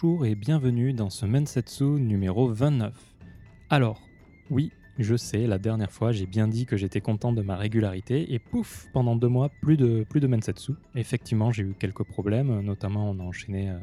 [0.00, 2.94] Bonjour et bienvenue dans ce Mensetsu numéro 29.
[3.68, 4.00] Alors,
[4.48, 8.32] oui, je sais, la dernière fois j'ai bien dit que j'étais content de ma régularité
[8.32, 10.74] et pouf, pendant deux mois, plus de, plus de Mensetsu.
[10.94, 13.78] Effectivement, j'ai eu quelques problèmes, notamment on a enchaîné euh,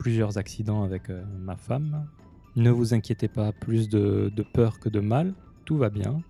[0.00, 2.08] plusieurs accidents avec euh, ma femme.
[2.56, 5.32] Ne vous inquiétez pas, plus de, de peur que de mal,
[5.64, 6.22] tout va bien.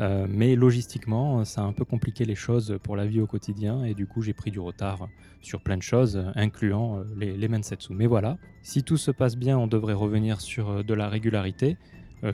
[0.00, 3.84] Euh, mais logistiquement, ça a un peu compliqué les choses pour la vie au quotidien
[3.84, 5.08] et du coup, j'ai pris du retard
[5.42, 7.92] sur plein de choses, incluant euh, les, les Mensetsu.
[7.92, 11.76] Mais voilà, si tout se passe bien, on devrait revenir sur euh, de la régularité.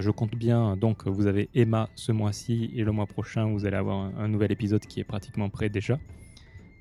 [0.00, 3.76] Je compte bien, donc vous avez Emma ce mois-ci et le mois prochain, vous allez
[3.76, 5.96] avoir un, nouvel épisode qui est pratiquement prêt déjà.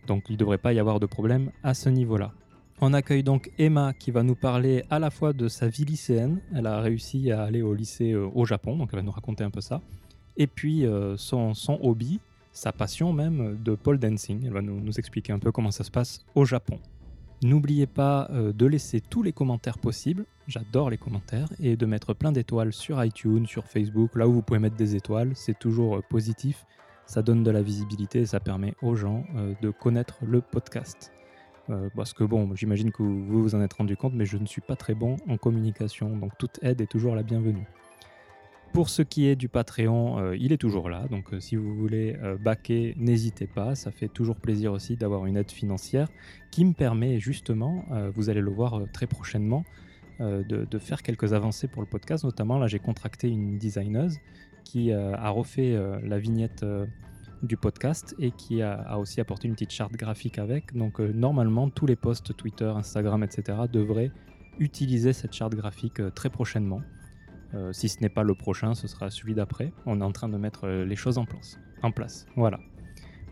[0.07, 2.31] Donc il ne devrait pas y avoir de problème à ce niveau-là.
[2.81, 6.41] On accueille donc Emma qui va nous parler à la fois de sa vie lycéenne.
[6.55, 9.51] Elle a réussi à aller au lycée au Japon, donc elle va nous raconter un
[9.51, 9.81] peu ça.
[10.37, 12.19] Et puis euh, son, hobby,
[12.51, 14.43] sa passion même de pole dancing.
[14.45, 16.79] Elle va nous, nous expliquer un peu comment ça se passe au Japon.
[17.43, 22.13] N'oubliez pas euh, de laisser tous les commentaires possibles, j'adore les commentaires, et de mettre
[22.13, 25.97] plein d'étoiles sur iTunes, sur Facebook, là où vous pouvez mettre des étoiles, c'est toujours
[25.97, 26.65] euh, positif,
[27.05, 29.25] ça donne de la visibilité et ça permet aux gens
[29.61, 31.11] de connaître le podcast.
[31.95, 34.61] Parce que bon, j'imagine que vous vous en êtes rendu compte, mais je ne suis
[34.61, 37.67] pas très bon en communication, donc toute aide est toujours la bienvenue.
[38.73, 41.73] Pour ce qui est du Patreon, euh, il est toujours là, donc euh, si vous
[41.75, 42.37] voulez euh,
[42.97, 46.09] n'hésitez pas, ça fait toujours plaisir aussi d'avoir une aide financière
[46.51, 49.63] qui me permet justement, euh, vous allez le voir très prochainement,
[50.19, 54.17] de, faire quelques avancées pour le podcast, notamment là j'ai contracté une designeuse
[54.63, 56.63] qui a refait la vignette
[57.43, 60.73] du podcast et qui a, aussi apporté une petite charte graphique avec.
[60.73, 63.57] Donc normalement, tous les posts Twitter, Instagram, etc.
[63.69, 64.09] devraient
[64.57, 66.81] utiliser cette charte graphique très prochainement.
[67.53, 69.71] Euh, si ce n'est pas le prochain, ce sera celui d'après.
[69.85, 71.59] On est en train de mettre euh, les choses en place.
[71.83, 72.25] En place.
[72.35, 72.59] Voilà.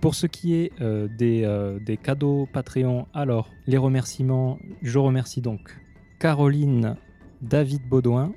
[0.02, 1.48] Pour ce qui est euh, des,
[1.86, 5.80] des cadeaux Patreon, alors les remerciements, je remercie donc
[6.20, 6.98] Caroline,
[7.42, 8.34] David Baudouin,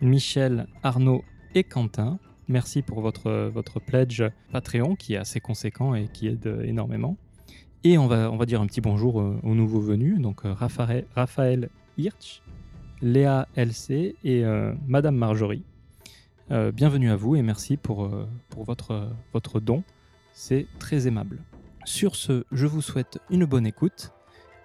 [0.00, 1.24] Michel, Arnaud
[1.54, 2.18] et Quentin.
[2.46, 7.16] Merci pour votre, votre pledge Patreon qui est assez conséquent et qui aide énormément.
[7.84, 11.68] Et on va, on va dire un petit bonjour aux nouveaux venus, donc Raphaël, Raphaël
[11.96, 12.42] Hirsch,
[13.02, 15.62] Léa LC et euh, Madame Marjorie.
[16.50, 19.82] Euh, bienvenue à vous et merci pour, euh, pour votre, votre don.
[20.32, 21.38] C'est très aimable.
[21.84, 24.12] Sur ce, je vous souhaite une bonne écoute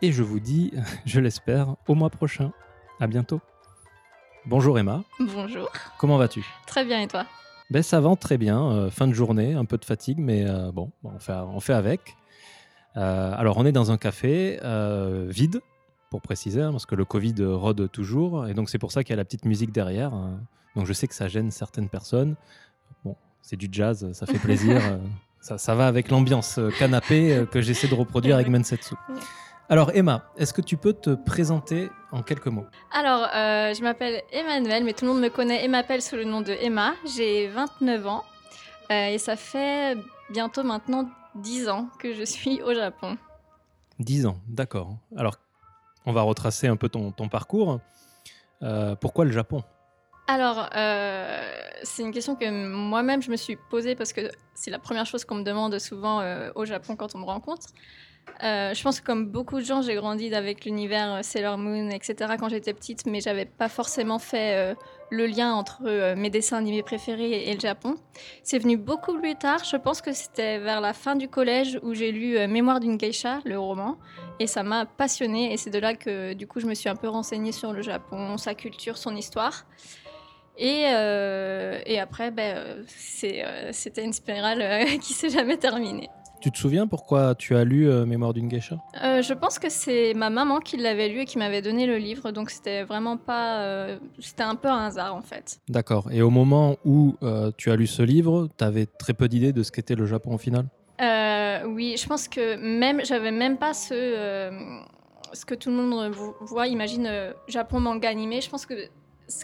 [0.01, 0.71] et je vous dis,
[1.05, 2.51] je l'espère, au mois prochain.
[2.99, 3.41] À bientôt.
[4.45, 5.71] Bonjour Emma, Bonjour.
[5.97, 6.45] comment vas-tu?
[6.67, 7.25] Très bien, et toi?
[7.69, 10.71] Ben, ça va très bien, euh, fin de journée, un peu de fatigue, mais euh,
[10.71, 12.17] bon, on fait, on fait avec.
[12.97, 14.59] Euh, alors, on est dans un café
[15.29, 15.61] vide,
[16.13, 19.13] pour préciser, hein, parce que le Covid rôde toujours, et donc c'est pour ça qu'il
[19.13, 20.13] y a la petite musique derrière.
[20.13, 20.39] hein.
[20.75, 22.35] donc, je sais que ça gêne certaines personnes.
[23.03, 24.75] Bon, c'est du jazz, ça fait plaisir.
[24.91, 24.99] euh,
[25.41, 28.93] ça, ça va avec l'ambiance euh, canapé euh, que j'essaie de reproduire avec Mensetsu.
[29.69, 32.67] Alors, Emma, est-ce que tu peux te présenter en quelques mots?
[32.91, 36.25] Alors, euh, je m'appelle Emmanuel, mais tout le monde me connaît et m'appelle sous le
[36.25, 36.93] nom de Emma.
[37.17, 38.23] J'ai 29 ans
[38.91, 39.97] euh, et ça fait
[40.29, 43.17] bientôt maintenant 10 ans que je suis au Japon.
[43.97, 44.97] 10 ans, d'accord.
[45.17, 45.37] Alors,
[46.05, 47.79] on va retracer un peu ton, parcours.
[48.61, 49.63] Euh, pourquoi le Japon?
[50.27, 51.41] Alors, euh,
[51.83, 55.25] c'est une question que moi-même je me suis posée parce que c'est la première chose
[55.25, 57.67] qu'on me demande souvent euh, au Japon quand on me rencontre.
[58.41, 62.35] Je pense que comme beaucoup de gens, j'ai grandi avec l'univers Sailor Moon, etc.
[62.39, 64.75] quand j'étais petite, mais j'avais pas forcément fait
[65.13, 67.95] le lien entre euh, mes dessins animés préférés et, le Japon.
[68.41, 69.63] C'est venu beaucoup plus tard.
[69.63, 72.97] Je pense que c'était vers la fin du collège où j'ai lu euh, Mémoire d'une
[72.97, 73.97] geisha, le roman,
[74.39, 75.53] et ça m'a passionnée.
[75.53, 77.81] Et c'est de là que du coup je me suis un peu renseignée sur le
[77.81, 79.65] Japon, sa culture, son histoire.
[80.57, 86.09] Et, euh, et après, ben, c'était une spirale qui s'est jamais terminée.
[86.43, 88.75] Tu te souviens pourquoi tu as lu euh, Mémoire d'une geisha?
[89.01, 91.95] Euh, je pense que c'est ma maman qui l'avait lu et qui m'avait donné le
[91.95, 93.61] livre, donc c'était vraiment pas.
[93.61, 95.61] euh, c'était un peu un hasard en fait.
[95.69, 96.09] D'accord.
[96.11, 97.15] Et au moment où
[97.57, 100.35] tu as lu ce livre, tu avais très peu d'idées de ce qu'était le Japon
[100.35, 100.65] au final?
[101.65, 104.51] Oui, je pense que même j'avais même pas ce
[105.31, 106.67] ce que tout le monde vo- voit.
[106.67, 107.09] Imagine
[107.47, 108.41] Japon manga animé.
[108.41, 108.73] Je pense que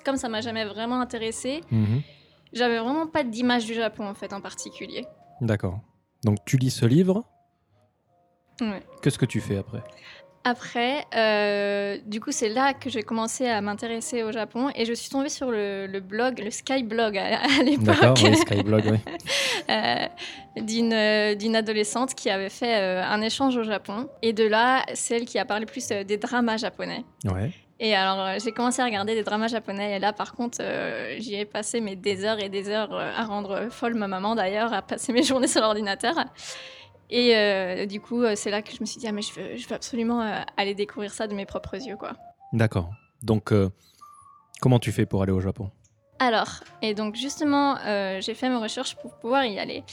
[0.03, 2.01] comme ça m'a jamais vraiment intéressée, Mhm.
[2.51, 5.05] j'avais vraiment pas d'image du Japon en fait en particulier.
[5.39, 5.79] D'accord.
[6.23, 7.23] Donc tu lis ce livre,
[8.61, 8.81] Ouais.
[9.01, 9.81] qu'est-ce que tu fais après?
[10.45, 14.93] Après, euh, du coup, c'est là que j'ai commencé à m'intéresser au Japon et je
[14.93, 18.19] suis tombée sur le, le blog, le Skyblog à, à D'accord, l'époque.
[18.23, 18.97] oui, Skyblog, oui.
[19.69, 20.07] euh,
[20.61, 24.07] d'une adolescente qui avait fait euh, un échange au Japon.
[24.21, 27.03] Et de là, celle qui a parlé plus des dramas japonais.
[27.25, 27.51] Ouais.
[27.81, 29.95] Et alors, euh, j'ai commencé à regarder des dramas japonais.
[29.95, 33.11] Et là, par contre, euh, j'y ai passé mes des heures et des heures euh,
[33.15, 36.15] à rendre folle ma maman, d'ailleurs, à passer mes journées sur l'ordinateur.
[37.09, 39.55] Et euh, du coup, c'est là que je me suis dit, ah, mais je veux,
[39.55, 42.11] je veux absolument euh, aller découvrir ça de mes propres yeux, quoi.
[42.51, 42.89] D'accord.
[43.21, 43.53] Donc,
[44.61, 45.71] comment tu fais pour aller au Japon?
[46.19, 47.77] Alors, et donc justement,
[48.19, 49.83] j'ai fait mes recherches pour pouvoir y aller.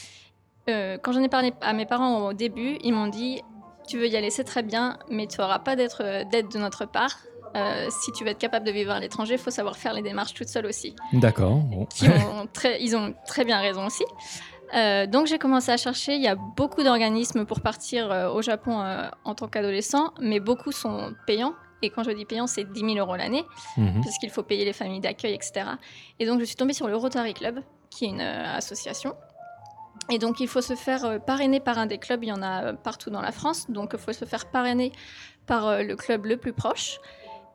[0.66, 3.42] Quand j'en ai parlé à mes parents au début, ils m'ont dit
[3.88, 7.18] Tu veux y aller, c'est très bien, mais tu n'auras pas d'aide de notre part.
[7.56, 10.02] Euh, si tu veux être capable de vivre à l'étranger, il faut savoir faire les
[10.02, 10.94] démarches toute seule aussi.
[11.14, 11.56] D'accord.
[11.56, 11.86] Bon.
[11.86, 14.04] Qui ont très, ils ont très bien raison aussi.
[14.74, 16.14] Euh, donc j'ai commencé à chercher.
[16.16, 20.40] Il y a beaucoup d'organismes pour partir euh, au Japon euh, en tant qu'adolescent, mais
[20.40, 21.54] beaucoup sont payants.
[21.82, 23.44] Et quand je dis payant, c'est 10 000 euros l'année
[23.76, 24.00] Mhm.
[24.02, 25.66] parce qu'il faut payer les familles d'accueil, etc.
[26.18, 27.60] Et donc, je suis tombée sur le Rotary Club,
[27.90, 29.14] qui est une association.
[30.10, 32.22] Et donc, il faut se faire parrainer par un des clubs.
[32.24, 33.70] Il y en a partout dans la France.
[33.70, 34.90] Donc, il faut se faire parrainer
[35.46, 36.98] par le club le plus proche.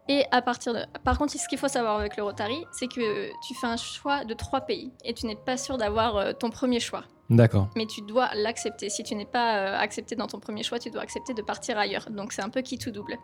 [0.09, 0.79] Et à partir de...
[1.03, 4.25] Par contre, ce qu'il faut savoir avec le Rotary, c'est que tu fais un choix
[4.25, 4.91] de trois pays.
[5.05, 7.03] Et tu n'es pas sûr d'avoir euh, ton premier choix.
[7.29, 7.69] D'accord.
[7.77, 8.89] Mais tu dois l'accepter.
[8.89, 11.77] Si tu n'es pas euh, accepté dans ton premier choix, tu dois accepter de partir
[11.77, 12.09] ailleurs.
[12.09, 13.17] Donc c'est un peu qui tout double.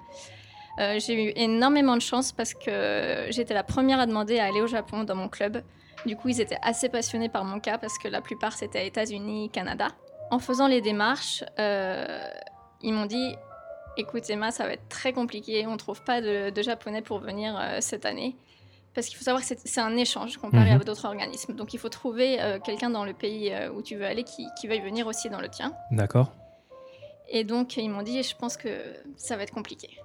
[0.80, 4.62] Euh, j'ai eu énormément de chance parce que j'étais la première à demander à aller
[4.62, 5.62] au Japon dans mon club.
[6.06, 9.50] Du coup, ils étaient assez passionnés par mon cas parce que la plupart c'était États-Unis,
[9.50, 9.88] Canada.
[10.30, 12.30] En faisant les démarches, euh,
[12.82, 13.36] ils m'ont dit
[13.98, 15.66] "Écoute Emma, ça va être très compliqué.
[15.68, 18.36] On trouve pas de, de japonais pour venir euh, cette année."
[18.94, 20.82] Parce qu'il faut savoir que c'est un échange comparé Mhm.
[20.82, 21.54] à d'autres organismes.
[21.54, 24.48] Donc il faut trouver euh, quelqu'un dans le pays euh, où tu veux aller qui,
[24.60, 25.72] qui veuille venir aussi dans le tien.
[25.92, 26.32] D'accord.
[27.30, 28.70] Et donc ils m'ont dit je pense que
[29.16, 30.00] ça va être compliqué.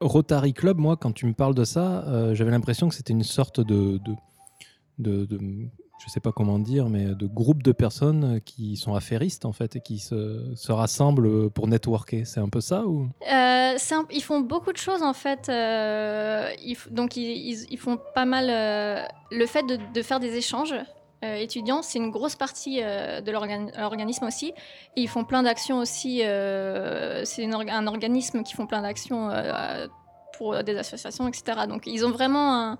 [0.00, 2.04] Rotary Club, moi, quand tu me parles de ça,
[2.34, 4.14] j'avais l'impression que c'était une sorte de, de,
[4.98, 5.68] de, de-
[6.04, 9.76] je sais pas comment dire, mais de groupe de personnes qui sont affairistes en fait
[9.76, 12.24] et qui se, se rassemblent pour networker.
[12.26, 13.08] C'est un peu ça ou?
[13.30, 13.76] Euh,
[14.10, 15.48] ils font beaucoup de choses en fait.
[15.48, 16.48] euh,
[16.90, 20.74] donc ils, font pas mal euh, le fait de, faire des échanges
[21.24, 24.52] euh, étudiants, c'est une grosse partie de l'organ- l'organisme aussi.
[24.96, 26.18] Ils font plein d'actions aussi.
[26.18, 29.30] c'est un organisme qui font plein d'actions
[30.36, 31.66] pour des associations, etc.
[31.68, 32.78] Donc ils ont vraiment un,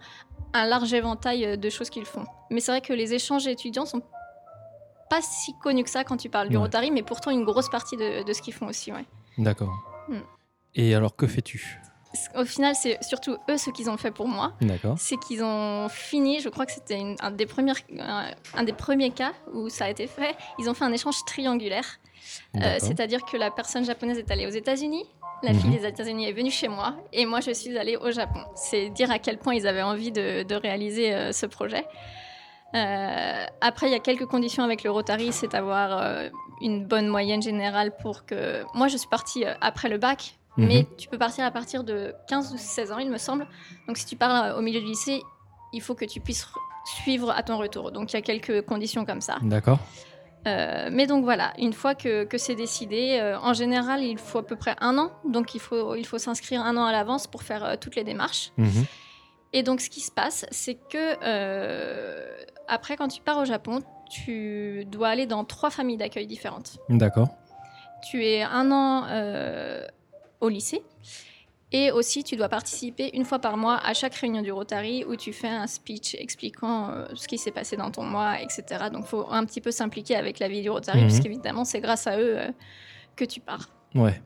[0.55, 2.25] un large éventail de choses qu'ils font.
[2.51, 4.03] Mais c'est vrai que les échanges étudiants sont
[5.11, 6.63] pas si connus que ça quand tu parles du Ouais.
[6.63, 8.93] Rotary, mais pourtant une grosse partie de, de ce qu'ils font aussi.
[8.93, 9.05] Ouais.
[9.39, 9.73] D'accord.
[10.09, 10.21] Hmm.
[10.75, 11.79] Et alors, que fais-tu?
[12.37, 14.53] Au final, c'est surtout eux ce qu'ils ont fait pour moi.
[14.61, 14.97] D'accord.
[14.99, 19.87] C'est qu'ils ont fini, je crois que c'était un, des un, premiers cas où ça
[19.87, 21.99] a été fait, ils ont fait un échange triangulaire.
[22.57, 22.77] Euh.
[22.79, 25.05] C'est-à-dire que la personne japonaise est allée aux États-Unis,
[25.43, 25.61] la Mhm.
[25.61, 28.41] fille des États-Unis est venue chez moi, et moi je suis allée au Japon.
[28.55, 31.85] C'est dire à quel point ils avaient envie de, de réaliser euh, ce projet.
[32.75, 36.29] Euh, après, il y a quelques conditions avec le Rotary, c'est d'avoir euh,
[36.63, 38.65] une bonne moyenne générale pour que...
[38.75, 40.67] Moi, je suis partie après le bac, Mhm.
[40.69, 43.47] mais tu peux partir à partir de 15 ou 16 ans, il me semble.
[43.89, 45.23] Donc si tu pars au milieu du lycée,
[45.73, 46.57] il faut que tu puisses re-
[47.03, 47.91] suivre à ton retour.
[47.93, 49.37] Donc il y a quelques conditions comme ça.
[49.43, 49.79] D'accord.
[50.47, 54.39] Euh, mais donc voilà, une fois que, que c'est décidé, euh, en général, il faut
[54.39, 55.13] à peu près un an.
[55.25, 58.05] Donc il faut, il faut s'inscrire un an à l'avance pour faire euh, toutes les
[58.05, 58.53] démarches.
[58.57, 58.85] Mhm.
[59.53, 61.15] Et donc ce qui se passe, c'est que
[62.69, 63.81] après, quand tu pars au Japon,
[64.11, 66.79] tu dois aller dans trois familles d'accueil différentes.
[66.89, 67.29] D'accord.
[68.03, 69.07] Tu es un an
[70.41, 70.83] au lycée.
[71.75, 75.17] Et aussi, tu dois participer une fois par mois à chaque réunion du Rotary où
[75.17, 78.63] tu fais un speech expliquant euh, ce qui s'est passé dans ton mois, etc.
[78.93, 81.07] Donc, il faut un petit peu s'impliquer avec la vie du Rotary, Mhm.
[81.07, 82.51] puisqu'évidemment, c'est grâce à eux euh,
[83.17, 83.71] que tu pars.
[83.95, 84.21] Ouais.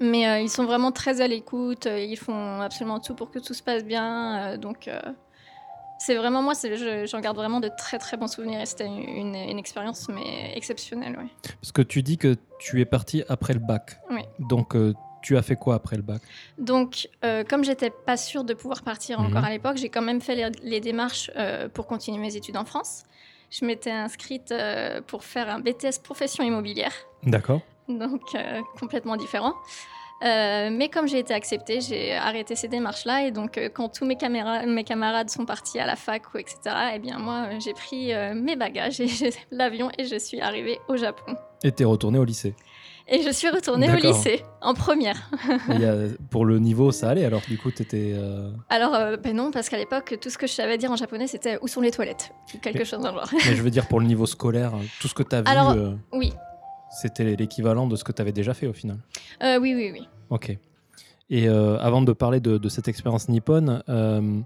[0.00, 3.54] Mais euh, ils sont vraiment très à l'écoute, ils font absolument tout pour que tout
[3.54, 4.56] se passe bien.
[4.58, 4.88] donc,
[5.98, 6.54] c'est vraiment, moi,
[7.04, 11.16] j'en garde vraiment de très très bons souvenirs et c'était une, une expérience mais exceptionnelle.
[11.16, 11.28] Ouais.
[11.60, 13.98] Parce que tu dis que tu es parti après le bac.
[14.10, 14.22] Oui.
[14.40, 14.74] Donc,
[15.22, 16.20] tu as fait quoi après le bac?
[16.58, 19.26] Donc, euh, comme j'étais pas sûre de pouvoir partir Mhm.
[19.26, 22.56] encore à l'époque, j'ai quand même fait les, les démarches euh, pour continuer mes études
[22.56, 23.04] en France.
[23.50, 26.92] Je m'étais inscrite euh, pour faire un BTS profession immobilière,
[27.24, 27.60] D'accord.
[27.88, 29.54] donc euh, complètement différent.
[30.24, 33.26] Mais comme j'ai été acceptée, j'ai arrêté ces démarches-là.
[33.26, 36.60] Et donc, quand tous mes, camarades sont partis à la fac ou etc.,
[36.94, 40.96] eh bien moi, j'ai pris mes bagages et j'ai- l'avion et je suis arrivée au
[40.96, 41.34] Japon.
[41.64, 42.54] Et t'es retourné au lycée?
[43.08, 45.30] Et je suis retournée au lycée en première.
[45.70, 47.42] Et pour le niveau, ça allait alors.
[47.48, 48.12] Du coup, t'étais.
[48.14, 50.96] euh, Alors, euh, ben non, parce qu'à l'époque, tout ce que je savais dire en
[50.96, 52.32] japonais, c'était où sont les toilettes?
[52.62, 53.28] Quelque Mais- chose dans le genre.
[53.32, 55.72] Mais je veux dire pour le niveau scolaire, tout ce que tu as vu, Alors-
[55.72, 56.32] euh, Oui,
[57.00, 58.98] c'était l'équivalent de ce que tu avais déjà fait au final.
[59.42, 60.08] Euh, oui, oui, oui.
[60.30, 60.56] Ok.
[61.30, 64.40] Et euh, avant de parler de, de cette expérience nippone, euh,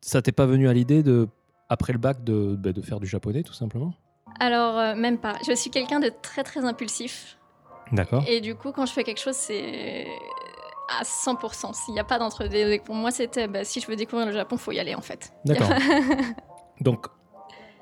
[0.00, 1.28] ça t'est pas venu à l'idée de
[1.68, 3.94] après le bac de, bah, de faire du japonais tout simplement?
[4.40, 5.34] Alors, euh, même pas.
[5.48, 7.37] Je suis quelqu'un de très, très impulsif.
[7.92, 8.24] D'accord.
[8.26, 10.06] Et du coup, quand je fais quelque chose, c'est
[10.98, 11.74] à 100%.
[11.74, 14.56] S'il n'y a pas d'entre-deux, pour moi, c'était bah, si je veux découvrir le Japon,
[14.56, 15.32] faut y aller en fait.
[15.44, 15.70] D'accord.
[16.80, 17.06] Donc,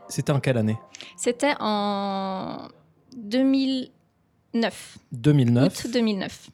[0.09, 0.79] c'était en quelle année?
[1.17, 2.69] C'était en
[3.17, 4.99] 2009.
[5.13, 5.85] 2009.
[5.85, 6.51] Août 2009.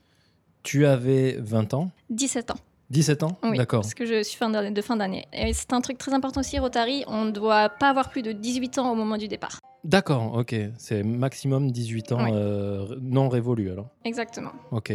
[0.63, 1.91] Tu avais 20 ans?
[2.11, 2.57] 17 ans.
[2.91, 3.39] 17 ans?
[3.43, 3.81] Oui, D'accord.
[3.81, 5.25] parce que je suis fin de fin d'année.
[5.33, 8.33] Et c'est un truc très important aussi, Rotary, on ne doit pas avoir plus de
[8.33, 9.59] 18 ans au moment du départ.
[9.85, 10.55] D'accord, ok.
[10.79, 12.31] C'est maximum 18 ans Oui.
[12.33, 13.89] euh, non révolus alors.
[14.05, 14.53] Exactement.
[14.71, 14.93] Ok.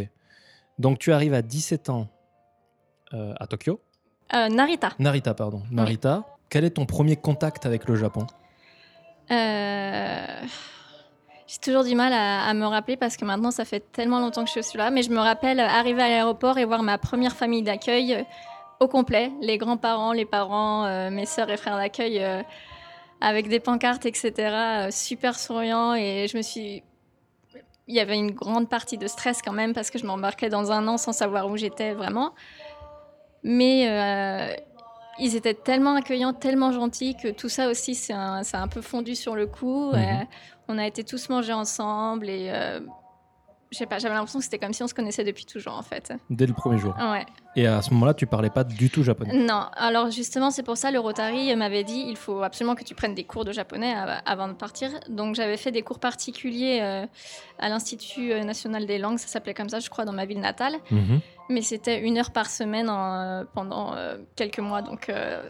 [0.78, 2.08] Donc tu arrives à 17 ans
[3.12, 3.80] euh, à Tokyo.
[4.34, 4.90] Euh, Narita.
[4.98, 5.62] Narita, pardon.
[5.70, 6.24] Narita.
[6.48, 8.26] Quel est ton premier contact avec le Japon?
[11.46, 14.44] J'ai toujours du mal à, à me rappeler parce que maintenant ça fait tellement longtemps
[14.44, 17.34] que je suis là, mais je me rappelle arriver à l'aéroport et voir ma première
[17.36, 18.24] famille d'accueil
[18.80, 22.22] au complet, les grands-parents, les parents, mes sœurs et frères d'accueil
[23.20, 24.32] avec des pancartes, etc.
[24.36, 26.82] euh, super souriants et je me suis...
[27.86, 30.70] Il y avait une grande partie de stress quand même parce que je m'embarquais dans
[30.72, 32.34] un an sans savoir où j'étais vraiment.
[33.42, 34.54] Mais euh,
[35.18, 39.14] ils étaient tellement accueillants, tellement gentils que tout ça aussi, c'est un, un peu fondu
[39.14, 39.92] sur le coup.
[39.92, 39.98] Mhm.
[39.98, 40.24] Euh,
[40.68, 42.80] on a été tous manger ensemble et euh,
[43.70, 45.82] je sais pas, j'avais l'impression que c'était comme si on se connaissait depuis toujours en
[45.82, 46.12] fait.
[46.30, 46.94] Dès le premier jour.
[46.98, 47.26] Ouais.
[47.56, 49.34] Et à ce moment-là, tu parlais pas du tout japonais.
[49.44, 52.94] Non, alors justement, c'est pour ça le Rotary m'avait dit il faut absolument que tu
[52.94, 54.90] prennes des cours de japonais av- avant de partir.
[55.08, 57.06] Donc j'avais fait des cours particuliers euh,
[57.58, 60.40] à l'Institut euh, national des langues, ça s'appelait comme ça, je crois, dans ma ville
[60.40, 60.76] natale.
[60.90, 61.20] Mhm.
[61.50, 65.42] Mais c'était une heure par semaine en, euh, pendant euh, quelques mois, donc euh,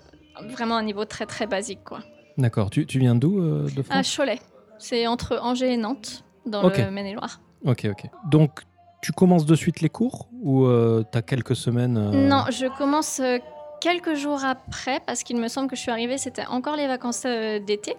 [0.49, 2.01] vraiment un niveau très très basique quoi.
[2.37, 2.71] D'accord.
[2.71, 4.39] Tu, tu viens d'où de À France Cholet,
[4.79, 7.41] c'est entre Angers et Nantes, dans le Maine-et-Loire.
[7.65, 8.11] Ok, ok.
[8.31, 8.61] Donc
[9.03, 10.67] tu commences de suite les cours ou
[11.11, 13.39] tu as quelques semaines euh, Non, je commence euh,
[13.81, 17.23] quelques jours après parce qu'il me semble que je suis arrivée, c'était encore les vacances
[17.27, 17.97] euh, d'été.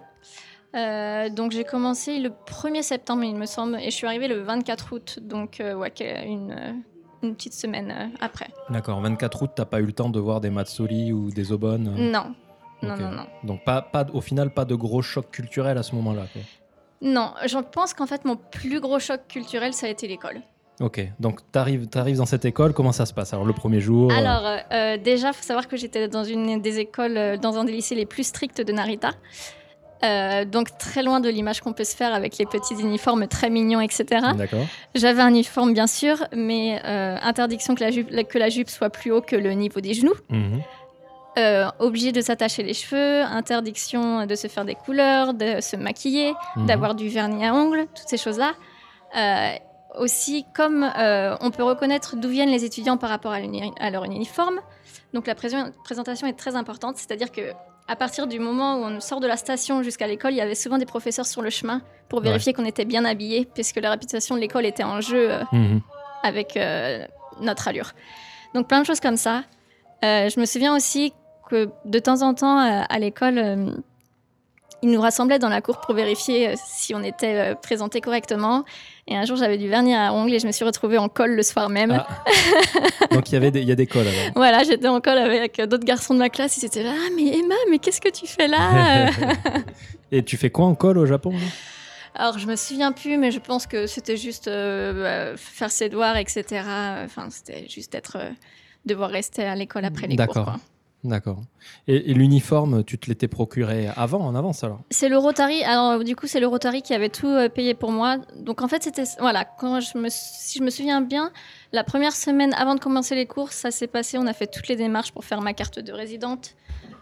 [0.76, 4.40] Euh, donc j'ai commencé le 1er septembre, il me semble, et je suis arrivée le
[4.40, 5.92] 24 août, donc euh, ouais,
[6.24, 6.72] une, euh,
[7.24, 8.50] une petite semaine euh, après.
[8.68, 9.00] D'accord.
[9.00, 12.10] 24 août, t'as pas eu le temps de voir des matsuri ou des obon euh,
[12.10, 12.34] Non,
[12.82, 13.26] non, non, non.
[13.42, 16.26] Donc pas, pas, au final, pas de gros choc culturel à ce moment-là.
[17.02, 20.40] Non, je pense qu'en fait mon plus gros choc culturel, ça a été l'école.
[20.80, 21.00] Ok.
[21.18, 24.10] Donc t'arrives arrives dans cette école, comment ça se passe Alors le premier jour.
[24.10, 27.36] euh, Alors, euh, euh, déjà, il faut savoir que j'étais dans une des écoles, euh,
[27.36, 29.10] dans un des lycées les plus stricts de Narita.
[30.50, 33.82] Donc, très loin de l'image qu'on peut se faire avec les petits uniformes très mignons,
[33.82, 34.04] etc.
[34.34, 34.64] D'accord.
[34.94, 39.12] J'avais un uniforme, bien sûr, mais interdiction que la, jupe, que la jupe soit plus
[39.12, 40.14] haut que le niveau des genoux.
[40.30, 40.62] Mhm.
[41.38, 46.34] Euh, obligé de s'attacher les cheveux, interdiction de se faire des couleurs, de se maquiller,
[46.56, 46.66] Mhm.
[46.66, 48.52] d'avoir du vernis à ongles, toutes ces choses-là.
[49.16, 49.52] Euh,
[49.98, 54.58] aussi, comme euh, on peut reconnaître d'où viennent les étudiants par rapport à, leur uniforme,
[55.14, 57.52] donc la prés- présentation est très importante, c'est-à-dire que
[57.88, 60.54] à partir du moment où on sort de la station jusqu'à l'école, il y avait
[60.56, 64.34] souvent des professeurs sur le chemin pour vérifier qu'on était bien habillé, puisque la réputation
[64.36, 65.80] de l'école était en jeu Mhm.
[66.24, 66.58] avec
[67.40, 67.92] notre allure.
[68.54, 69.42] Donc plein de choses comme ça.
[70.04, 71.12] Euh, je me souviens aussi
[71.50, 73.70] que de temps en temps euh, à l'école, euh,
[74.82, 78.64] ils nous rassemblaient dans la cour pour vérifier euh, si on était présenté correctement.
[79.08, 81.34] Et un jour, j'avais du vernis à ongles et je me suis retrouvée en colle
[81.34, 81.90] le soir même.
[81.92, 82.24] Ah.
[83.14, 84.32] Donc il y avait des, il y a des cols alors.
[84.36, 86.56] Voilà, j'étais en colle avec d'autres garçons de ma classe.
[86.58, 89.10] Ils étaient là, ah, mais Emma, mais qu'est-ce que tu fais là
[90.12, 91.34] Et tu fais quoi en col au Japon
[92.14, 96.16] Alors, je me souviens plus, mais je pense que c'était juste euh, faire ses devoirs,
[96.16, 96.44] etc.
[97.04, 98.30] Enfin, c'était juste être, euh,
[98.86, 100.26] devoir rester à l'école après les cours.
[100.26, 100.56] D'accord.
[101.02, 101.40] D'accord.
[101.86, 104.80] Et, et l'uniforme, tu te l'étais procuré avant, en avance alors?
[104.90, 105.62] C'est le Rotary.
[105.64, 108.18] Alors, du coup, c'est le Rotary qui avait tout euh, payé pour moi.
[108.36, 109.04] Donc, en fait, c'était.
[109.18, 111.30] Voilà, quand je me, si je me souviens bien,
[111.72, 114.18] la première semaine avant de commencer les cours, ça s'est passé.
[114.18, 116.54] On a fait toutes les démarches pour faire ma carte de résidente,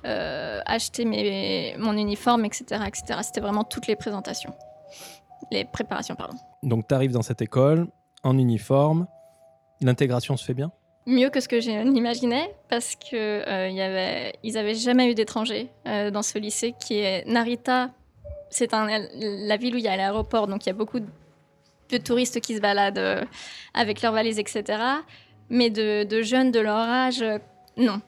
[0.04, 2.82] euh, acheter mes, mon uniforme, etc.
[2.86, 3.20] etc.
[3.22, 4.54] C'était vraiment toutes les présentations.
[5.50, 6.36] Les préparations, pardon.
[6.62, 7.88] Donc tu arrives dans cette école
[8.22, 9.08] en uniforme.
[9.80, 10.70] L'intégration se fait bien?
[11.08, 15.70] Mieux que ce que j'imaginais, parce que euh, y avait, ils avaient jamais eu d'étrangers
[15.86, 17.88] euh, dans ce lycée qui est Narita.
[18.50, 22.42] C'est la ville où il y a l'aéroport, donc il y a beaucoup de touristes
[22.42, 23.24] qui se baladent euh,
[23.72, 24.82] avec leurs valises, etc.
[25.48, 27.24] Mais de, de jeunes de leur âge,
[27.78, 28.02] non.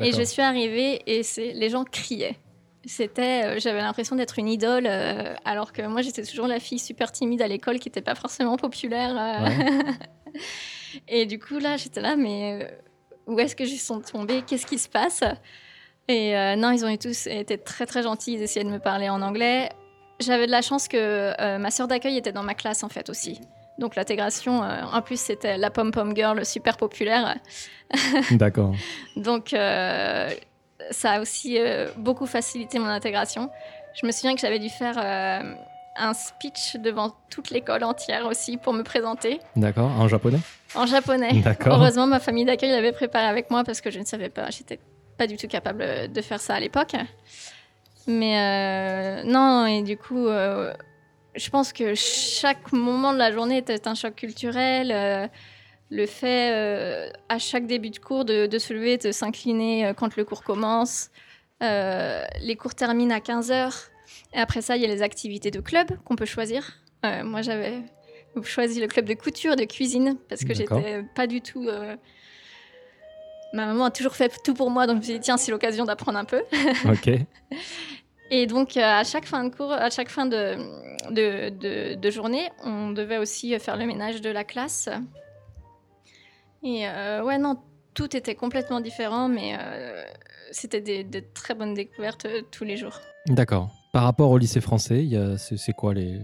[0.00, 1.22] Et je suis arrivée et
[1.54, 2.36] les gens criaient.
[2.84, 4.88] C'était, j'avais l'impression d'être une idole,
[5.44, 8.56] alors que moi j'étais toujours la fille super timide à l'école qui n'était pas forcément
[8.56, 9.14] populaire.
[11.08, 12.68] et du coup là, j'étais là, mais euh,
[13.26, 14.42] où est-ce que je suis tombée?
[14.46, 15.22] Qu'est-ce qui se passe?
[16.10, 18.32] Et euh, non, ils ont eu tous été très très gentils.
[18.32, 19.68] Ils essayaient de me parler en anglais.
[20.18, 20.96] J'avais de la chance que
[21.40, 23.40] euh, ma sœur d'accueil était dans ma classe en fait aussi.
[23.78, 27.36] Donc l'intégration, euh, en plus c'était la pom pom girl super populaire.
[28.32, 28.74] D'accord.
[29.16, 31.58] Donc, ça a aussi
[31.96, 33.50] beaucoup facilité mon intégration.
[34.00, 34.98] Je me souviens que j'avais dû faire
[35.96, 39.90] un speech devant toute l'école entière aussi pour me présenter D'accord.
[39.90, 40.40] En japonais?
[40.74, 41.42] En japonais.
[41.66, 44.78] Heureusement, ma famille d'accueil l'avait préparé avec moi parce que je ne savais pas, j'étais
[45.18, 46.94] pas du tout capable de faire ça à l'époque.
[48.06, 50.72] Mais euh, non, et du coup, euh,
[51.36, 54.90] je pense que chaque moment de la journée était un choc culturel.
[54.92, 55.26] euh,
[55.92, 59.92] le fait euh, à chaque début de cours de, de se lever, de s'incliner euh,
[59.92, 61.10] quand le cours commence.
[61.64, 63.88] Euh, les cours terminent à 15h.
[64.32, 66.78] Et après ça, il y a les activités de club qu'on peut choisir.
[67.04, 67.82] Euh, moi, j'avais
[68.42, 71.66] choisi le club de couture, de cuisine, parce que j'étais pas du tout.
[71.68, 71.96] euh,
[73.52, 75.50] Ma maman a toujours fait tout pour moi, donc je me suis dit, tiens, c'est
[75.50, 76.42] l'occasion d'apprendre un peu.
[76.88, 77.10] Ok.
[78.32, 80.54] Et donc, euh, à chaque fin de cours, à chaque fin de,
[81.10, 84.88] de, de- de journée, on devait aussi faire le ménage de la classe.
[86.62, 87.56] Et euh, ouais, non,
[87.94, 90.04] tout était complètement différent, mais euh,
[90.52, 93.00] c'était des, des très bonnes découvertes tous les jours.
[93.26, 93.68] D'accord.
[93.92, 95.04] Par rapport au lycée français,
[95.36, 96.20] c'est quoi les,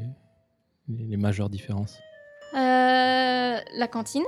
[0.88, 1.98] les, les majeures différences
[2.54, 2.58] Euh,
[3.74, 4.24] la cantine.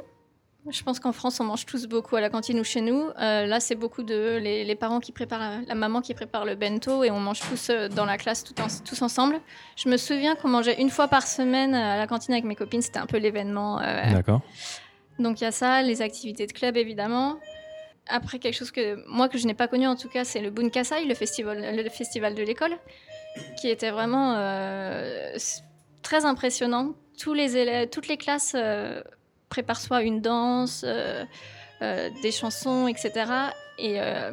[0.70, 3.04] Je pense qu'en France, on mange tous beaucoup à la cantine ou chez nous.
[3.18, 6.56] Euh, là, c'est beaucoup de les, les parents qui préparent, la maman qui prépare le
[6.56, 9.40] bento et on mange tous euh, dans la classe tout en- tous ensemble.
[9.76, 12.82] Je me souviens qu'on mangeait une fois par semaine à la cantine avec mes copines.
[12.82, 13.80] C'était un peu l'événement.
[13.80, 14.42] euh, D'accord.
[15.18, 17.36] donc il y a ça, les activités de club évidemment.
[18.08, 20.50] Après quelque chose que moi que je n'ai pas connu en tout cas, c'est le
[20.50, 22.76] Bunkasai, le festival, le festival de l'école,
[23.58, 24.34] qui était vraiment
[26.08, 26.94] très impressionnant.
[27.22, 29.02] Tous les élèves, toutes les classes euh,
[29.50, 31.24] préparent soit une danse, euh,
[31.82, 33.10] euh, des chansons, etc.
[33.78, 34.30] Et euh,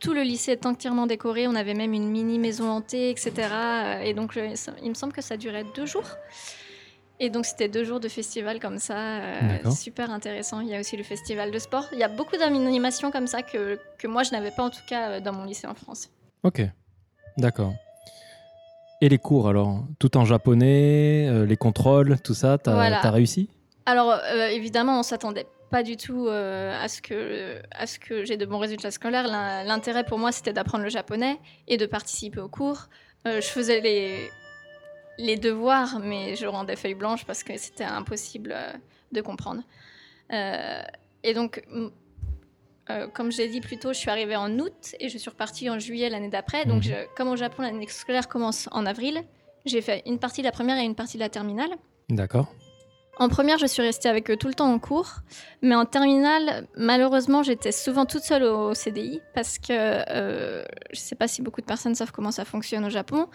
[0.00, 1.46] tout le lycée est entièrement décoré.
[1.46, 3.30] On avait même une mini maison hantée, etc.
[4.04, 6.08] Et donc je- il me semble que ça durait deux jours.
[7.22, 10.60] Et donc c'était deux jours de festival comme ça, euh, super intéressant.
[10.60, 11.84] Il y a aussi le festival de sport.
[11.92, 14.86] Il y a beaucoup d'animations comme ça que, que moi je n'avais pas en tout
[14.88, 16.08] cas dans mon lycée en France.
[16.44, 16.62] Ok.
[17.36, 17.74] D'accord.
[19.00, 23.00] Et les cours alors Tout en japonais, euh, les contrôles, tout ça, t'as Voilà.
[23.10, 23.48] réussi?
[23.86, 28.24] Alors euh, évidemment on s'attendait pas du tout euh, à ce que, à ce que
[28.24, 29.26] j'ai de bons résultats scolaires.
[29.26, 32.88] L'in- L'intérêt pour moi c'était d'apprendre le japonais et de participer aux cours.
[33.24, 34.30] Je faisais les,
[35.18, 38.54] les devoirs mais je rendais feuille blanche parce que c'était impossible
[39.12, 39.62] de comprendre.
[40.30, 41.62] Et donc
[42.90, 45.68] euh, comme j'ai dit plus tôt, je suis arrivée en août et je suis repartie
[45.70, 46.64] en juillet l'année d'après.
[46.66, 46.90] Donc, Mhm.
[46.90, 49.22] je- comme au Japon, l'année scolaire commence en avril,
[49.66, 51.70] j'ai fait une partie de la première et une partie de la terminale.
[52.08, 52.52] D'accord.
[53.18, 55.16] En première, je suis restée avec eux tout le temps en cours,
[55.60, 61.04] mais en terminale, malheureusement, j'étais souvent toute seule au CDI parce que euh, je ne
[61.04, 63.26] sais pas si beaucoup de personnes savent comment ça fonctionne au Japon,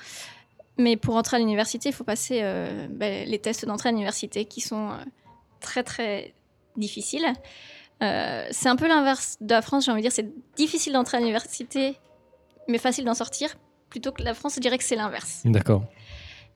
[0.78, 4.46] mais pour entrer à l'université, il faut passer euh, ben, les tests d'entrée à l'université
[4.46, 4.89] qui sont
[5.60, 6.34] très très
[6.78, 7.28] difficiles.
[8.03, 11.17] Euh, c'est un peu l'inverse de la France, j'ai envie de dire, c'est difficile d'entrer
[11.17, 11.97] à l'université,
[12.67, 13.55] mais facile d'en sortir.
[13.89, 15.41] Plutôt que la France, je dirais que c'est l'inverse.
[15.45, 15.84] D'accord.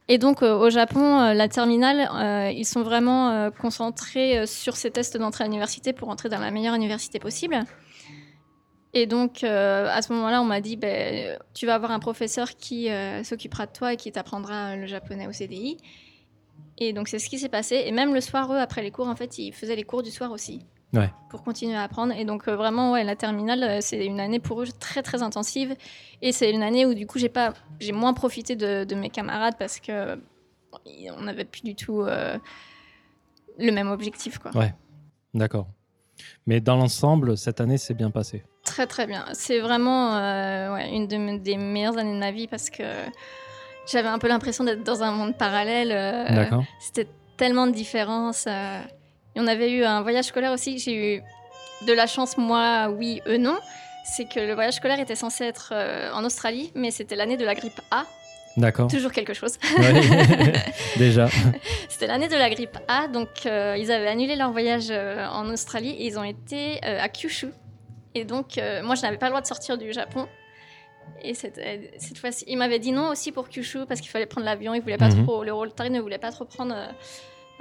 [0.08, 5.18] Et donc euh, au Japon, euh, la terminale, ils sont vraiment concentrés sur ces tests
[5.18, 7.60] d'entrée à l'université pour entrer dans la meilleure université possible.
[8.94, 12.90] Et donc à ce moment-là, on m'a dit, ben, tu vas avoir un professeur qui
[13.24, 15.78] s'occupera de toi et qui t'apprendra le japonais au CDI.
[16.80, 17.84] Et donc c'est ce qui s'est passé.
[17.86, 20.12] Et même le soir, eux, après les cours, en fait, ils faisaient les cours du
[20.12, 20.66] soir aussi.
[20.94, 21.12] Ouais.
[21.30, 22.14] Pour continuer à apprendre.
[22.14, 25.22] Et donc euh, vraiment, ouais, la terminale, euh, c'est une année pour eux très très
[25.22, 25.76] intensive.
[26.22, 29.10] Et c'est une année où du coup, j'ai pas, j'ai moins profité de, de mes
[29.10, 30.80] camarades parce que bon,
[31.18, 32.38] on n'avait plus du tout euh,
[33.60, 34.52] le même objectif, quoi.
[34.56, 34.74] Ouais.
[35.34, 35.68] D'accord.
[36.48, 38.44] Mais dans l'ensemble, cette année s'est bien passée.
[38.64, 39.26] Très très bien.
[39.34, 40.16] C'est vraiment
[40.74, 42.84] ouais, une de des meilleures années de ma vie parce que
[43.90, 45.90] j'avais un peu l'impression d'être dans un monde parallèle.
[46.34, 46.64] D'accord.
[46.80, 48.48] C'était tellement de différences.
[49.36, 50.80] Et on avait eu un voyage scolaire aussi.
[50.80, 51.22] J'ai eu
[51.88, 53.58] de la chance, moi, oui, eux, non.
[54.06, 57.46] C'est que le voyage scolaire était censé être euh, en Australie, mais c'était l'année de
[57.46, 58.06] la grippe A.
[58.58, 58.88] D'accord.
[58.90, 59.58] Toujours quelque chose.
[60.98, 61.28] Déjà.
[61.88, 65.48] C'était l'année de la grippe A, donc euh, ils avaient annulé leur voyage euh, en
[65.50, 67.50] Australie et ils ont été à Kyushu.
[68.16, 70.28] Et donc, moi, je n'avais pas le droit de sortir du Japon.
[71.22, 71.60] Et cette,
[72.00, 74.74] cette fois-ci, ils m'avaient dit non aussi pour Kyushu parce qu'il fallait prendre l'avion.
[74.74, 75.26] Ils voulaient pas Mhm.
[75.26, 76.76] trop, le Rotary ne voulait pas trop prendre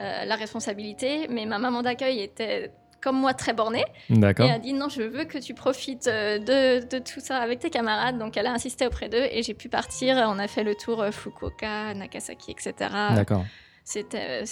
[0.01, 1.27] euh, la responsabilité.
[1.29, 4.47] Mais ma maman d'accueil était comme moi très bornée D'accord.
[4.47, 7.61] et a dit non, je veux que tu profites euh, de, de tout ça avec
[7.61, 8.19] tes camarades.
[8.19, 10.17] Donc, elle a insisté auprès d'eux et j'ai pu partir.
[10.29, 12.75] On a fait le tour euh, Fukuoka, Nagasaki, etc.
[13.15, 13.45] D'accord.
[13.85, 14.45] C'était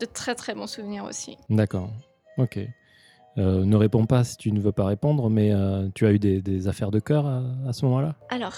[0.00, 1.36] de très très bons souvenirs aussi.
[1.48, 1.90] D'accord.
[2.36, 2.58] Ok.
[3.36, 6.18] Euh, ne réponds pas si tu ne veux pas répondre, mais euh, tu as eu
[6.18, 8.14] des, des affaires de cœur à, à ce moment-là?
[8.28, 8.54] Alors,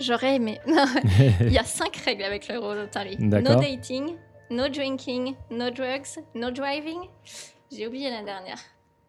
[0.00, 0.60] j'aurais aimé.
[1.40, 3.16] Il y a cinq règles avec le Rotary.
[3.18, 4.16] No dating,
[4.50, 6.98] no drinking, no drugs, no driving.
[7.72, 8.58] J'ai oublié la dernière.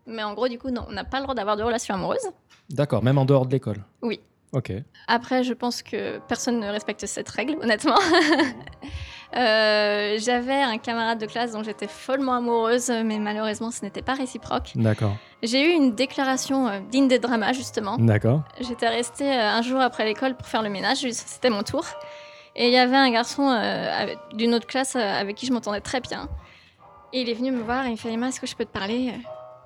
[0.06, 2.30] Mais en gros, du coup, non, on n'a pas le droit d'avoir de relations amoureuses.
[2.69, 4.19] D'accord, même en dehors de l'école Oui.
[4.54, 4.71] Ok.
[5.08, 7.97] Après, je pense que personne ne respecte cette règle, honnêtement.
[9.34, 14.13] Euh, J'avais un camarade de classe dont j'étais follement amoureuse, mais malheureusement, ce n'était pas
[14.13, 14.73] réciproque.
[14.75, 15.15] D'accord.
[15.41, 17.95] J'ai eu une déclaration euh, digne des dramas, justement.
[17.97, 18.41] D'accord.
[18.60, 21.86] J'étais restée euh, un jour après l'école pour faire le ménage, c'était mon tour.
[22.56, 25.82] Et il y avait un garçon euh, d'une autre classe euh, avec qui je m'entendais
[25.82, 26.28] très bien.
[27.14, 28.66] Et il est venu me voir et il me fait Emma, est-ce que je peux
[28.66, 29.14] te parler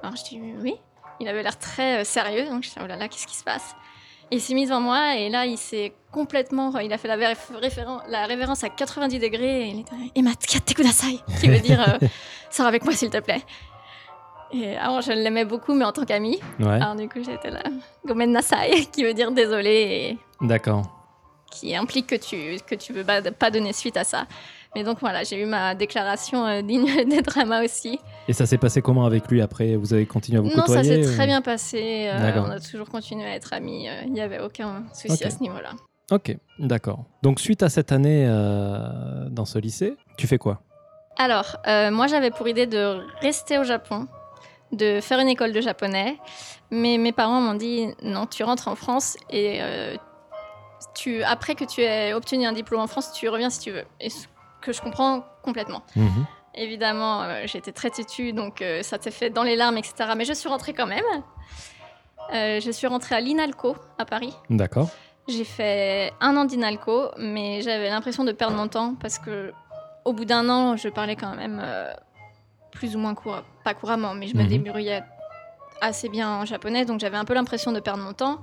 [0.02, 0.76] Alors je dis oui.
[1.20, 3.44] Il avait l'air très euh, sérieux, donc je dis oh là là, qu'est-ce qui se
[3.44, 3.76] passe?
[4.32, 8.64] Il s'est mis devant moi et là il s'est complètement, il a fait la, révérence
[8.64, 10.32] à 90 degrés et il était Emma,
[10.76, 12.08] kudasai, qui veut dire euh,
[12.50, 13.44] sors avec moi s'il te plaît.
[14.52, 16.40] Et avant je l'aimais beaucoup mais en tant qu'ami.
[16.60, 16.82] Ouais.
[16.82, 17.62] Alors du coup j'étais là
[18.06, 19.70] gomen nasai, qui veut dire désolé
[20.42, 20.95] et D'accord.
[21.60, 24.26] Qui implique que tu que tu veux pas, pas donner suite à ça.
[24.76, 27.98] Mais donc voilà, j'ai eu ma déclaration euh, digne des dramas aussi.
[28.28, 29.76] Et ça s'est passé comment avec lui après?
[29.78, 32.10] Vous avez continué à vous Non, ça côtoyer s'est ou- très bien passé.
[32.12, 33.88] euh, on a toujours continué à être amis.
[33.88, 35.72] euh, Il n'y avait aucun souci à ce niveau-là.
[36.12, 37.06] Ok, d'accord.
[37.24, 38.28] Donc suite à cette année
[39.32, 40.62] dans ce lycée, tu fais quoi?
[41.18, 41.58] Alors,
[41.92, 44.08] moi, j'avais pour idée de rester au Japon,
[44.72, 46.18] de faire une école de japonais.
[46.70, 49.96] Mais mes parents m'ont dit non, tu rentres en France et euh,
[51.06, 53.86] tu, après que tu aies obtenu un diplôme en France, tu reviens si tu veux.
[54.00, 54.28] Et ce
[54.62, 55.84] que je comprends complètement.
[55.96, 56.26] Mhm.
[56.56, 59.94] Évidemment, euh, j'étais très têtue, donc euh, ça s'est fait dans les larmes, etc.
[60.18, 61.04] Mais je suis rentrée quand même.
[62.34, 64.34] Euh, je suis rentrée à l'INALCO à Paris.
[64.50, 64.90] D'accord.
[65.28, 69.54] J'ai fait un an d'INALCO, mais j'avais l'impression de perdre mon temps parce que
[70.06, 71.64] au bout d'un an, je parlais quand même
[72.72, 74.50] plus ou moins cour- pas couramment, mais je me Mhm.
[74.50, 75.04] débrouillais
[75.82, 78.40] assez bien en japonais, donc j'avais un peu l'impression de perdre mon temps.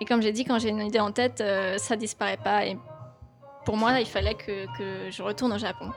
[0.00, 2.66] Et comme j'ai dit, quand j'ai une idée en tête, euh, ça disparaît pas.
[2.66, 2.76] Et
[3.64, 5.90] pour moi, il fallait que, que je retourne au Japon.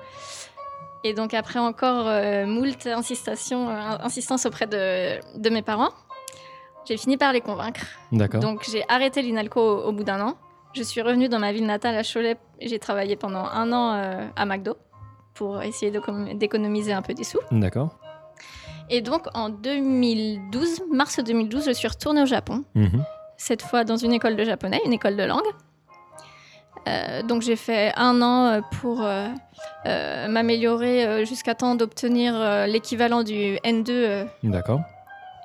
[1.03, 5.91] Et donc après encore euh, moult euh, insistance auprès de, de mes parents,
[6.87, 7.81] j'ai fini par les convaincre.
[8.11, 8.41] D'accord.
[8.41, 10.35] Donc j'ai arrêté l'INALCO au, au bout d'un an.
[10.73, 12.37] Je suis revenue dans ma ville natale à Cholet.
[12.61, 14.75] J'ai travaillé pendant un an euh, à McDo
[15.33, 17.39] pour essayer d'économ- d'économiser un peu des sous.
[17.51, 17.97] D'accord.
[18.89, 22.63] Et donc en 2012, mars 2012, je suis retournée au Japon.
[22.75, 23.03] Mhm.
[23.39, 25.47] Cette fois dans une école de japonais, une école de langue.
[26.87, 29.27] Euh, donc j'ai fait un an euh, pour euh,
[30.27, 32.33] m'améliorer jusqu'à temps d'obtenir
[32.67, 34.81] l'équivalent du N2 euh, D'accord.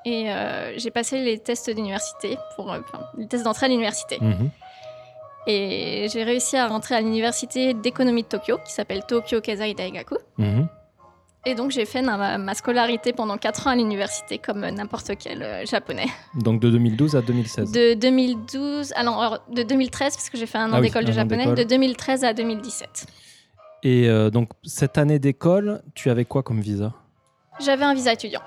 [0.03, 0.27] et
[0.75, 4.17] j'ai passé les tests d'université pour enfin, les tests d'entrée à l'université.
[4.19, 4.49] Mhm.
[5.47, 10.17] Et j'ai réussi à rentrer à l'université d'économie de Tokyo, qui s'appelle Tokyo Keizai Daigaku.
[10.37, 10.67] Mhm.
[11.47, 15.65] Et donc j'ai fait ma, scolarité pendant 4 ans à l'université, comme n'importe quel euh,
[15.65, 16.07] japonais.
[16.33, 17.71] Donc de 2012 à 2016.
[17.71, 21.11] De 2012, alors, alors, de 2013, parce que j'ai fait un an Ah d'école de
[21.11, 23.05] japonais, de 2013 à 2017.
[23.83, 26.91] Et euh, donc cette année d'école, tu avais quoi comme visa?
[27.59, 28.41] J'avais un visa étudiant.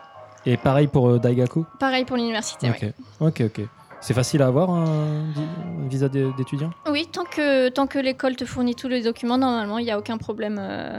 [0.44, 1.64] Et pareil pour euh, Daigaku?
[1.78, 2.88] Pareil pour l'université, oui.
[3.20, 3.40] Ok.
[3.40, 3.64] Ok, ok.
[4.00, 6.70] C'est facile à avoir un, vi- un visa d'é- d'étudiant?
[6.90, 9.98] Oui, tant que, tant que l'école te fournit tous les documents, normalement, il n'y a
[9.98, 10.98] aucun problème euh,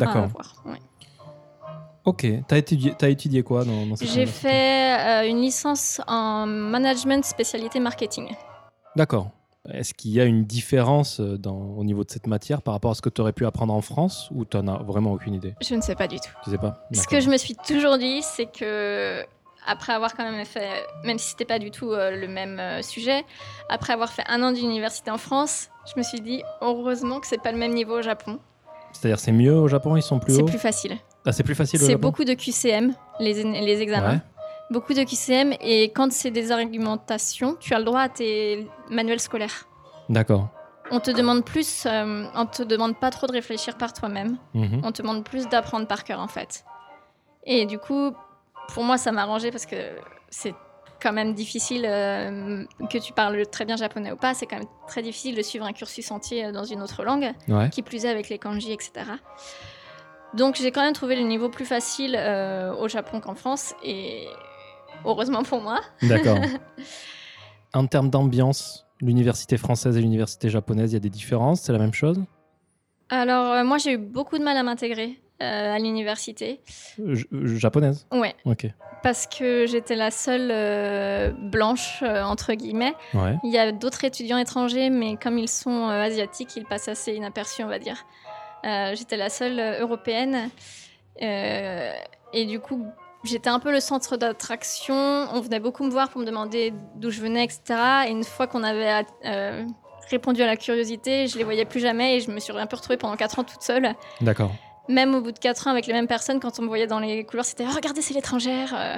[0.00, 0.54] à avoir.
[0.66, 0.76] oui.
[2.04, 2.26] Ok.
[2.48, 7.80] T'as étudié, t'as étudié quoi dans, dans J'ai fait euh, une licence en management spécialité
[7.80, 8.28] marketing.
[8.96, 9.30] D'accord.
[9.70, 12.90] Est-ce qu'il y a une différence euh, dans, au niveau de cette matière par rapport
[12.90, 15.54] à ce que tu aurais pu apprendre en France ou tu as vraiment aucune idée?
[15.60, 16.30] Je ne sais pas du tout.
[16.42, 16.84] Tu sais pas?
[16.92, 19.24] Ce que je me suis toujours dit, c'est que
[19.64, 22.82] après avoir quand même fait, même si c'était pas du tout euh, le même euh,
[22.82, 23.24] sujet,
[23.68, 27.40] après avoir fait un an d'université en France, je me suis dit heureusement que c'est
[27.40, 28.40] pas le même niveau au Japon.
[28.92, 30.96] C'est-à-dire c'est mieux au Japon, ils sont plus C'est hauts plus facile.
[31.24, 34.14] Ah, c'est plus facile au C'est Japon beaucoup de QCM, les, les examens.
[34.14, 34.20] Ouais.
[34.70, 39.20] Beaucoup de QCM et quand c'est des argumentations, tu as le droit à tes manuels
[39.20, 39.66] scolaires.
[40.08, 40.48] D'accord.
[40.90, 44.36] On te demande plus, euh, on te demande pas trop de réfléchir par toi-même.
[44.54, 44.82] Mhm.
[44.84, 46.64] On te demande plus d'apprendre par cœur en fait.
[47.44, 48.12] Et du coup,
[48.68, 49.76] pour moi, ça m'a arrangé parce que
[50.28, 50.54] c'est
[51.02, 54.68] quand même difficile, euh, que tu parles très bien japonais ou pas, c'est quand même
[54.86, 57.68] très difficile de suivre un cursus entier euh, dans une autre langue, Ouais.
[57.70, 58.92] qui plus est avec les kanji, etc.
[60.34, 64.26] Donc j'ai quand même trouvé le niveau plus facile euh, au Japon qu'en France, et
[65.04, 65.80] heureusement pour moi.
[66.02, 66.38] D'accord.
[67.74, 71.78] en termes d'ambiance, l'université française et l'université japonaise, il y a des différences C'est la
[71.78, 72.18] même chose?
[73.10, 76.60] Alors euh, moi j'ai eu beaucoup de mal à m'intégrer à l'université.
[76.98, 78.06] J- euh, Japonaise?
[78.12, 78.66] Ouais, Ok.
[79.02, 82.94] parce que j'étais la seule euh, blanche, euh, entre guillemets.
[83.14, 83.36] Ouais.
[83.44, 87.14] Il y a d'autres étudiants étrangers, mais comme ils sont euh, asiatiques, ils passent assez
[87.14, 88.04] inaperçus, on va dire.
[88.64, 90.48] Euh, j'étais la seule euh, européenne.
[91.20, 91.92] Euh,
[92.32, 92.86] et du coup,
[93.24, 94.94] j'étais un peu le centre d'attraction.
[94.94, 97.62] On venait beaucoup me voir pour me demander d'où je venais, etc.
[98.06, 99.64] Et une fois qu'on avait euh,
[100.10, 102.76] répondu à la curiosité, je les voyais plus jamais et je me suis un peu
[102.76, 103.94] retrouvée pendant 4 ans toute seule.
[104.20, 104.52] D'accord.
[104.88, 106.98] Même au bout de 4 ans avec les mêmes personnes, quand on me voyait dans
[106.98, 108.74] les couloirs, c'était Oh, regardez, c'est l'étrangère.
[108.76, 108.96] Euh,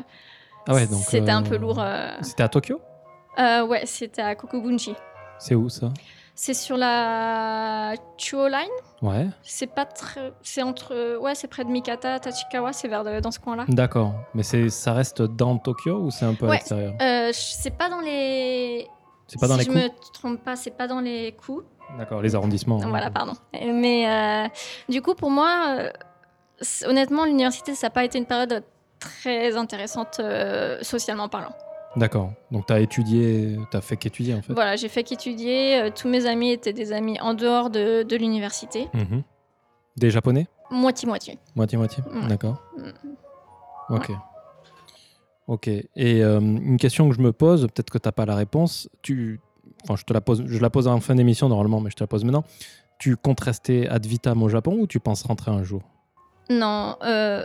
[0.66, 1.02] Ah ouais, donc.
[1.02, 1.78] c'était un euh, peu lourd.
[1.80, 2.10] euh.
[2.22, 2.80] C'était à Tokyo?
[3.38, 4.94] Euh, ouais, c'était à Kokubunchi.
[5.38, 5.88] C'est où ça?
[6.36, 8.58] C'est sur la Chuo Line.
[9.02, 9.26] Ouais.
[9.42, 10.32] C'est pas très.
[10.42, 11.18] C'est entre.
[11.18, 13.64] Ouais, c'est près de Mikata, Tachikawa, c'est vers de- dans ce coin-là.
[13.68, 14.14] D'accord.
[14.34, 16.56] Mais ça reste dans Tokyo ou c'est un peu à Ouais.
[16.56, 16.94] l'extérieur?
[17.00, 18.88] Euh, c'est pas dans les.
[19.26, 21.64] C'est pas dans si les je coups me trompe pas, c'est pas dans les coups.
[21.98, 22.80] D'accord, les arrondissements.
[22.82, 22.88] hein.
[22.88, 23.32] Voilà, pardon.
[23.52, 24.48] Mais euh,
[24.88, 25.90] du coup, pour moi, euh,
[26.86, 28.64] honnêtement, l'université, ça n'a pas été une période
[28.98, 31.52] très intéressante euh, socialement parlant.
[31.96, 32.32] D'accord.
[32.50, 34.52] Donc, tu as étudié, tu as fait qu'étudier en fait.
[34.52, 35.90] Voilà, j'ai fait qu'étudier.
[35.94, 38.88] tous mes amis étaient des amis en dehors de, de l'université.
[38.94, 39.22] Mhm.
[39.96, 40.48] Des japonais?
[40.70, 41.38] Moitié-moitié.
[41.54, 42.02] Moitié-moitié.
[42.28, 42.56] D'accord.
[42.76, 43.94] Mm.
[43.94, 44.10] Ok.
[45.46, 45.68] Ok.
[45.68, 48.88] Et euh, une question que je me pose, peut-être que tu n'as pas la réponse.
[49.02, 49.40] Tu...
[49.84, 52.02] Enfin, je te la pose, je la pose en fin d'émission normalement, mais je te
[52.02, 52.44] la pose maintenant.
[52.98, 55.82] Tu comptes rester ad vitam au Japon ou tu penses rentrer un jour?
[56.50, 56.96] Non.
[57.02, 57.44] euh,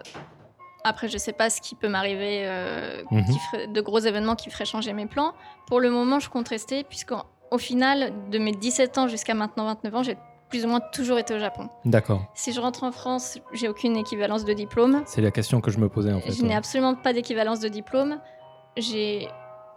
[0.86, 3.74] après, je sais pas ce qui peut m'arriver, euh, Mhm.
[3.74, 5.34] de gros événements qui feraient changer mes plans.
[5.68, 9.96] Pour le moment, je compte rester, puisqu'au final, de mes 17 ans jusqu'à maintenant 29
[9.96, 10.16] ans, j'ai
[10.50, 11.70] plus ou moins toujours été au Japon.
[11.86, 12.24] D'accord.
[12.34, 15.04] Si je rentre en France, j'ai aucune équivalence de diplôme.
[15.06, 16.32] C'est la question que je me posais en fait.
[16.32, 18.20] je n'ai absolument pas d'équivalence de diplôme.
[18.78, 19.28] J'ai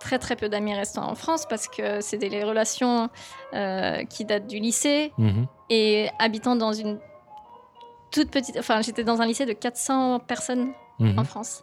[0.01, 3.09] très très peu d'amis restant en France parce que c'est des les relations
[3.55, 5.47] euh, qui datent du lycée Mhm.
[5.71, 6.99] et habitant dans une
[8.11, 8.57] toute petite.
[8.59, 11.19] Enfin, j'étais dans un lycée de 400 personnes Mhm.
[11.19, 11.63] en France.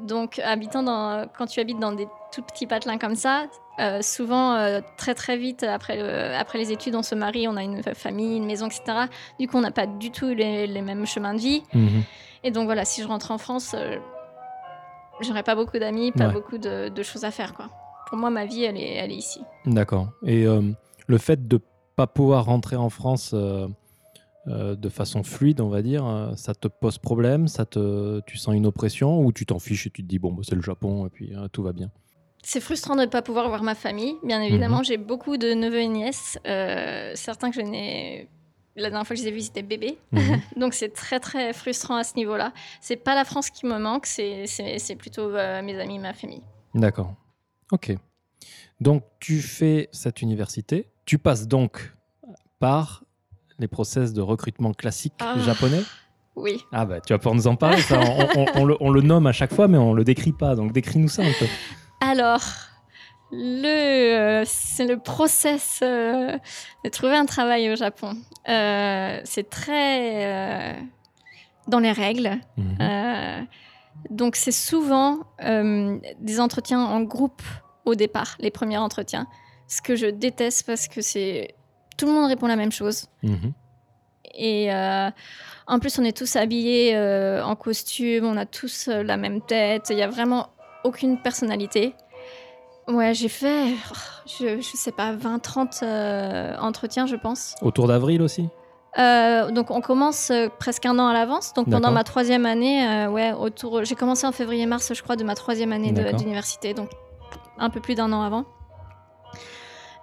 [0.00, 3.44] Donc, habitant dans, quand tu habites dans des tout petits patelins comme ça,
[3.78, 7.56] euh, souvent euh, très très vite après, le- après les études, on se marie, on
[7.56, 8.82] a une famille, une maison, etc.
[9.38, 11.62] Du coup, on n'a pas du tout les, les mêmes chemins de vie.
[11.74, 12.02] Mhm.
[12.44, 13.96] Et donc voilà, si je rentre en France, euh,
[15.20, 16.32] j'aurais pas beaucoup d'amis, pas Ouais.
[16.32, 17.54] beaucoup de, de choses à faire.
[17.54, 17.66] Quoi.
[18.08, 19.40] Pour moi, ma vie, elle est, elle est ici.
[19.66, 20.08] D'accord.
[20.24, 20.62] Et euh,
[21.06, 21.60] le fait de
[21.96, 23.32] pas pouvoir rentrer en France
[24.48, 28.36] euh, de façon fluide, on va dire, euh, ça te pose problème ça te, Tu
[28.36, 30.62] sens une oppression ou tu t'en fiches et tu te dis, bon, bah, c'est le
[30.62, 31.90] Japon et puis euh, tout va bien
[32.42, 34.82] C'est frustrant de ne pas pouvoir voir ma famille, bien évidemment.
[34.82, 38.28] J'ai beaucoup de neveux et nièces, euh, certains que je n'ai.
[38.74, 39.98] La dernière fois que je les ai vus, c'était bébé.
[40.12, 40.40] Mhm.
[40.56, 42.52] Donc c'est très très frustrant à ce niveau-là.
[42.80, 46.42] C'est pas la France qui me manque, c'est plutôt euh, mes amis, ma famille.
[46.74, 47.14] D'accord.
[47.70, 47.94] Ok.
[48.80, 50.90] Donc, tu fais cette université.
[51.04, 51.94] Tu passes donc
[52.58, 53.04] par
[53.62, 55.38] les process de recrutement classiques Ah.
[55.38, 55.82] japonais.
[56.36, 56.60] Oui.
[56.72, 57.80] Ah bah, tu vas pouvoir nous en parler.
[57.80, 60.32] Ça, on, on- on le, on le nomme à chaque fois, mais on le décrit
[60.32, 60.54] pas.
[60.54, 61.46] Donc, décris-nous ça un peu.
[62.00, 62.40] Alors,
[63.30, 63.66] le,
[64.40, 66.36] euh, c'est le process euh,
[66.84, 68.16] de trouver un travail au Japon.
[68.48, 70.78] Euh, c'est très
[71.68, 72.32] dans les règles.
[72.56, 73.46] Mhm.
[74.10, 77.42] Donc, c'est souvent des entretiens en groupe
[77.84, 79.26] au départ, les premiers entretiens.
[79.68, 81.54] Ce que je déteste parce que c'est.
[81.96, 83.06] Tout le monde répond la même chose.
[83.22, 83.52] Mhm.
[84.34, 85.10] Et euh,
[85.66, 89.40] en plus, on est tous habillés euh, en costume, on a tous euh, la même
[89.40, 90.48] tête, il n'y a vraiment
[90.84, 91.94] aucune personnalité.
[92.88, 93.94] Ouais, j'ai fait, oh,
[94.26, 97.54] je, je sais pas, 20-30 euh, entretiens, je pense.
[97.62, 98.48] Autour d'avril aussi?
[98.96, 101.54] Donc, on commence presque un an à l'avance.
[101.54, 103.84] Donc, pendant ma troisième année, ouais, autour.
[103.84, 106.74] J'ai commencé en février-mars, je crois, de ma troisième année d'université.
[106.74, 106.90] Donc,
[107.56, 108.44] un peu plus d'un an avant.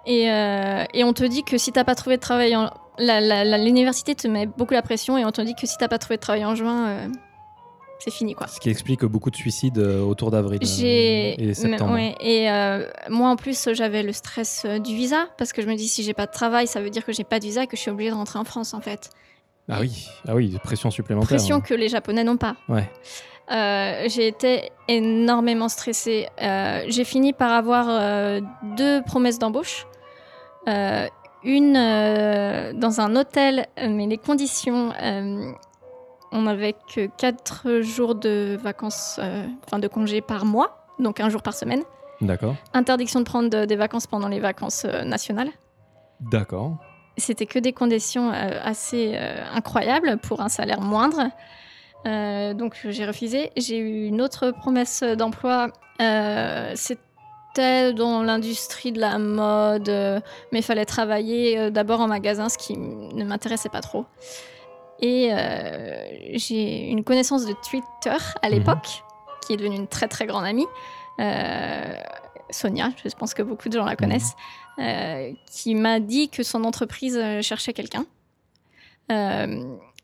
[0.06, 2.70] Et, euh, et on te dit que si t'as pas trouvé de travail en.
[2.98, 6.16] L'université te met beaucoup la pression et on te dit que si t'as pas trouvé
[6.16, 7.08] de travail en juin, euh,
[7.98, 8.46] c'est fini quoi.
[8.46, 11.94] Ce qui explique beaucoup de suicides euh, autour d'avril et septembre.
[11.94, 15.76] ouais, et euh, moi en plus j'avais le stress du visa parce que je me
[15.76, 17.66] dis si j'ai pas de travail ça veut dire que j'ai pas de visa et
[17.66, 19.08] que je suis obligée de rentrer en France en fait.
[19.70, 21.38] Ah oui, ah oui, pression supplémentaire.
[21.38, 22.56] Pression que les Japonais n'ont pas.
[22.68, 22.90] Ouais.
[23.50, 26.28] Euh, j'ai été énormément stressée.
[26.40, 28.40] Euh, j'ai fini par avoir euh,
[28.76, 29.86] deux promesses d'embauche.
[30.68, 31.06] Euh,
[31.42, 34.92] une euh, dans un hôtel, euh, mais les conditions,
[36.32, 41.28] on n'avait que 4 jours de vacances, euh, enfin de congés par mois, donc un
[41.30, 41.82] jour par semaine.
[42.20, 42.54] D'accord.
[42.74, 45.48] Interdiction de prendre de- des vacances pendant les vacances euh, nationales.
[46.20, 46.76] D'accord.
[47.16, 49.16] C'était que des conditions euh, assez
[49.54, 51.30] incroyables pour un salaire moindre.
[52.04, 53.50] Donc j'ai refusé.
[53.58, 55.68] J'ai eu une autre promesse d'emploi.
[57.56, 60.20] Dans l'industrie de la mode, euh,
[60.52, 64.06] mais il fallait travailler euh, d'abord en magasin, ce qui ne m'intéressait pas trop.
[65.00, 68.54] Et euh, j'ai une connaissance de Twitter à Mhm.
[68.54, 69.02] l'époque,
[69.44, 70.66] qui est devenue une très très grande amie.
[71.18, 71.94] Euh,
[72.50, 74.34] Sonia, je pense que beaucoup de gens la connaissent,
[74.78, 78.06] euh, qui m'a dit que son entreprise cherchait quelqu'un.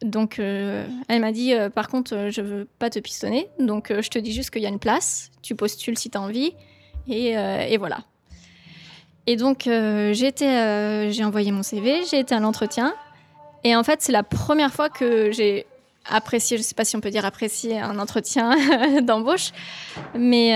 [0.03, 4.33] Donc, elle m'a dit, par contre, je veux pas te pistonner, donc je te dis
[4.33, 6.55] juste qu'il y a une place, tu postules si tu as envie,
[7.09, 7.99] et, euh, et voilà.
[9.27, 12.95] Et donc, euh, euh, j'ai envoyé mon CV, j'ai été à l'entretien,
[13.65, 15.67] et en fait, c'est la première fois que j'ai
[16.09, 18.55] apprécié, je sais pas si on peut dire apprécier un entretien
[19.03, 19.51] d'embauche,
[20.15, 20.53] mais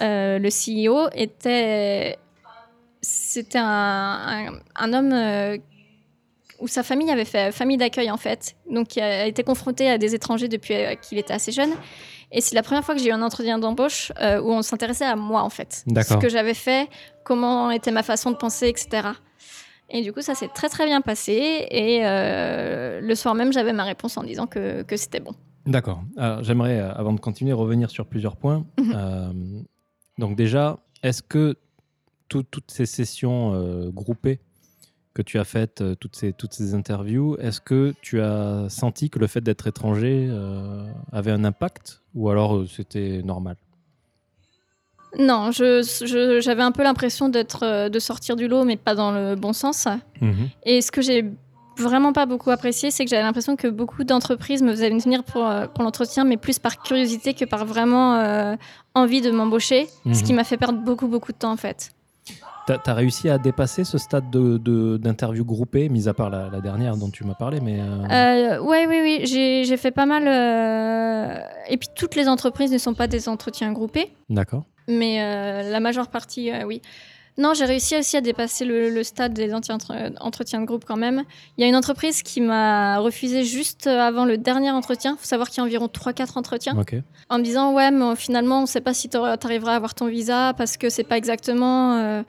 [0.00, 2.16] le CEO était,
[3.04, 4.60] c'était un,
[4.92, 5.58] homme euh,
[6.60, 9.98] où sa famille avait fait famille d'accueil en fait, donc qui a été confronté à
[9.98, 11.74] des étrangers depuis qu'il était assez jeune.
[12.32, 15.04] Et c'est la première fois que j'ai eu un entretien d'embauche euh, où on s'intéressait
[15.04, 16.88] à moi en fait, ce que j'avais fait,
[17.24, 19.08] comment était ma façon de penser, etc.
[19.90, 21.66] Et du coup, ça s'est très très bien passé.
[21.70, 25.32] Et euh, le soir même, j'avais ma réponse en disant que, que c'était bon.
[25.66, 26.02] D'accord.
[26.16, 28.64] Alors, J'aimerais, euh, avant de continuer, revenir sur plusieurs points.
[28.78, 28.92] Mhm.
[28.94, 29.32] Euh,
[30.18, 31.56] donc déjà, est-ce que
[32.28, 34.40] tout- toutes ces sessions euh, groupées
[35.14, 39.10] que tu as faites, euh, toutes ces, toutes ces interviews, est-ce que tu as senti
[39.10, 43.56] que le fait d'être étranger euh, avait un impact ou alors euh, c'était normal?
[45.16, 49.52] Non, j'avais un peu l'impression d'être, de sortir du lot, mais pas dans le bon
[49.52, 49.86] sens.
[50.20, 50.48] Mhm.
[50.64, 51.24] Et ce que j'ai
[51.78, 55.46] vraiment pas beaucoup apprécié, c'est que j'avais l'impression que beaucoup d'entreprises me faisaient venir pour,
[55.46, 58.56] euh, pour l'entretien, mais plus par curiosité que par vraiment
[58.94, 60.36] envie de m'embaucher, ce qui Mhm.
[60.38, 61.92] m'a fait perdre beaucoup, beaucoup de temps en fait.
[62.66, 66.48] T'as as réussi à dépasser ce stade de- de- d'interview groupée, mis à part la,
[66.48, 70.06] la dernière dont tu m'as parlé, mais euh, Euh, ouais, oui, oui, j'ai fait pas
[70.06, 70.24] mal.
[70.26, 74.64] euh, Et puis toutes les entreprises ne sont pas des entretiens groupés, d'accord.
[74.88, 76.80] mais euh, la majeure partie, oui.
[77.36, 81.24] Non, j'ai réussi aussi à dépasser le, le stade des entretiens de groupe quand même.
[81.58, 85.16] Il y a une entreprise qui m'a refusé juste avant le dernier entretien.
[85.16, 86.74] Il faut savoir qu'il y a environ 3-4 entretiens.
[87.30, 89.94] En me disant, ouais, mais finalement, on ne sait pas si tu arriveras à avoir
[89.94, 91.96] ton visa parce que c'est pas exactement.
[91.98, 92.22] euh,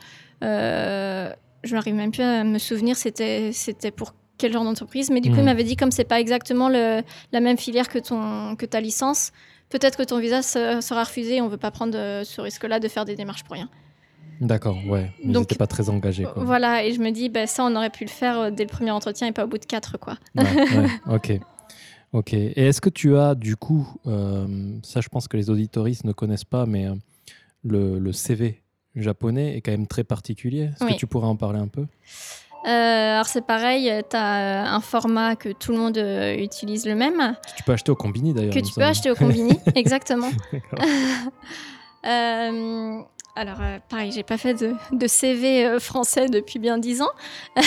[0.43, 1.29] euh,
[1.63, 3.51] je n'arrive même plus à me souvenir c'était
[3.95, 5.09] pour quel genre d'entreprise.
[5.11, 7.99] Mais du coup, il m'avait dit, comme c'est pas exactement le- la même filière que,
[7.99, 9.31] ton, que ta licence,
[9.69, 11.41] peut-être que ton visa se- sera refusé.
[11.41, 13.69] On ne veut pas prendre ce risque-là de faire des démarches pour rien.
[14.41, 15.11] D'accord, ouais.
[15.23, 16.23] Ils n'étaient pas très engagés.
[16.25, 16.43] Quoi.
[16.43, 18.69] Voilà, et je me dis, bah, ça, on aurait pu le faire euh, dès le
[18.69, 20.15] premier entretien et pas au bout de quatre, quoi.
[20.35, 21.39] Ouais, ouais, ok.
[22.13, 22.33] Ok.
[22.33, 24.47] Et est-ce que tu as, du coup, euh,
[24.83, 26.93] ça je pense que les auditoristes ne connaissent pas, mais euh,
[27.63, 28.61] le, le CV
[28.95, 30.69] japonais est quand même très particulier.
[30.73, 30.93] Est-ce Oui.
[30.93, 31.81] que tu pourrais en parler un peu?
[32.67, 36.95] Euh, alors, c'est pareil, tu as un format que tout le monde euh, utilise le
[36.95, 37.35] même.
[37.57, 38.53] Tu peux acheter au combini d'ailleurs.
[38.53, 40.29] que tu peux acheter au combini, exactement.
[42.05, 43.01] Euh,
[43.37, 47.11] alors, euh, pareil, j'ai pas fait de, CV euh, français depuis bien dix ans.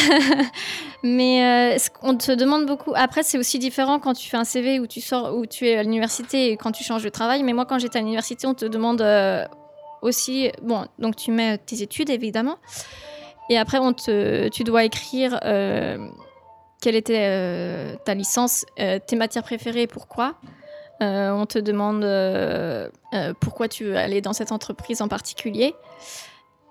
[1.03, 2.93] Mais euh, qu'on te demande beaucoup.
[2.97, 5.77] Après, c'est aussi différent quand tu fais un CV où tu sors, où tu es
[5.77, 7.43] à l'université et quand tu changes de travail.
[7.43, 9.45] Mais moi, quand j'étais à l'université, on te demande euh,
[10.01, 10.51] aussi.
[10.63, 12.57] Bon, donc tu mets tes études, évidemment.
[13.51, 15.39] Et après, on te, tu dois écrire
[16.81, 20.35] quelle était ta licence, tes matières préférées et pourquoi.
[21.01, 25.75] Euh, on te demande euh, euh, pourquoi tu veux aller dans cette entreprise en particulier.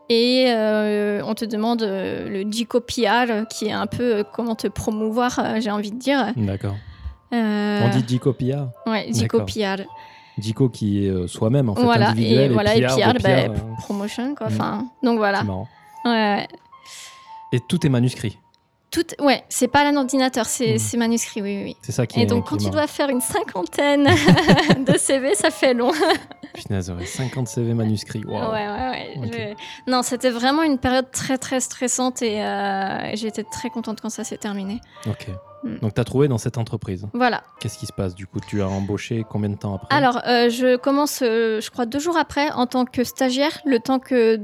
[0.09, 5.69] Et on te demande le Jico PR, qui est un peu comment te promouvoir, j'ai
[5.69, 6.27] envie de dire.
[6.37, 6.75] D'accord.
[7.33, 8.67] On dit Jico PR.
[8.85, 9.45] Ouais, D'accord.
[9.45, 9.83] PR.
[10.37, 14.47] Jico qui est soi-même en fait Voilà, individuel et, voilà, et PR, bah, promotion, quoi.
[14.49, 14.87] Mm.
[15.03, 15.39] Donc voilà.
[15.39, 15.67] c'est marrant.
[16.05, 16.47] Ouais, ouais.
[17.51, 18.37] Et tout est manuscrit.
[18.97, 20.79] Tout, ouais, c'est pas un ordinateur, c'est Mm.
[20.79, 21.77] c'est manuscrit, oui, oui, oui.
[21.83, 22.23] C'est ça qui est.
[22.23, 24.05] Et donc, qui quand est tu dois faire une cinquantaine
[24.85, 25.91] de CV, ça fait long.
[26.55, 28.23] Punaise, ouais, 50 CV manuscrits.
[28.25, 28.51] Waouh.
[28.51, 29.55] Ouais, ouais, ouais.
[29.85, 34.09] Je- Non, c'était vraiment une période très, très stressante et euh, j'étais très contente quand
[34.09, 34.79] ça s'est terminé.
[35.07, 35.27] Ok.
[35.63, 35.77] Mm.
[35.79, 37.07] Donc tu as trouvé dans cette entreprise.
[37.13, 37.43] Voilà.
[37.59, 39.95] Qu'est-ce qui se passe du coup Tu as embauché combien de temps après?
[39.95, 43.79] Alors, euh, je commence, euh, je crois, deux jours après en tant que stagiaire, le
[43.79, 44.35] temps que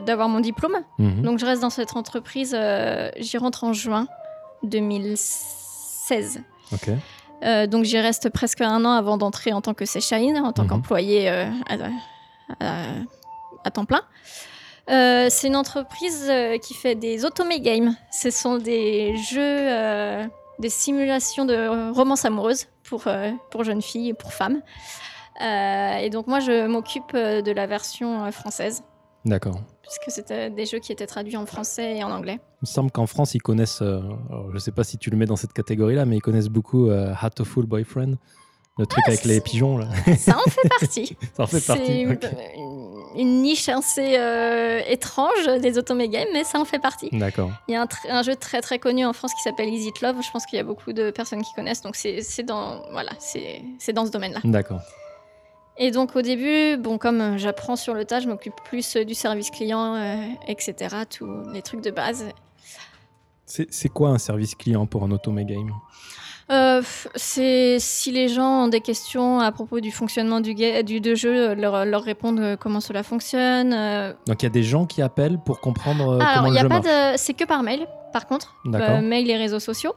[0.00, 0.76] d'avoir mon diplôme.
[0.98, 1.22] Mhm.
[1.22, 2.54] Donc, je reste dans cette entreprise.
[2.56, 4.06] euh, j'y rentre en juin
[4.62, 6.40] 2016.
[6.72, 6.90] Ok.
[7.68, 11.28] Donc, j'y reste presque un an avant d'entrer en tant que Sechain, en tant qu'employé
[11.28, 11.74] euh, à,
[12.66, 12.84] à-
[13.64, 14.00] à temps plein.
[14.90, 17.94] Euh, c'est une entreprise euh, qui fait des automé games.
[18.10, 20.26] Ce sont des jeux, euh,
[20.58, 23.04] des simulations de romance amoureuse pour,
[23.50, 24.60] pour jeunes filles et pour femmes.
[25.40, 28.84] Et donc moi, je m'occupe de la version française,
[29.24, 29.60] D'accord.
[29.82, 32.38] puisque c'était des jeux qui étaient traduits en français et en anglais.
[32.62, 35.34] Il me semble qu'en France, ils connaissent, je sais pas si tu le mets dans
[35.34, 38.14] cette catégorie-là, mais ils connaissent beaucoup Hatoful Boyfriend,
[38.78, 39.78] le truc avec c'est- les pigeons.
[39.78, 39.86] Là.
[40.18, 41.16] Ça en fait partie.
[41.36, 42.00] Ça en fait C'est partie.
[42.00, 42.26] une, ok.
[43.16, 47.08] une niche assez euh, étrange des automé games, mais ça en fait partie.
[47.12, 47.50] D'accord.
[47.68, 49.88] Il y a un, tr- un jeu très très connu en France qui s'appelle Easy
[49.88, 50.16] It Love.
[50.24, 51.82] Je pense qu'il y a beaucoup de personnes qui connaissent.
[51.82, 54.40] Donc c'est c'est dans voilà, c'est c'est dans ce domaine-là.
[54.44, 54.80] D'accord.
[55.76, 59.04] Et donc au début, bon comme euh, j'apprends sur le tas, je m'occupe plus euh,
[59.04, 60.16] du service client, euh,
[60.48, 60.74] etc.
[61.08, 62.24] Tous les trucs de base.
[63.46, 65.72] C'est c'est quoi un service client pour un automé game
[66.50, 66.82] Euh,
[67.14, 71.14] c'est si les gens ont des questions à propos du fonctionnement du, ga- du de
[71.14, 73.72] jeu, euh, leur, leur répondre euh, comment cela fonctionne.
[73.72, 74.12] euh.
[74.26, 76.58] Donc il y a des gens qui appellent pour comprendre Alors comment il le y
[76.58, 77.12] a jeu pas marche.
[77.14, 78.96] de, c'est que par mail, par contre, D'accord.
[78.96, 79.94] Euh, mail et réseaux sociaux.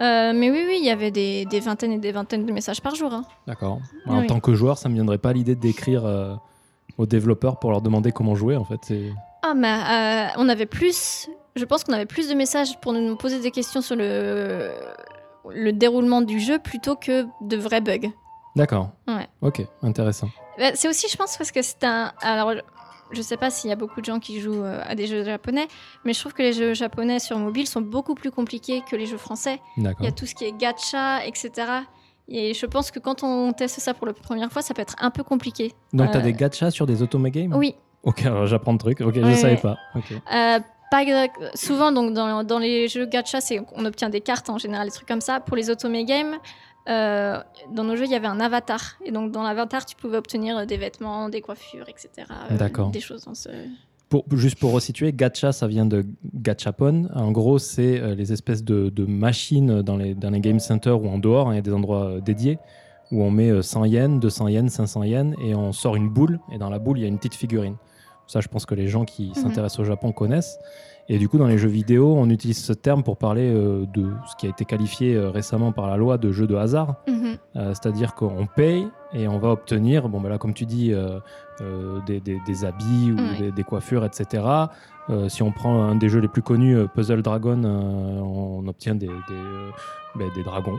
[0.00, 2.82] Euh, mais oui, oui, il y avait des, des vingtaines et des vingtaines de messages
[2.82, 3.14] par jour.
[3.14, 3.22] hein.
[3.46, 3.78] D'accord.
[4.06, 6.34] En tant que joueur, ça me viendrait pas l'idée d'écrire euh,
[6.98, 8.92] aux développeurs pour leur demander comment jouer en fait.
[9.42, 11.28] Ah, mais euh, on avait plus.
[11.54, 14.70] Je pense qu'on avait plus de messages pour nous poser des questions sur le,
[15.52, 18.10] le déroulement du jeu plutôt que de vrais bugs.
[18.54, 18.90] D'accord.
[19.06, 19.26] Ouais.
[19.42, 20.28] Ok, intéressant.
[20.58, 22.12] Bah, C'est aussi, je pense, parce que c'est un.
[22.22, 22.52] Alors,
[23.12, 25.22] je sais pas s'il y a beaucoup de gens qui jouent euh, à des jeux
[25.24, 25.68] japonais,
[26.04, 29.06] mais je trouve que les jeux japonais sur mobile sont beaucoup plus compliqués que les
[29.06, 29.60] jeux français.
[29.76, 31.50] Il y a tout ce qui est gacha, etc.
[32.28, 34.96] Et je pense que quand on teste ça pour la première fois, ça peut être
[34.98, 35.72] un peu compliqué.
[35.92, 39.00] Donc, tu as Euh, des gachas sur des automagames Oui, Ok, alors j'apprends le truc.
[39.00, 39.60] Ok, je Ouais, savais ouais.
[39.60, 39.76] pas.
[39.96, 40.12] Ok.
[40.12, 40.58] Euh,
[40.90, 41.04] pas
[41.54, 43.38] souvent donc dans, dans les jeux gacha,
[43.74, 45.40] on obtient des cartes en général, des trucs comme ça.
[45.40, 46.36] Pour les automé games,
[46.88, 47.40] euh,
[47.72, 50.66] dans nos jeux, il y avait un avatar et donc dans l'avatar, tu pouvais obtenir
[50.66, 52.28] des vêtements, des coiffures, etc.
[52.50, 52.90] euh, D'accord.
[52.90, 53.48] Des choses dans ce.
[54.08, 57.08] Pour, juste pour resituer, gacha, ça vient de gachapon.
[57.12, 61.02] En gros, c'est euh, les espèces de, de machines dans les, dans les game centers
[61.02, 61.48] ou en dehors.
[61.48, 62.58] hein, Il y a des endroits euh, dédiés
[63.10, 66.38] où on met euh, 100 yens, 200 yens, 500 yens et on sort une boule.
[66.52, 67.74] Et dans la boule, il y a une petite figurine.
[68.26, 70.58] Ça, je pense que les gens qui s'intéressent au Japon connaissent.
[71.08, 74.08] Et du coup, dans les jeux vidéo, on utilise ce terme pour parler euh, de
[74.28, 76.96] ce qui a été qualifié euh, récemment par la loi de jeu de hasard.
[77.06, 77.36] Mhm.
[77.54, 80.92] Euh, C'est-à-dire qu'on paye et on va obtenir, bon, ben là, comme tu dis,
[82.06, 84.44] des, des- des habits ou des, des coiffures, etc.
[85.28, 89.08] Si on prend un des jeux les plus connus, Puzzle Dragon, on obtient des,
[90.16, 90.78] ben, dragons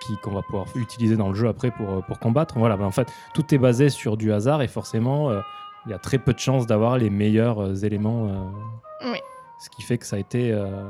[0.00, 2.58] qui- qu'on va pouvoir utiliser dans le jeu après pour, pour combattre.
[2.58, 5.40] Voilà, ben, en fait, tout est basé sur du hasard et forcément, euh,
[5.86, 8.28] il y a très peu de chances d'avoir les meilleurs euh, éléments.
[8.28, 9.18] euh, Oui.
[9.60, 10.84] Ce qui fait que ça a été euh,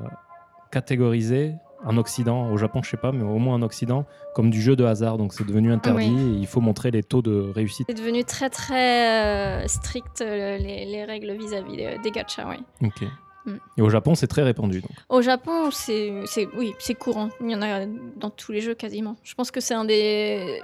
[0.71, 1.55] catégorisé
[1.87, 4.75] en Occident, au Japon, je sais pas, mais au moins en Occident, comme du jeu
[4.75, 5.19] de hasard.
[5.19, 6.35] Donc c'est devenu interdit Oui.
[6.37, 7.87] et il faut montrer les taux de réussite.
[7.89, 12.57] C'est devenu très très euh, strict les, les règles vis-à-vis des, des gachas, oui.
[12.83, 13.03] Ok.
[13.47, 13.57] Mm.
[13.77, 14.81] Et au Japon, c'est très répandu.
[14.81, 14.91] Donc.
[15.11, 17.29] Au Japon, c'est, c'est, oui, c'est courant.
[17.43, 17.85] Il y en a
[18.17, 19.17] dans tous les jeux quasiment.
[19.23, 20.61] Je pense que c'est un des,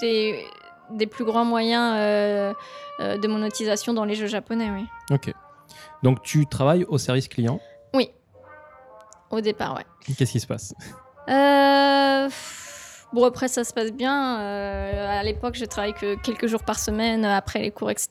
[0.00, 0.34] des,
[0.90, 2.52] des plus grands moyens euh,
[3.00, 4.84] euh, de monétisation dans les jeux japonais, oui.
[5.10, 5.32] Ok.
[6.02, 7.60] Donc tu travailles au service client?
[9.30, 9.84] Au départ, ouais.
[10.16, 10.72] Qu'est-ce qui se passe?
[11.28, 12.28] Euh,
[13.12, 14.40] Bon, après, ça se passe bien.
[14.40, 18.08] Euh, à l'époque, je travaillais que quelques jours par semaine, après les cours, etc.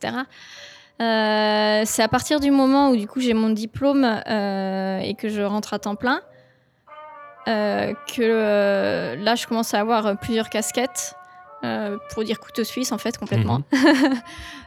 [1.01, 5.29] Euh, c'est à partir du moment où, du coup, j'ai mon diplôme euh, et que
[5.29, 6.21] je rentre à temps plein
[7.45, 11.15] que là, je commence à avoir plusieurs casquettes.
[11.65, 13.61] Euh, pour dire couteau suisse, en fait, complètement.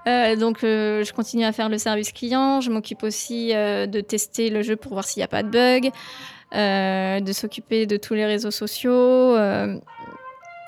[0.06, 2.62] Euh, donc, euh, je continue à faire le service client.
[2.62, 5.90] Je m'occupe aussi de tester le jeu pour voir s'il n'y a pas de bug.
[6.52, 9.36] de s'occuper de tous les réseaux sociaux,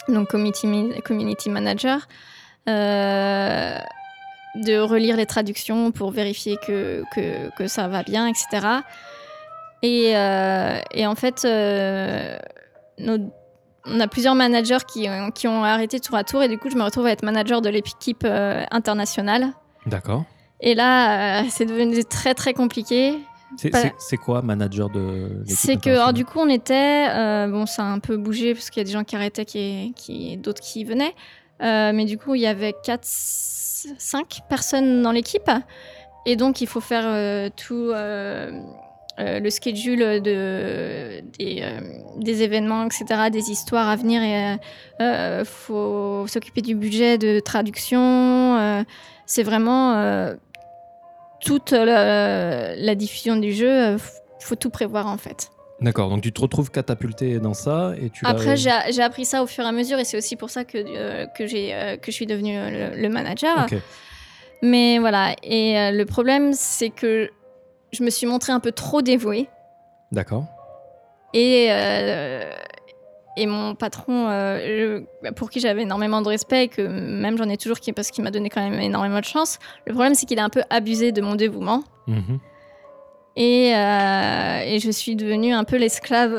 [0.09, 2.07] donc community, manager,
[2.67, 3.79] de
[4.79, 8.67] relire les traductions pour vérifier que, que, que ça va bien, etc.
[9.83, 10.11] Et,
[10.93, 11.45] et en fait,
[12.99, 13.33] nos-
[13.87, 16.71] on a plusieurs managers qui, ont- qui ont arrêté tour à tour et du coup,
[16.71, 19.49] je me retrouve à être manager de l'équipe euh, internationale.
[19.87, 20.25] D'accord.
[20.61, 23.19] Et là, euh, c'est devenu très très compliqué.
[23.57, 23.83] C'est Pas-
[24.25, 27.09] quoi manager de l'équipe C'est que, alors, du coup, on était.
[27.11, 29.45] euh, bon, ça a un peu bougé parce qu'il y a des gens qui arrêtaient,
[29.45, 31.15] qui, qui, d'autres qui venaient.
[31.63, 35.51] Euh, mais du coup, il y avait 4, 5 personnes dans l'équipe.
[36.27, 37.91] Et donc, il faut faire euh, tout
[39.21, 41.81] euh, euh, le schedule de, des, euh,
[42.17, 44.23] des événements, etc., des histoires à venir.
[45.01, 48.01] Il faut s'occuper du budget de traduction.
[48.59, 48.83] euh,
[49.27, 49.95] c'est vraiment.
[49.95, 50.35] euh,
[51.43, 53.99] toute la, la diffusion du jeu, euh,
[54.41, 55.49] faut tout prévoir en fait.
[55.81, 56.11] D'accord.
[56.11, 58.27] Donc tu te retrouves catapulté dans ça et tu.
[58.27, 60.77] Après, j'ai appris ça au fur et à mesure et c'est aussi pour ça que,
[60.77, 63.67] euh, que, j'ai, euh, que je suis devenue euh, le, le manager.
[64.63, 67.31] Mais voilà, et euh, le problème, c'est que
[67.93, 69.49] je me suis montrée un peu trop dévouée
[70.13, 70.45] D'accord.
[71.35, 72.53] et, euh,
[73.37, 77.49] et mon patron, euh, je- pour qui j'avais énormément de respect et que même j'en
[77.49, 80.27] ai toujours qui, parce qu'il m'a donné quand même énormément de chance, le problème, c'est
[80.27, 81.83] qu'il a un peu abusé de mon dévouement.
[82.07, 82.39] Mhm.
[83.37, 86.33] Et, euh, et je suis devenue un peu l'esclave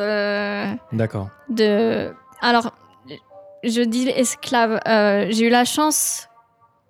[0.92, 1.30] D'accord.
[1.50, 2.14] de.
[2.42, 2.72] Alors,
[3.64, 4.80] je dis esclave.
[5.30, 6.28] J'ai eu la chance,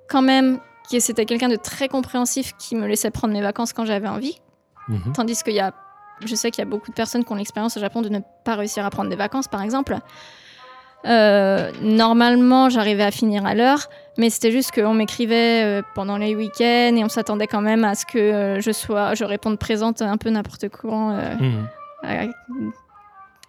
[0.09, 0.59] quand même,
[0.91, 4.41] que c'était quelqu'un de très compréhensif qui me laissait prendre mes vacances quand j'avais envie.
[4.91, 5.13] Mhm.
[5.13, 5.73] Tandis qu'il y a.
[6.23, 8.19] Je sais qu'il y a beaucoup de personnes qui ont l'expérience au Japon de ne
[8.43, 9.97] pas réussir à prendre des vacances, par exemple.
[11.05, 13.89] Euh, normalement, j'arrivais à finir à l'heure,
[14.19, 17.95] mais c'était juste qu'on m'écrivait euh, pendant les week-ends et on s'attendait quand même à
[17.95, 22.71] ce que euh, je sois, je réponde présente un peu n'importe quand, euh, Mhm.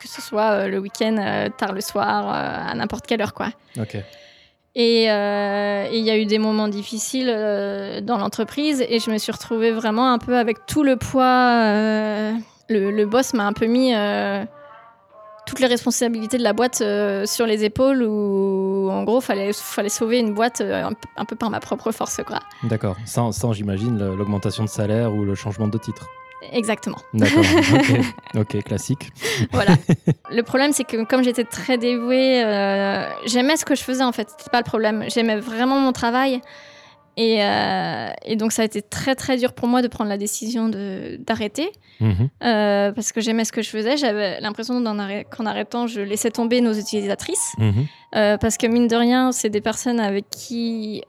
[0.01, 2.28] que ce soit le week-end, tard le soir,
[2.70, 3.49] à n'importe quelle heure, quoi.
[3.78, 3.99] Ok.
[4.75, 9.11] Et euh, et il y a eu des moments difficiles euh, dans l'entreprise et je
[9.11, 11.25] me suis retrouvée vraiment un peu avec tout le poids.
[11.66, 12.33] euh,
[12.70, 13.93] le, boss m'a un peu mis
[15.45, 16.83] toutes les responsabilités de la boîte
[17.27, 21.61] sur les épaules où en gros fallait fallait sauver une boîte un, peu- par ma
[21.61, 22.18] propre force.
[22.62, 22.97] D'accord.
[23.05, 26.09] Sans, j'imagine, l'augmentation de salaire ou le changement de titre.
[26.53, 26.99] Exactement.
[27.14, 27.45] D'accord.
[27.74, 28.01] ok.
[28.40, 29.12] Ok, classique.
[29.53, 29.76] Voilà.
[30.30, 34.12] le problème, c'est que comme j'étais très dévouée, euh, j'aimais ce que je faisais en
[34.12, 34.28] fait.
[34.30, 35.05] C'était pas le problème.
[35.09, 36.40] J'aimais vraiment mon travail.
[37.18, 40.16] Et, euh, et donc, ça a été très, très dur pour moi de prendre la
[40.16, 41.70] décision d'arrêter.
[42.01, 42.30] Mhm.
[42.43, 43.97] euh, parce que j'aimais ce que je faisais.
[43.97, 47.53] J'avais l'impression qu'en arrêtant, je laissais tomber nos utilisatrices.
[47.59, 47.86] Mhm.
[48.40, 51.03] Parce que, mine de rien, c'est des personnes avec qui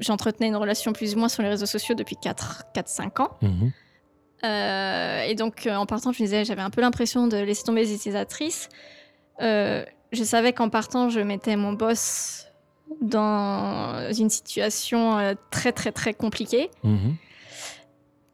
[0.00, 3.30] j'entretenais une relation plus ou moins sur les réseaux sociaux depuis 4-5 ans.
[3.42, 3.72] Mhm.
[4.44, 7.64] Euh, et donc, euh, en partant, je me disais, j'avais un peu l'impression de laisser
[7.64, 8.68] tomber les utilisatrices.
[9.40, 12.46] Euh, je savais qu'en partant, je mettais mon boss
[13.00, 16.70] dans une situation très, très, très compliquée.
[16.82, 17.16] Mhm.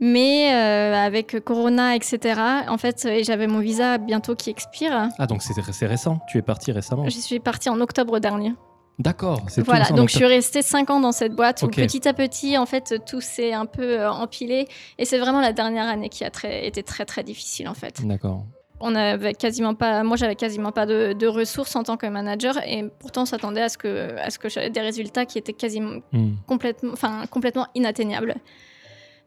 [0.01, 5.11] Mais euh, avec Corona, etc., en fait, j'avais mon visa bientôt qui expire.
[5.19, 6.21] Ah, donc c'est c'est récent.
[6.27, 7.05] Tu es parti récemment.
[7.05, 8.55] Je suis partie en octobre dernier.
[9.01, 9.43] D'accord.
[9.65, 12.67] Voilà, donc je suis restée 5 ans dans cette boîte où petit à petit, en
[12.67, 14.69] fait, tout s'est un peu euh, empilé.
[14.99, 18.05] Et c'est vraiment la dernière année qui a très, été très, très difficile, en fait.
[18.07, 18.45] D'accord.
[18.81, 22.55] on avait quasiment pas, moi j'avais quasiment pas de, de ressources en tant que manager
[22.67, 25.53] et pourtant on s'attendait à ce que, à ce que j'avais des résultats qui étaient
[25.53, 26.37] quasiment Mhm.
[26.47, 28.35] complètement, enfin complètement inatteignables.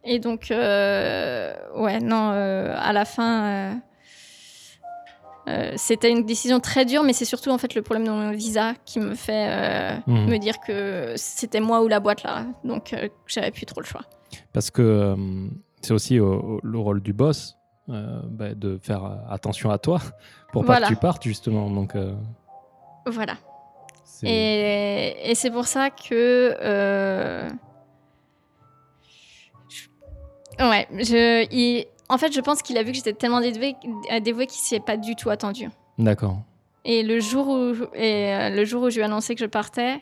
[0.06, 3.44] Et donc euh, ouais non, euh, à la fin.
[3.44, 3.74] euh,
[5.48, 8.32] euh, c'était une décision très dure, mais c'est surtout en fait le problème de mon
[8.32, 10.30] visa qui me fait euh, Mhm.
[10.30, 13.86] me dire que c'était moi ou la boîte là, donc euh, j'avais plus trop le
[13.86, 14.02] choix.
[14.54, 15.16] Parce que
[15.82, 20.00] c'est aussi le rôle du boss bah, de faire attention à toi
[20.54, 21.70] pour pas que tu partes justement.
[21.70, 21.94] Donc
[23.06, 23.36] Voilà.
[24.24, 27.50] Et, et c'est pour ça que.
[30.60, 33.76] Ouais, je, il- en fait, je pense qu'il a vu que j'étais tellement dévouée,
[34.12, 35.70] euh, dévouée qu'il s'y est pas du tout attendu.
[35.98, 36.38] d'accord.
[36.86, 39.46] Et le jour où, et, euh, le jour où je lui ai annoncé que je
[39.46, 40.00] partais,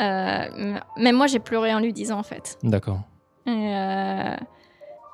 [0.00, 2.58] euh, même moi, j'ai pleuré en lui disant, en fait.
[2.62, 3.00] D'accord.
[3.46, 4.36] Et, euh,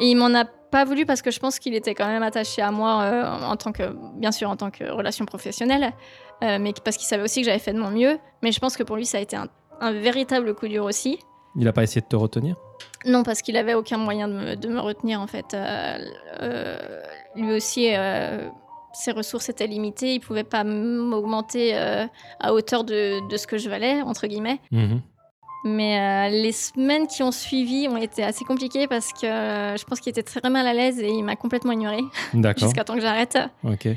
[0.01, 2.61] et il m'en a pas voulu parce que je pense qu'il était quand même attaché
[2.61, 5.93] à moi euh, en tant que, bien sûr, en tant que relation professionnelle,
[6.43, 8.19] mais parce qu'il savait aussi que j'avais fait de mon mieux.
[8.43, 9.49] Mais je pense que pour lui, ça a été un,
[9.81, 11.19] un véritable coup dur aussi.
[11.57, 12.55] Il a pas essayé de te retenir?
[13.05, 15.55] Non, parce qu'il avait aucun moyen de me, de me retenir en fait.
[15.55, 15.99] Euh,
[16.43, 17.01] euh,
[17.37, 18.49] lui aussi, euh,
[18.93, 20.15] ses ressources étaient limitées.
[20.15, 22.07] Il pouvait pas m'augmenter euh,
[22.41, 24.61] à hauteur de, de ce que je valais entre guillemets.
[24.73, 25.01] Mhm.
[25.65, 29.85] Mais euh, les semaines qui ont suivi ont été assez compliquées parce que euh, je
[29.85, 32.65] pense qu'il était très mal à l'aise et il m'a complètement ignorée D'accord.
[32.69, 33.39] jusqu'à temps que j'arrête.
[33.65, 33.89] Ok.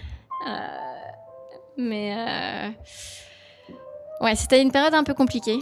[1.77, 2.15] Mais
[4.21, 5.57] ouais, c'était une période un peu compliquée.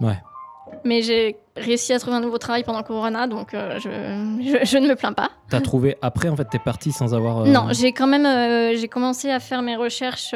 [0.00, 0.16] Ouais.
[0.84, 3.88] Mais j'ai réussi à trouver un nouveau travail pendant Corona, donc euh, je,
[4.42, 5.30] je- je ne me plains pas.
[5.48, 7.42] T'as trouvé après en fait t'es parti sans avoir.
[7.42, 10.34] euh, Non, j'ai quand même euh, j'ai commencé à faire mes recherches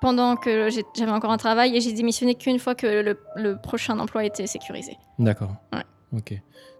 [0.00, 3.98] pendant que j'avais encore un travail et j'ai démissionné qu'une fois que le, le prochain
[3.98, 4.96] emploi était sécurisé.
[5.18, 5.52] D'accord.
[5.72, 5.82] Ouais.
[6.16, 6.34] Ok.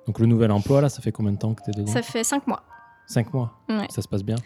[0.06, 1.90] Donc le nouvel emploi là, ça fait combien de temps que t'es dedans?
[1.92, 2.62] Ça fait cinq mois.
[3.06, 3.52] Cinq mois?
[3.68, 3.86] Ouais.
[3.90, 4.36] Ça se passe bien?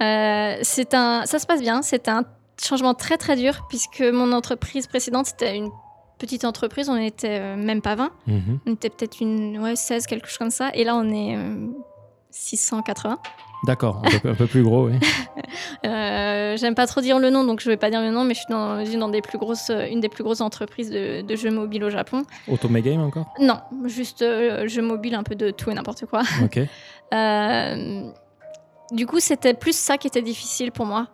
[0.00, 1.82] C'est un, ça se passe bien.
[1.82, 2.24] C'est un
[2.62, 5.70] changement très très dur puisque mon entreprise précédente c'était une
[6.18, 6.88] petite entreprise.
[6.88, 8.10] On était euh, même pas 20.
[8.26, 8.58] Mhm.
[8.66, 10.70] On était peut-être une ouais, 16, quelque chose comme ça.
[10.74, 11.66] Et là on est euh,
[12.30, 13.18] 680.
[13.66, 14.02] D'accord.
[14.04, 14.94] Un peu, un peu plus gros, oui.
[15.86, 18.34] Euh, J'aime pas trop dire le nom, donc je vais pas dire le nom, mais
[18.34, 21.84] je suis dans des plus grosses, une des plus grosses entreprises de, de jeux mobiles
[21.84, 22.22] au Japon.
[22.48, 23.26] Automegame encore?
[23.38, 26.22] Non, juste euh, jeux mobiles, un peu de tout et n'importe quoi.
[26.42, 26.60] Ok.
[27.12, 28.10] Euh,
[28.90, 31.06] du coup, c'était plus ça qui était difficile pour moi.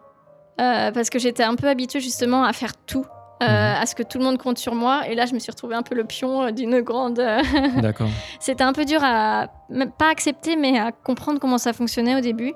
[0.59, 3.05] Euh, parce que j'étais un peu habituée justement à faire tout,
[3.43, 3.83] euh, Mhm.
[3.83, 5.09] à ce que tout le monde compte sur moi.
[5.09, 7.19] Et là, je me suis retrouvée un peu le pion euh, d'une grande.
[7.19, 7.41] euh,
[7.81, 8.09] D'accord.
[8.39, 9.49] C'était un peu dur à.
[9.71, 12.53] même pas accepter, mais à comprendre comment ça fonctionnait au début.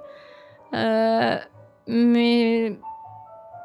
[0.74, 1.38] Euh,
[1.86, 2.76] mais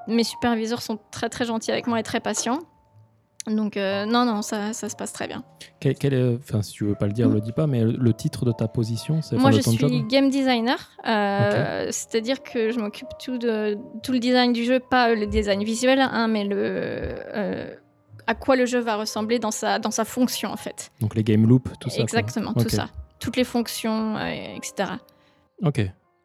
[0.08, 2.60] mes superviseurs sont très très gentils avec moi et très patients.
[3.48, 5.44] Donc, euh, non, non, ça, ça se passe très bien.
[5.80, 8.52] Quel, enfin, si tu veux pas le dire, le dis pas, mais le, titre de
[8.52, 10.78] ta position, c'est Moi, je suis job game designer,
[11.08, 15.64] euh, c'est-à-dire que je m'occupe tout de tout le design du jeu, pas le design
[15.64, 17.74] visuel, hein, mais le euh,
[18.28, 20.92] à quoi le jeu va ressembler dans sa dans sa fonction en fait.
[21.00, 22.02] Donc les game loops, tout ça.
[22.02, 24.92] Exactement, tout ça, toutes les fonctions, etc.
[25.64, 25.82] Ok.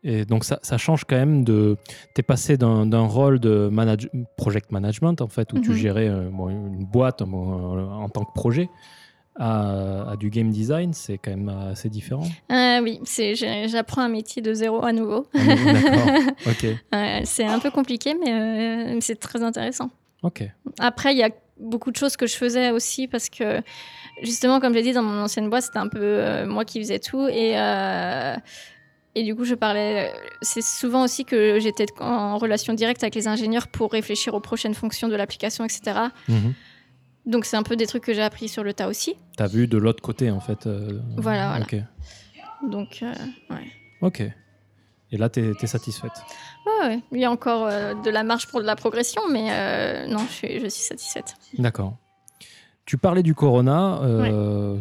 [0.07, 1.77] Et donc ça, ça change quand même de.
[2.15, 4.09] T'es passé d'un rôle de manage...
[4.37, 5.77] project management en fait où tu Mhm.
[5.77, 8.69] gérais euh, bon, une boîte en tant que projet
[9.37, 12.23] à, à du game design, c'est quand même assez différent.
[12.53, 13.01] Euh, oui,
[13.67, 15.27] j'apprends un métier de zéro à nouveau.
[15.35, 15.39] Ah,
[15.73, 16.23] D'accord.
[16.47, 16.67] Ok.
[17.25, 19.91] C'est un peu compliqué, mais euh, c'est très intéressant.
[20.23, 20.45] Ok.
[20.79, 23.61] Après, il y a beaucoup de choses que je faisais aussi parce que,
[24.23, 26.99] justement, comme je l'ai dit, dans mon ancienne boîte, c'était un peu moi qui faisais
[27.01, 27.27] tout.
[27.27, 27.57] Et,
[29.15, 30.13] et du coup, je parlais.
[30.43, 34.75] C'est souvent aussi que j'étais en relation directe avec les ingénieurs pour réfléchir aux prochaines
[34.75, 36.01] fonctions de l'application, etc.
[36.29, 36.55] Mhm.
[37.27, 39.17] Donc, c'est un peu des trucs que j'ai appris sur le tas aussi.
[39.37, 40.67] T'as vu de l'autre côté en fait.
[40.67, 41.67] euh, Voilà, voilà.
[42.69, 43.13] Donc, euh,
[43.51, 43.67] ouais.
[44.03, 44.21] Ok.
[45.11, 46.13] Et là, t'es es satisfaite?
[46.67, 47.01] Ouais, ouais.
[47.13, 50.33] Il y a encore euh, de la marge pour de la progression, mais non, je
[50.33, 51.35] suis, je suis satisfaite.
[51.59, 51.97] D'accord.
[52.85, 54.01] Tu parlais du corona.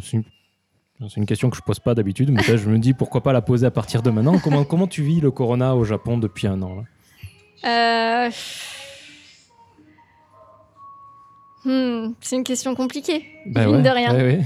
[0.01, 0.23] C'est une,
[1.10, 3.34] c'est une question que je pose pas d'habitude, mais là, je me dis pourquoi pas
[3.34, 4.39] la poser à partir de maintenant.
[4.39, 6.84] Comment, comment tu vis le corona au Japon depuis un an là
[7.66, 8.32] Euh,
[11.66, 13.26] hmm, c'est une question compliquée.
[13.45, 14.14] Bah Mine ouais, de rien.
[14.16, 14.41] ouais, ouais.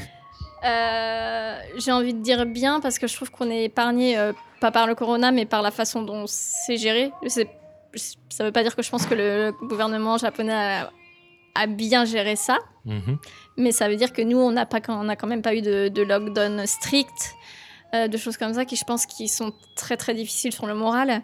[0.66, 4.72] Euh, J'ai envie de dire bien parce que je trouve qu'on est épargné, euh, pas
[4.72, 7.12] par le corona, mais par la façon dont c'est géré.
[8.30, 10.91] Ça veut pas dire que je pense que le gouvernement japonais a,
[11.58, 13.18] a bien géré ça, Mhm.
[13.58, 15.62] mais ça veut dire que nous, on n'a pas, on a quand même pas eu
[15.62, 17.36] de, de lockdown strict,
[17.93, 20.74] euh, de choses comme ça qui, je pense, qui sont très très difficiles sur le
[20.74, 21.22] moral.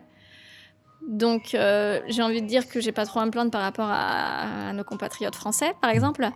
[1.07, 3.89] Donc, euh, j'ai envie de dire que j'ai pas trop à me plaindre par rapport
[3.89, 6.29] à, à nos compatriotes français, par exemple.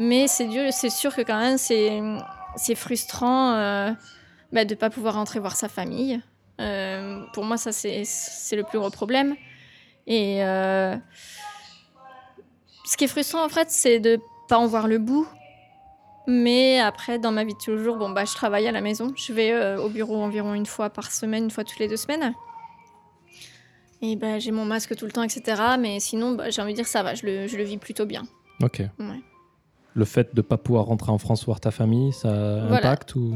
[0.00, 2.00] Mais c'est dur, c'est sûr que quand même, c'est,
[2.56, 3.92] c'est frustrant euh,
[4.52, 6.20] bah, de ne pas pouvoir rentrer voir sa famille.
[7.32, 9.34] Pour moi, ça, c'est, c'est le plus gros problème.
[10.06, 10.40] Et
[12.92, 15.26] ce qui est frustrant, en fait, c'est de pas en voir le bout.
[16.26, 18.82] Mais après, dans ma vie de tous les jours, bon, bah, je travaille à la
[18.82, 19.12] maison.
[19.16, 21.96] Je vais euh, au bureau environ une fois par semaine, une fois toutes les deux
[21.96, 22.34] semaines.
[24.02, 25.62] Et bah, j'ai mon masque tout le temps, etc.
[25.80, 28.04] Mais sinon, bah, j'ai envie de dire ça va, je le, je le vis plutôt
[28.04, 28.24] bien.
[28.62, 28.80] Ok.
[28.98, 29.20] Ouais.
[29.94, 32.28] Le fait de ne pas pouvoir rentrer en France voir ta famille, ça
[32.68, 32.76] Voilà.
[32.76, 33.34] impacte ou?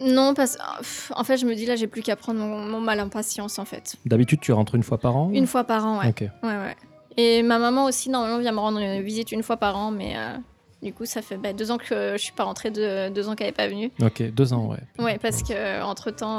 [0.00, 2.80] Non, parce pff, en fait, je me dis là, j'ai plus qu'à prendre mon, mon
[2.80, 3.96] mal en patience, en fait.
[4.06, 5.30] D'habitude, tu rentres une fois par an?
[5.32, 6.08] Une fois par an, ouais.
[6.10, 6.20] Ok.
[6.20, 6.76] ouais, ouais.
[7.20, 10.16] Et ma maman aussi, normalement, vient me rendre une visite une fois par an, mais
[10.16, 10.36] euh,
[10.82, 13.34] du coup, ça fait bah, deux ans que je suis pas rentrée, deux, deux ans
[13.34, 13.90] qu'elle n'est pas venue.
[14.00, 14.78] Ok, deux ans, ouais.
[15.04, 16.38] Ouais, parce que entre temps,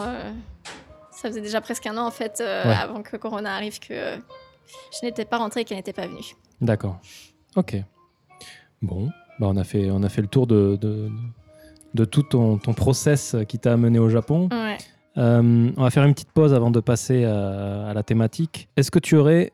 [1.11, 2.73] ça faisait déjà presque un an, en fait, euh, Ouais.
[2.75, 4.15] avant que Corona arrive, que euh,
[4.99, 6.35] je n'étais pas rentrée et qu'elle n'était pas venue.
[6.61, 6.97] D'accord.
[7.57, 7.75] Ok.
[8.81, 9.09] Bon,
[9.39, 11.09] bah on, a fait, on a fait le tour de, de,
[11.93, 14.47] de tout ton, ton process qui t'a amené au Japon.
[14.51, 14.77] Ouais.
[15.17, 18.69] Euh, on va faire une petite pause avant de passer à, à la thématique.
[18.77, 19.51] Est-ce que tu aurais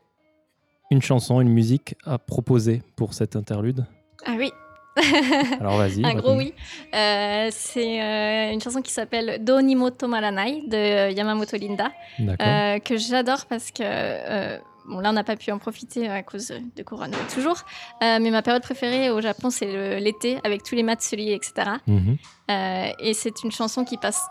[0.90, 3.86] une chanson, une musique à proposer pour cet interlude
[4.24, 4.50] Ah oui,
[5.60, 6.04] Alors vas-y.
[6.04, 6.54] un gros oui.
[6.94, 11.92] Euh, c'est euh, une chanson qui s'appelle Donimoto Maranai de Yamamoto Linda.
[12.20, 14.58] Euh, que j'adore parce que euh,
[14.88, 17.58] bon là on n'a pas pu en profiter à cause de Corona toujours
[18.02, 22.16] Euh, mais ma période préférée au Japon c'est l'été avec tous les matsuri etc Mhm.
[22.50, 24.22] Euh, et c'est une chanson qui passe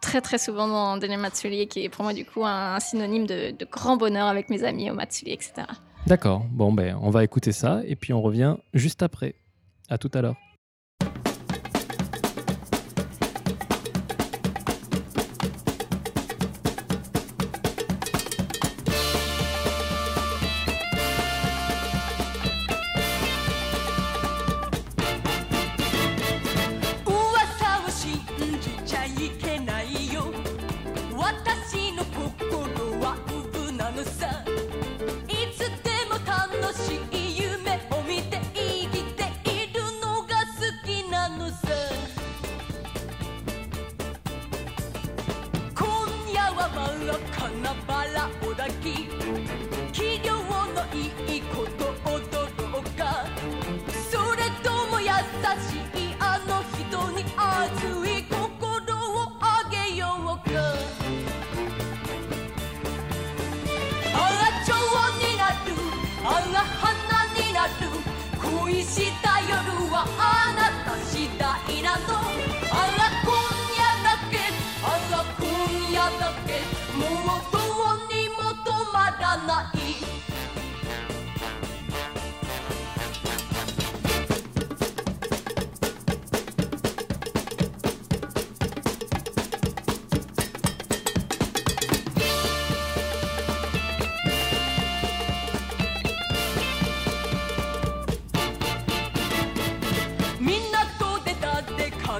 [0.00, 3.54] très très souvent dans, matsuri et qui est pour moi du coup un, synonyme de,
[3.70, 5.66] grand bonheur avec mes amis au matsuri etc
[6.06, 6.46] D'accord.
[6.50, 9.34] Bon, ben, on va écouter ça et puis on revient juste après.
[9.88, 10.36] À tout à l'heure.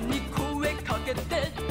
[0.08, 1.69] に声かけて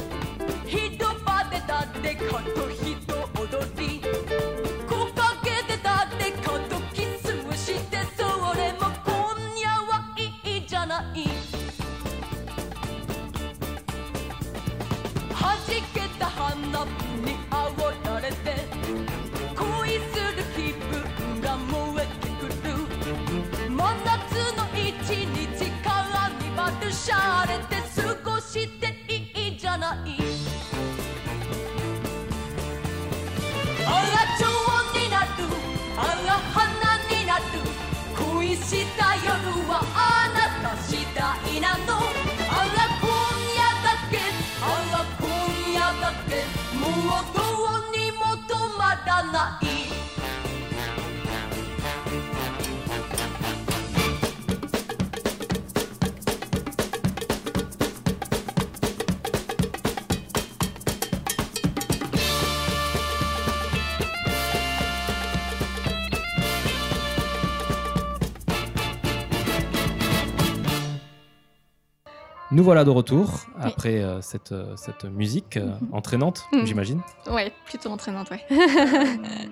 [72.60, 75.94] Nous voilà de retour après euh, cette, euh, cette musique euh, Mhm.
[75.94, 76.66] entraînante, Mhm.
[76.66, 77.02] j'imagine.
[77.32, 78.44] Ouais, plutôt entraînante, ouais.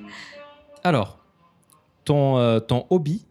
[0.84, 1.18] Alors,
[2.03, 3.26] ton, ton hobby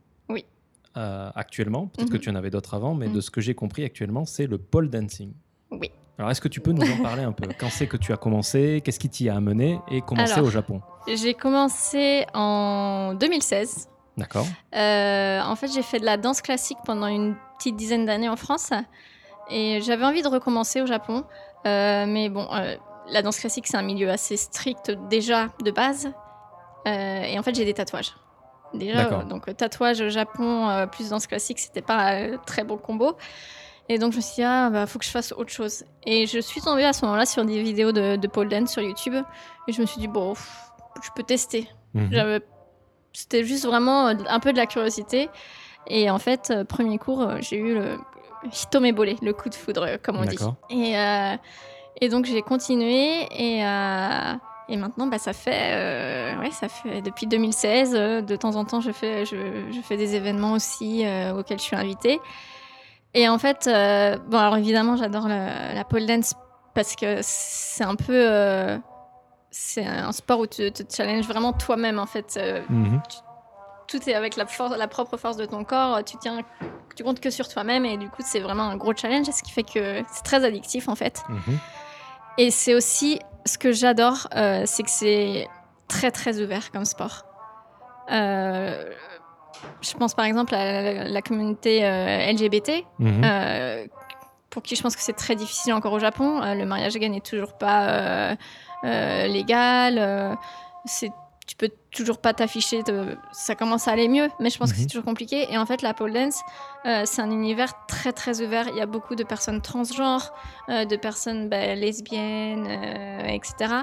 [0.96, 2.20] euh, actuellement, peut-être que Mhm.
[2.22, 4.88] tu en avais d'autres avant, mais de ce que j'ai compris actuellement, c'est le pole
[4.88, 5.34] dancing.
[5.70, 5.90] Oui.
[6.16, 7.46] Alors, est-ce que tu peux nous en parler un peu?
[7.60, 8.80] Quand c'est que tu as commencé?
[8.82, 9.78] Qu'est-ce qui t'y a amené?
[9.90, 10.80] Et comment c'est au Japon?
[11.06, 13.90] J'ai commencé en 2016.
[14.16, 18.30] D'accord Euh, en fait, j'ai fait de la danse classique pendant une petite dizaine d'années
[18.30, 18.70] en France.
[19.50, 21.24] Et j'avais envie de recommencer au Japon.
[21.66, 22.76] Euh, mais bon, euh,
[23.08, 26.12] la danse classique, c'est un milieu assez strict déjà de base.
[26.86, 28.14] Euh, et en fait, j'ai des tatouages.
[28.74, 33.16] Déjà, donc tatouage au Japon plus danse classique, c'était pas un très bon combo.
[33.88, 35.84] Et donc je me suis dit, ah, bah, faut que je fasse autre chose.
[36.04, 38.82] Et je suis tombée à ce moment-là sur des vidéos de, de pole dance sur
[38.82, 39.14] YouTube.
[39.68, 40.70] Et je me suis dit, bon, pff,
[41.02, 41.70] je peux tester.
[41.94, 42.40] Mhm.
[43.12, 45.30] C'était juste vraiment un peu de la curiosité.
[45.86, 47.98] Et en fait, premier cours, j'ai eu le
[48.52, 50.38] hitomebole, le coup de foudre, euh, comme on dit.
[50.70, 51.36] Et, euh,
[52.00, 53.26] et donc, j'ai continué.
[53.30, 54.34] Et, euh,
[54.68, 57.94] et maintenant, bah, ça, fait, euh, ouais, ça fait depuis 2016.
[57.94, 59.36] euh, de temps en temps, je fais, je,
[59.72, 61.04] je fais des événements aussi
[61.36, 62.20] auxquels je suis invitée.
[63.14, 66.34] Et en fait, bon, alors évidemment, j'adore la, pole dance
[66.74, 68.78] parce que c'est un peu.
[69.50, 72.38] c'est un sport où tu te challenges vraiment toi-même, en fait.
[72.68, 73.00] Mhm.
[73.88, 76.02] Tout est avec la, force, la propre force de ton corps.
[76.04, 76.40] Tu tiens,
[76.96, 79.52] tu comptes que sur toi-même et du coup, c'est vraiment un gros challenge, ce qui
[79.52, 81.22] fait que c'est très addictif en fait.
[81.28, 81.58] Mhm.
[82.38, 85.48] Et c'est aussi ce que j'adore, euh, c'est que c'est
[85.88, 87.24] très très ouvert comme sport.
[88.12, 88.92] Euh,
[89.80, 93.88] je pense par exemple à la, la communauté euh, LGBT, Mhm.
[94.50, 96.40] pour qui je pense que c'est très difficile encore au Japon.
[96.54, 98.36] Le mariage gay n'est toujours pas
[98.82, 100.36] légal.
[100.84, 101.10] c'est
[101.46, 104.76] tu peux toujours pas t'afficher, te- ça commence à aller mieux, mais je pense que
[104.76, 104.82] Mhm.
[104.82, 105.46] c'est toujours compliqué.
[105.50, 106.40] Et en fait, la pole dance,
[106.86, 108.66] euh, c'est un univers très très ouvert.
[108.68, 110.32] Il y a beaucoup de personnes transgenres,
[110.68, 113.82] euh, de personnes bah, lesbiennes, euh, etc.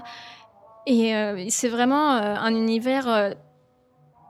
[0.88, 3.34] Et euh, c'est vraiment un univers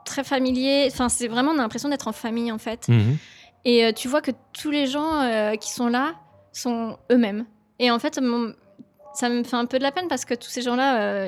[0.04, 0.88] très familier.
[0.92, 2.88] Enfin, c'est vraiment on a l'impression d'être en famille en fait.
[2.88, 3.16] Mhm.
[3.64, 6.14] Et tu vois que tous les gens qui sont là
[6.52, 7.46] sont eux-mêmes.
[7.80, 8.54] Et en fait, mon-
[9.14, 11.26] ça me fait un peu de la peine parce que tous ces gens-là,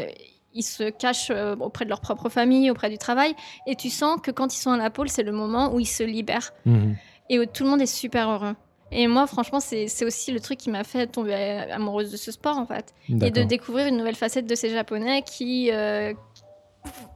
[0.56, 3.34] ils se cachent euh, auprès de leur propre famille, auprès du travail.
[3.66, 5.86] Et tu sens que quand ils sont à la pôle, c'est le moment où ils
[5.86, 6.96] se libèrent Mhm.
[7.30, 8.54] et où tout le monde est super heureux.
[8.92, 11.34] Et moi, franchement, c'est aussi le truc qui m'a fait tomber
[11.72, 12.94] amoureuse de ce sport, en fait.
[13.20, 16.12] Et de découvrir une nouvelle facette de ces Japonais qui euh,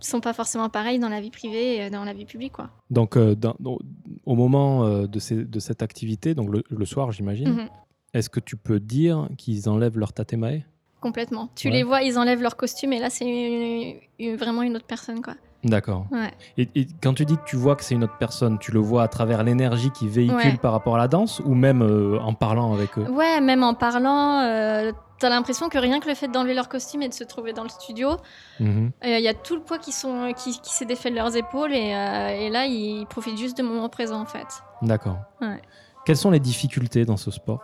[0.00, 2.70] sont pas forcément pareils dans la vie privée et dans la vie publique, quoi.
[2.90, 7.12] Donc, euh, dans- au- moment euh, de, ces- de cette activité, donc le, le soir,
[7.12, 7.68] j'imagine, Mhm.
[8.14, 10.62] est-ce que tu peux dire qu'ils enlèvent leur tatemae?
[11.00, 11.48] Complètement.
[11.56, 11.74] Tu Ouais.
[11.74, 15.22] les vois, ils enlèvent leur costume et là, c'est une- une- vraiment une autre personne,
[15.22, 15.34] quoi.
[15.64, 16.06] D'accord.
[16.10, 16.30] Ouais.
[16.56, 18.80] Et, et quand tu dis que tu vois que c'est une autre personne, tu le
[18.80, 20.56] vois à travers l'énergie qu'ils véhiculent Ouais.
[20.56, 23.06] par rapport à la danse ou même euh, en parlant avec eux?
[23.10, 27.02] Ouais, même en parlant, euh, t'as l'impression que rien que le fait d'enlever leur costume
[27.02, 28.16] et de se trouver dans le studio,
[28.58, 28.90] Mhm.
[29.04, 31.36] euh, il y a tout le poids qui, sont, qui, qui s'est défait de leurs
[31.36, 34.46] épaules et, et là, ils profitent juste du moment présent, en fait.
[34.80, 35.18] D'accord.
[35.42, 35.60] Ouais.
[36.06, 37.60] Quelles sont les difficultés dans ce sport?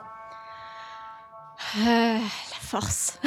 [1.79, 2.19] Euh, la
[2.61, 3.19] force.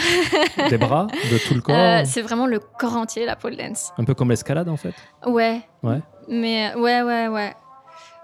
[0.70, 3.92] Des bras, de tout le corps Euh, c'est vraiment le corps entier, la pole dance.
[3.98, 4.94] Un peu comme l'escalade en fait
[5.26, 5.62] Ouais.
[5.84, 6.00] Ouais.
[6.28, 7.54] Mais ouais, ouais, ouais.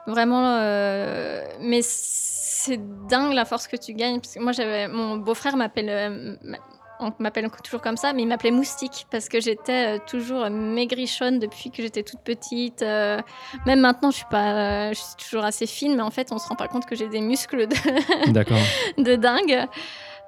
[0.07, 4.19] Vraiment, euh, mais c'est dingue la force que tu gagnes.
[4.19, 6.57] Parce que moi, j'avais mon beau-frère m'appelle, euh, m'a-
[6.99, 11.39] on m'appelle toujours comme ça, mais il m'appelait moustique parce que j'étais euh, toujours maigrichonne
[11.39, 12.81] depuis que j'étais toute petite.
[12.81, 13.19] euh,
[13.65, 16.37] même maintenant, je suis pas, euh, je suis toujours assez fine, mais en fait, on
[16.37, 19.67] se rend pas compte que j'ai des muscles de, dingue.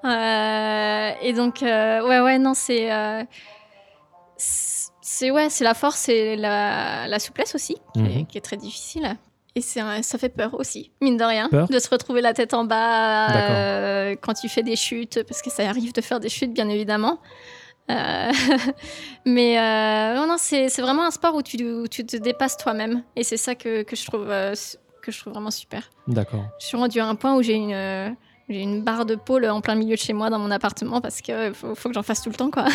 [0.06, 2.92] Euh, et donc, euh, ouais, ouais, non, c'est.
[2.92, 3.24] euh,
[4.38, 8.26] c'est ouais, c'est la force et la, la souplesse aussi, qui, est, Mhm.
[8.28, 9.16] qui est très difficile.
[9.58, 12.54] Et un- ça fait peur aussi, mine de rien, Peur de se retrouver la tête
[12.54, 16.30] en bas euh, quand tu fais des chutes, parce que ça arrive de faire des
[16.30, 17.20] chutes, bien évidemment.
[17.90, 18.32] Euh,
[19.26, 22.58] mais euh, non, non, c'est c'est vraiment un sport où tu, où tu te dépasses
[22.58, 23.04] toi-même.
[23.16, 25.90] Et c'est ça que, que, je trouve, que je trouve vraiment super.
[26.08, 26.46] D'accord.
[26.60, 28.16] Je suis rendue à un point où j'ai une,
[28.50, 31.22] j'ai une barre de pôle en plein milieu de chez moi dans mon appartement parce
[31.22, 32.66] que faut, faut que j'en fasse tout le temps, quoi.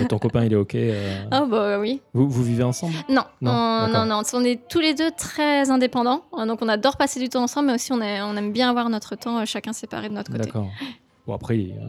[0.00, 2.00] Et ton copain il est ok euh, Ah bah oui.
[2.14, 2.94] vous, vous vivez ensemble?
[3.08, 4.06] Non, Non, on- d'accord.
[4.06, 6.22] non, non, on est tous les deux très indépendants.
[6.38, 8.70] Euh, Donc on adore passer du temps ensemble, mais aussi on, est- on aime bien
[8.70, 10.44] avoir notre temps euh, chacun séparé de notre côté.
[10.44, 10.68] D'accord.
[11.26, 11.88] Bon après, euh,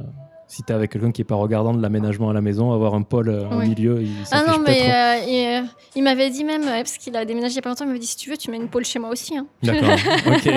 [0.51, 3.03] si t'es avec quelqu'un qui est pas regardant de l'aménagement à la maison, avoir un
[3.03, 6.63] pôle euh, au milieu, il Ah non, mais euh, il, euh, il m'avait dit même,
[6.65, 8.35] parce qu'il a déménagé il y a pas longtemps, il m'avait dit si tu veux,
[8.35, 9.37] tu mets une pôle chez moi aussi.
[9.37, 9.47] hein.
[9.63, 9.95] D'accord.
[10.27, 10.49] ok.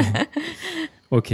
[1.10, 1.32] Ok.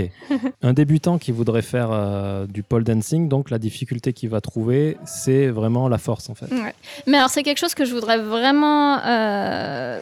[0.62, 4.98] Un débutant qui voudrait faire euh, du pole dancing, donc la difficulté qu'il va trouver,
[5.06, 6.52] c'est vraiment la force en fait.
[6.52, 6.74] Ouais.
[7.06, 10.00] Mais alors, c'est quelque chose que je voudrais vraiment euh,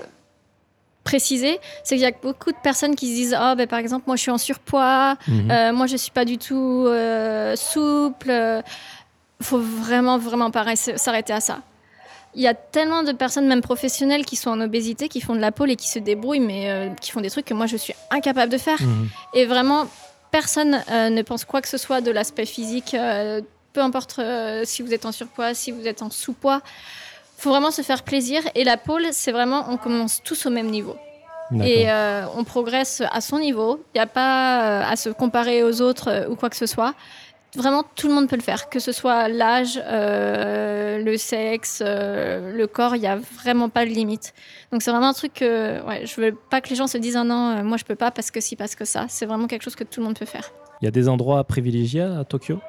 [1.09, 4.05] préciser, c'est qu'il y a beaucoup de personnes qui se disent Ah, ben, par exemple,
[4.07, 5.51] moi je suis en surpoids, Mhm.
[5.51, 8.31] euh, moi je suis pas du tout euh, souple.
[8.31, 8.61] euh,
[9.41, 11.59] faut vraiment, vraiment pas s'arrêter à ça.
[12.35, 15.41] Il y a tellement de personnes, même professionnelles, qui sont en obésité, qui font de
[15.41, 17.77] la pole et qui se débrouillent, mais euh, qui font des trucs que moi je
[17.77, 18.81] suis incapable de faire.
[18.83, 19.09] Mhm.
[19.35, 19.87] Et vraiment,
[20.31, 20.73] personne
[21.19, 22.95] ne pense quoi que ce soit de l'aspect physique,
[23.73, 24.21] peu importe
[24.65, 26.61] si vous êtes en surpoids, si vous êtes en sous-poids.
[27.39, 28.43] Faut vraiment se faire plaisir.
[28.55, 30.97] Et la pole, c'est vraiment, on commence tous au même niveau.
[31.65, 33.83] Et euh, on progresse à son niveau.
[33.95, 36.67] Il n'y a pas euh, à se comparer aux autres euh, ou quoi que ce
[36.67, 36.95] soit.
[37.57, 42.53] Vraiment, tout le monde peut le faire, que ce soit l'âge, euh, le sexe, euh,
[42.55, 44.35] le corps, il n'y a vraiment pas de limite.
[44.71, 47.17] Donc c'est vraiment un truc que ouais, je veux pas que les gens se disent
[47.17, 49.07] ah non, moi je peux pas parce que si, parce que ça.
[49.09, 50.51] C'est vraiment quelque chose que tout le monde peut faire.
[50.81, 52.61] Il y a des endroits privilégiés à Tokyo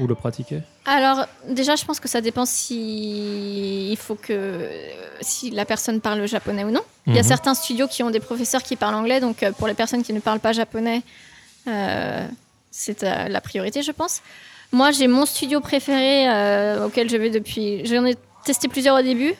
[0.00, 0.60] où le pratiquer?
[0.86, 4.68] Alors déjà, je pense que ça dépend si il faut que
[5.20, 6.80] si la personne parle japonais ou non.
[7.06, 7.28] Il y a Mhm.
[7.28, 10.12] certains studios qui ont des professeurs qui parlent anglais, donc euh, pour les personnes qui
[10.12, 11.02] ne parlent pas japonais,
[11.66, 12.26] euh,
[12.70, 14.22] c'est euh, la priorité, je pense.
[14.72, 17.84] Moi, j'ai mon studio préféré euh, auquel je vais depuis.
[17.86, 19.32] J'en ai testé plusieurs au début,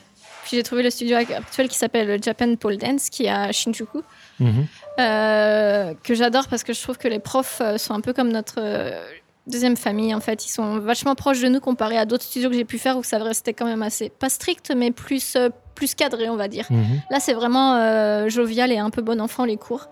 [0.43, 4.01] puis j'ai trouvé le studio actuel qui s'appelle Japan Pole Dance, qui est à Shinjuku,
[4.39, 4.65] Mhm.
[4.99, 8.29] Euh, que j'adore parce que je trouve que les profs euh, sont un peu comme
[8.31, 9.01] notre euh,
[9.47, 10.45] deuxième famille en fait.
[10.45, 13.03] Ils sont vachement proches de nous comparé à d'autres studios que j'ai pu faire où
[13.03, 15.37] ça restait quand même assez pas strict, mais plus
[15.75, 16.65] plus cadré, on va dire.
[16.69, 17.01] Mhm.
[17.09, 19.87] Là, c'est vraiment euh, jovial et un peu bon enfant les cours.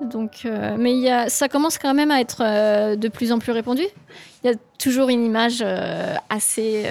[0.00, 3.38] Donc, euh, mais y a, ça commence quand même à être euh, de plus en
[3.38, 3.82] plus répandu.
[4.44, 5.64] Il y a toujours une image
[6.28, 6.84] assez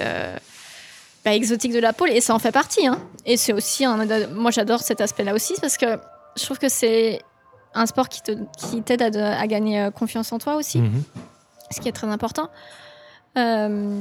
[1.24, 2.86] bah, exotique de la pole et ça en fait partie.
[2.86, 2.98] hein.
[3.24, 4.04] Et c'est aussi, un-
[4.34, 5.86] moi j'adore cet aspect-là aussi parce que
[6.38, 7.20] je trouve que c'est
[7.74, 10.80] un sport qui te- qui t'aide à, de- à gagner euh, confiance en toi aussi
[10.80, 11.02] Mhm.
[11.70, 12.48] ce qui est très important.
[13.36, 14.00] Euh,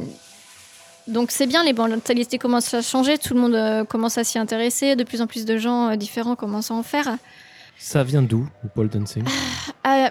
[1.07, 4.39] donc c'est bien, les mentalités commencent à changer, tout le monde euh, commence à s'y
[4.39, 7.17] intéresser, de plus en plus de gens euh, différents commencent à en faire.
[7.77, 9.23] Ça vient d'où, le pole dancing?
[9.85, 10.07] Euh,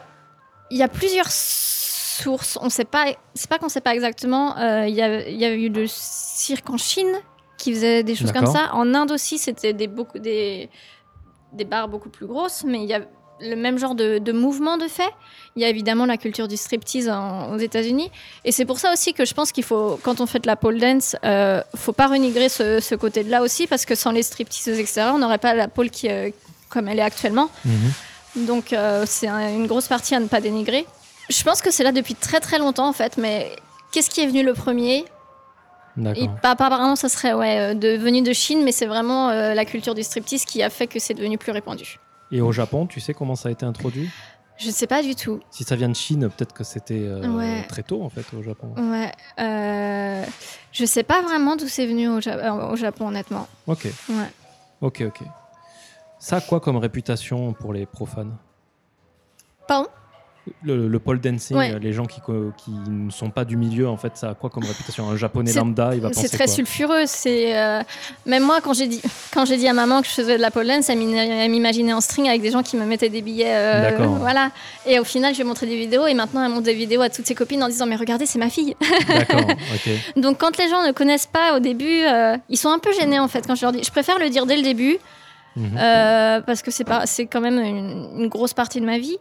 [0.71, 4.57] Il y a plusieurs sources, on sait pas, c'est pas qu'on sait pas exactement.
[4.87, 7.13] Il y, a, il y a eu le cirque en Chine
[7.59, 8.71] qui faisait des choses comme ça.
[8.75, 10.69] En Inde aussi, c'était des, beaucoup, des,
[11.55, 13.01] des barres beaucoup plus grosses, mais il y a
[13.41, 15.11] le même genre de, de mouvement de fait.
[15.57, 18.11] Il y a évidemment la culture du striptease en- aux États-Unis.
[18.45, 20.57] Et c'est pour ça aussi que je pense qu'il faut, quand on fait de la
[20.57, 24.79] pole dance, euh, faut pas renigrer ce, ce côté-là aussi, parce que sans les stripteaseuses,
[24.79, 26.31] etc., on n'aurait pas la pole qui, euh,
[26.69, 27.51] comme elle est actuellement.
[27.65, 28.47] Mhm.
[28.47, 30.87] Donc euh, c'est un- une grosse partie à ne pas dénigrer.
[31.31, 33.55] Je pense que c'est là depuis très très longtemps en fait, mais
[33.93, 35.05] qu'est-ce qui est venu le premier?
[35.97, 36.41] Et D'accord.
[36.41, 39.65] pas apparemment ça serait ouais, euh, de, venu de Chine, mais c'est vraiment euh, la
[39.65, 41.99] culture du striptease qui a fait que c'est devenu plus répandu.
[42.33, 44.09] Et au Japon, tu sais comment ça a été introduit?
[44.57, 45.41] Je ne sais pas du tout.
[45.51, 47.65] Si ça vient de Chine, peut-être que c'était euh, Ouais.
[47.69, 48.73] très tôt en fait au Japon.
[48.77, 50.25] Ouais, euh,
[50.73, 53.47] je sais pas vraiment d'où c'est venu au, Ja- au Japon honnêtement.
[53.67, 54.31] Ok, Ouais.
[54.81, 55.23] ok, ok.
[56.19, 58.35] Ça a quoi comme réputation pour les profanes?
[59.69, 59.89] Pardon?
[60.63, 61.79] Le, le pole dancing, Ouais.
[61.79, 64.65] les gens qui, qui ne sont pas du milieu, en fait, ça a quoi comme
[64.65, 65.09] réputation?
[65.09, 66.55] Un japonais lambda, il va penser C'est très quoi?
[66.55, 67.05] sulfureux.
[67.07, 67.81] C'est euh,
[68.27, 69.01] même moi quand j'ai dit
[69.33, 71.51] quand j'ai dit à maman que je faisais de la pole dance, elle m'im- elle
[71.51, 73.55] m'imaginait en string avec des gens qui me mettaient des billets.
[73.55, 74.07] euh.
[74.19, 74.51] Voilà.
[74.87, 77.01] Et au final, je lui ai montré des vidéos et maintenant elle montre des vidéos
[77.01, 78.77] à toutes ses copines en disant mais regardez c'est ma fille.
[79.09, 79.41] D'accord.
[80.17, 83.19] Donc quand les gens ne connaissent pas au début, euh, ils sont un peu gênés
[83.19, 83.83] en fait quand je leur dis.
[83.83, 84.99] Je préfère le dire dès le début
[85.57, 85.79] Mhm.
[85.79, 89.17] euh, parce que c'est quand même une, une grosse partie de ma vie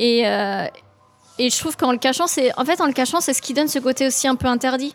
[0.00, 0.64] et euh,
[1.38, 3.54] et je trouve qu'en le cachant c'est en fait en le cachant c'est ce qui
[3.54, 4.94] donne ce côté aussi un peu interdit.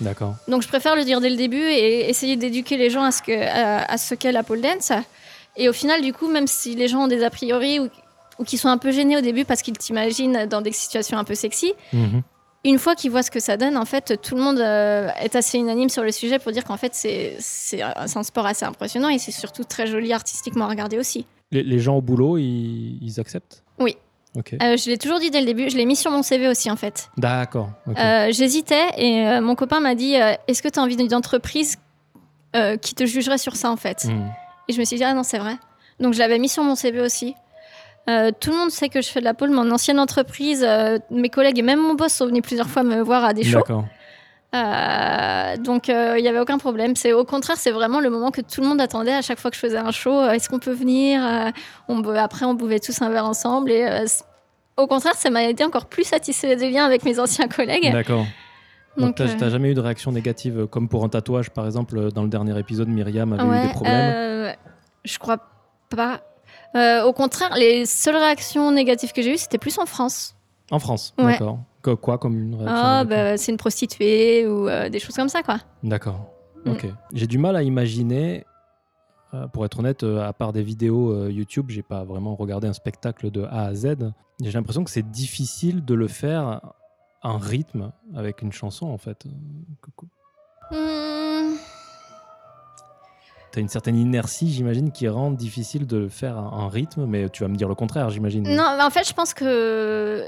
[0.00, 0.34] D'accord.
[0.48, 3.22] Donc je préfère le dire dès le début et essayer d'éduquer les gens à ce
[3.22, 4.90] que à, à ce qu'est la pole dance.
[5.56, 7.88] Et au final, du coup, même si les gens ont des a priori ou,
[8.40, 11.22] ou qui sont un peu gênés au début parce qu'ils t'imaginent dans des situations un
[11.24, 12.22] peu sexy, Mhm.
[12.64, 15.36] une fois qu'ils voient ce que ça donne, en fait, tout le monde euh, est
[15.36, 18.46] assez unanime sur le sujet pour dire qu'en fait, c'est c'est un c'est un sport
[18.46, 21.24] assez impressionnant et c'est surtout très joli artistiquement à regarder aussi.
[21.52, 23.62] Les, les gens au boulot, ils, ils acceptent?
[23.78, 23.96] Oui.
[24.36, 26.70] Euh, je l'ai toujours dit dès le début, je l'ai mis sur mon CV aussi
[26.70, 27.08] en fait.
[27.16, 27.70] D'accord.
[27.88, 30.14] Euh, J'hésitais et euh, mon copain m'a dit
[30.48, 31.76] Est-ce que tu as envie d'une entreprise
[32.80, 34.30] qui te jugerait sur ça en fait Mhm.
[34.68, 35.56] Et je me suis dit, ah non, c'est vrai.
[36.00, 37.34] Donc je l'avais mis sur mon CV aussi.
[38.06, 39.50] Tout le monde sait que je fais de la pole.
[39.50, 40.66] Mon ancienne entreprise,
[41.10, 43.58] mes collègues et même mon boss sont venus plusieurs fois me voir à des shows.
[43.58, 43.84] D'accord.
[44.54, 46.94] Euh, donc il n'y avait aucun problème.
[46.96, 49.50] C'est au contraire, c'est vraiment le moment que tout le monde attendait à chaque fois
[49.50, 50.12] que je faisais un show.
[50.18, 51.50] Euh, Est-ce qu'on peut venir Euh,
[51.88, 53.70] on, Après, on buvait tous un verre ensemble.
[53.72, 54.04] Et euh,
[54.76, 57.90] au contraire, ça m'a aidé encore plus à tisser des liens avec mes anciens collègues.
[57.92, 58.26] D'accord.
[58.96, 61.66] Donc, Donc, t'as euh, jamais eu de réaction négative, euh, comme pour un tatouage, par
[61.66, 64.12] exemple, euh, dans le dernier épisode, Myriam avait eu des problèmes.
[64.14, 64.52] euh,
[65.04, 65.38] je crois
[65.90, 66.20] pas.
[66.76, 70.36] Euh, au contraire, les seules réactions négatives que j'ai eues, c'était plus en France.
[70.70, 71.32] En France, ouais.
[71.32, 71.58] d'accord.
[72.00, 75.42] Quoi comme une réaction Ah, bah, c'est une prostituée ou euh, des choses comme ça,
[75.42, 75.58] quoi.
[75.82, 76.30] D'accord.
[76.64, 76.70] Mm.
[76.70, 76.86] Ok.
[77.12, 78.44] J'ai du mal à imaginer
[79.34, 82.72] Euh, pour être honnête, euh, à part des vidéos YouTube, j'ai pas vraiment regardé un
[82.72, 84.12] spectacle de A à Z.
[84.40, 86.60] J'ai l'impression que c'est difficile de le faire
[87.22, 89.26] en rythme avec une chanson en fait.
[93.54, 97.42] Hmm, T'as une certaine inertie, j'imagine, qui rend difficile de faire en rythme, mais tu
[97.42, 98.42] vas me dire le contraire, j'imagine.
[98.42, 100.24] Non, en fait, je pense que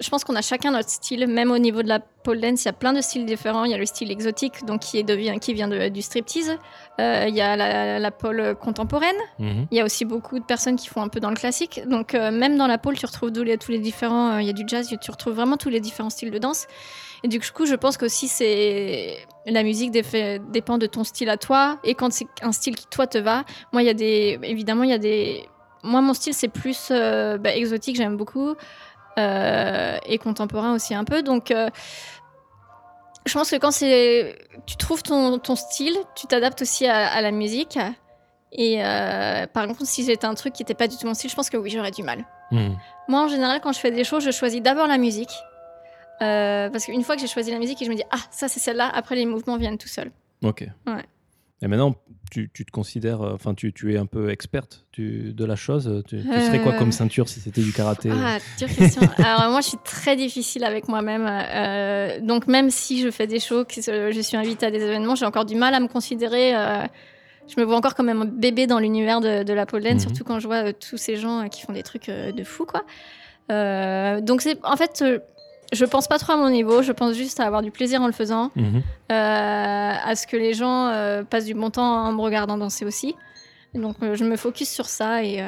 [0.00, 2.66] je pense qu'on a chacun notre style, même au niveau de la pole dance, il
[2.66, 3.64] y a plein de styles différents.
[3.64, 6.56] Il y a le style exotique, donc qui, est qui vient du striptease.
[6.98, 9.16] Euh, il y a la, la pole contemporaine.
[9.38, 9.66] Mhm.
[9.70, 11.82] Il y a aussi beaucoup de personnes qui font un peu dans le classique.
[11.86, 14.36] Donc, euh, même dans la pole, tu retrouves tous les, tous les différents.
[14.36, 16.66] euh, Il y a du jazz, tu retrouves vraiment tous les différents styles de danse.
[17.22, 19.18] Et du coup, je pense qu'aussi, c'est.
[19.46, 21.78] La musique dépend de ton style à toi.
[21.84, 23.44] Et quand c'est un style qui, toi, te va.
[23.72, 24.38] Moi, il y a des.
[24.42, 25.46] Évidemment, il y a des.
[25.82, 28.54] Moi, mon style, c'est plus bah, exotique, j'aime beaucoup.
[29.18, 31.22] Et contemporain aussi un peu.
[31.22, 31.52] Donc.
[33.26, 37.20] Je pense que quand c'est, tu trouves ton, ton style, tu t'adaptes aussi à, à
[37.20, 37.78] la musique.
[38.52, 41.30] Et euh, par contre, si c'était un truc qui n'était pas du tout mon style,
[41.30, 42.24] je pense que oui, j'aurais du mal.
[42.52, 42.76] Mhm.
[43.08, 45.32] Moi, en général, quand je fais des choses, je choisis d'abord la musique.
[46.22, 48.48] Euh, parce qu'une fois que j'ai choisi la musique et je me dis, ah, ça
[48.48, 50.10] c'est celle-là, après les mouvements viennent tout seuls.
[50.42, 50.66] Ok.
[50.86, 51.04] Ouais.
[51.62, 51.94] Et maintenant,
[52.30, 56.02] tu, tu te considères, euh, enfin, tu, tu es un peu experte de la chose.
[56.06, 56.78] Tu, tu serais quoi Euh.
[56.78, 59.00] comme ceinture si c'était du karaté Ah, dure question.
[59.18, 61.26] Alors, moi, je suis très difficile avec moi-même.
[61.26, 64.82] Euh, donc, même si je fais des shows, que euh, je suis invitée à des
[64.82, 66.54] événements, j'ai encore du mal à me considérer.
[66.54, 66.84] euh,
[67.48, 70.00] je me vois encore comme un bébé dans l'univers de, de la pole dance, Mhm.
[70.00, 72.44] surtout quand je vois euh, tous ces gens euh, qui font des trucs euh, de
[72.44, 72.84] fou, quoi.
[73.50, 75.20] Euh, donc, c'est en fait, euh,
[75.72, 76.82] je pense pas trop à mon niveau.
[76.82, 78.50] Je pense juste à avoir du plaisir en le faisant.
[78.56, 78.82] Mhm.
[79.12, 82.84] euh, à ce que les gens euh, passent du bon temps en me regardant danser
[82.84, 83.14] aussi.
[83.74, 85.44] Et donc euh, je me focus sur ça et,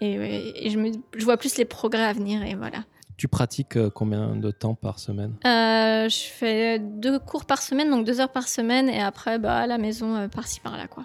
[0.00, 2.78] et, et je, me, je vois plus les progrès à venir et voilà.
[3.16, 5.34] Tu pratiques combien de temps par semaine?
[5.44, 9.66] Je fais deux cours par semaine, donc deux heures par semaine et après bah, à
[9.66, 11.04] la maison par-ci par-là quoi.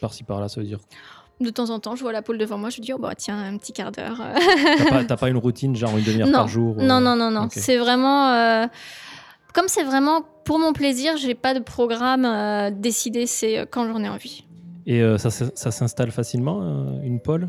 [0.00, 0.80] Par-ci par-là, ça veut dire.
[1.40, 3.36] De temps en temps, je vois la pôle devant moi, je dis oh bah tiens
[3.38, 4.20] un petit quart d'heure.
[4.78, 6.32] T'as pas, t'as pas une routine, genre une demi-heure Non.
[6.40, 7.48] par jour Non, euh, non, non, non.
[7.50, 8.30] C'est vraiment.
[8.30, 8.66] euh,
[9.52, 13.86] Comme c'est vraiment pour mon plaisir, j'ai pas de programme euh, décidé, c'est euh, quand
[13.86, 14.44] j'en ai envie.
[14.86, 17.48] Et euh, ça, s'installe facilement, euh, une pole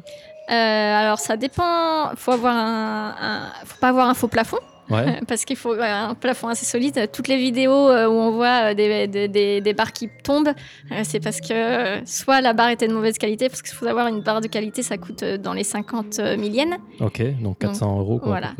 [0.49, 2.09] Euh, alors ça dépend.
[2.15, 4.59] Faut avoir un, un- faut pas avoir un faux plafond
[4.89, 5.19] Ouais.
[5.27, 7.09] parce qu'il faut un plafond assez solide.
[7.11, 10.53] Toutes les vidéos euh, où on voit euh, des, des, des- des barres qui tombent,
[10.91, 14.07] euh, c'est parce que soit la barre était de mauvaise qualité, parce qu'il faut avoir
[14.07, 16.75] une barre de qualité, ça coûte dans les 50 euh, millièmes.
[16.99, 18.27] ok, donc 400 euros quoi.
[18.29, 18.53] voilà.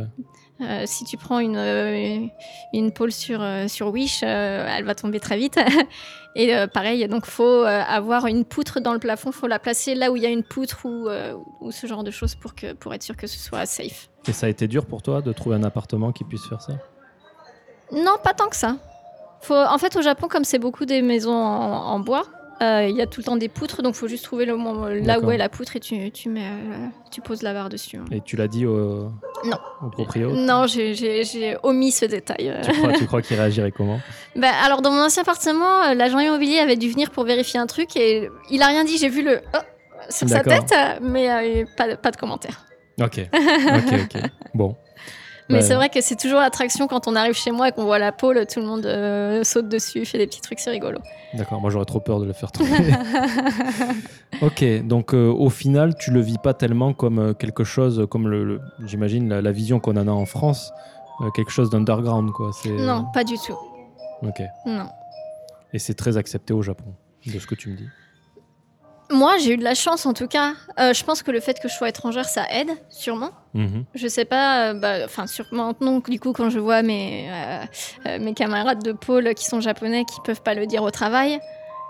[0.61, 2.29] Euh, si tu prends une,
[2.73, 5.59] une pôle sur, sur Wish, euh, elle va tomber très vite.
[6.37, 10.11] Et euh, pareil, donc faut avoir une poutre dans le plafond, faut la placer là
[10.11, 11.07] où il y a une poutre ou,
[11.61, 14.09] ou ce genre de choses pour, que, pour être sûr que ce soit safe.
[14.27, 16.73] Et ça a été dur pour toi de trouver un appartement qui puisse faire ça
[17.91, 18.77] Non, pas tant que ça.
[19.41, 22.23] Faut, en fait, au Japon, comme c'est beaucoup des maisons en, en bois,
[22.61, 24.85] euh, il y a tout le temps des poutres, donc faut juste trouver le moment
[24.87, 27.97] là où est la poutre et tu, tu, mets, euh, tu poses la barre dessus.
[27.97, 28.05] hein.
[28.11, 29.09] Et tu l'as dit au,
[29.43, 29.57] Non.
[29.83, 32.49] au proprio Non, j'ai- omis ce détail.
[32.49, 32.61] euh.
[32.61, 33.99] Tu crois, tu crois qu'il réagirait comment
[34.37, 37.67] Bah, alors, dans mon ancien appartement, euh, l'agent immobilier avait dû venir pour vérifier un
[37.67, 38.97] truc et il a rien dit.
[38.97, 39.57] J'ai vu le oh
[40.09, 42.61] sur sa tête, euh, mais euh, pas, pas de commentaire.
[43.01, 44.21] Ok, ok, ok.
[44.53, 44.75] Bon.
[45.47, 47.99] Mais c'est vrai que c'est toujours l'attraction quand on arrive chez moi et qu'on voit
[47.99, 50.97] la pôle, tout le monde euh, saute dessus, fait des petits trucs, c'est rigolo.
[51.35, 52.71] D'accord, moi j'aurais trop peur de le faire tomber.
[54.41, 58.27] ok, donc euh, au final, tu le vis pas tellement comme euh, quelque chose, comme
[58.27, 60.71] le, le- j'imagine la, la vision qu'on en a en France,
[61.21, 62.49] euh, quelque chose d'underground quoi.
[62.65, 63.57] Non, pas du tout.
[64.23, 64.41] Ok.
[64.65, 64.87] Non.
[65.73, 66.95] Et c'est très accepté au Japon,
[67.27, 67.87] de ce que tu me dis.
[69.11, 70.53] Moi, j'ai eu de la chance en tout cas.
[70.79, 73.31] Euh, je pense que le fait que je sois étrangère, ça aide, sûrement.
[73.53, 73.85] Mhm.
[73.93, 76.01] Je sais pas, euh, bah, enfin sûrement non.
[76.07, 80.19] Du coup, quand je vois mes euh, mes camarades de pôle qui sont japonais, qui
[80.23, 81.39] peuvent pas le dire au travail,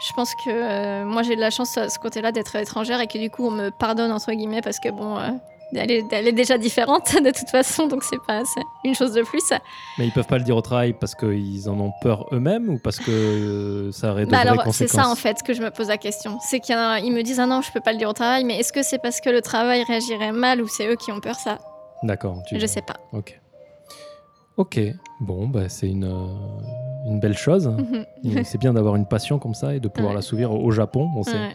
[0.06, 3.08] je pense que euh, moi j'ai de la chance à ce côté-là d'être étrangère et
[3.08, 5.18] que du coup on me pardonne entre guillemets parce que bon,
[5.74, 8.44] elle, est, elle est déjà différente de toute façon, donc c'est pas
[8.84, 9.44] une chose de plus.
[9.98, 12.78] Mais ils peuvent pas le dire au travail parce qu'ils en ont peur eux-mêmes ou
[12.78, 15.72] parce que euh, ça aurait de Bah alors c'est ça en fait que je me
[15.72, 16.38] pose la question.
[16.42, 18.72] C'est qu'ils me disent ah non je peux pas le dire au travail, mais est-ce
[18.74, 21.58] que c'est parce que le travail réagirait mal ou c'est eux qui ont peur ça?
[22.04, 22.44] D'accord.
[22.52, 22.96] Je sais pas.
[23.14, 23.40] Ok.
[24.58, 24.80] Ok.
[25.20, 27.68] Bon, bah, c'est une, euh, une belle chose.
[28.24, 28.44] Mhm.
[28.46, 30.16] C'est bien d'avoir une passion comme ça et de pouvoir Ouais.
[30.16, 31.08] l'assouvir au Japon.
[31.14, 31.52] Bon, Ouais.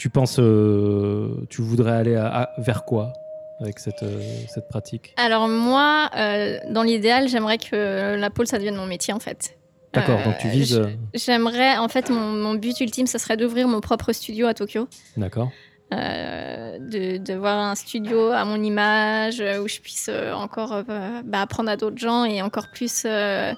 [0.00, 3.12] Tu penses, euh, tu voudrais aller à- à- vers quoi
[3.60, 5.12] avec cette, euh, cette pratique?
[5.18, 9.58] Alors moi, euh, dans l'idéal, j'aimerais que la pole, ça devienne mon métier en fait.
[9.92, 10.80] D'accord, donc tu vises.
[11.12, 14.88] J'aimerais, en fait, mon, mon but ultime, ça serait d'ouvrir mon propre studio à Tokyo.
[15.18, 15.50] D'accord.
[15.90, 21.76] De, de voir un studio à mon image, où je puisse encore bah, apprendre à
[21.76, 23.56] d'autres gens et encore plus faire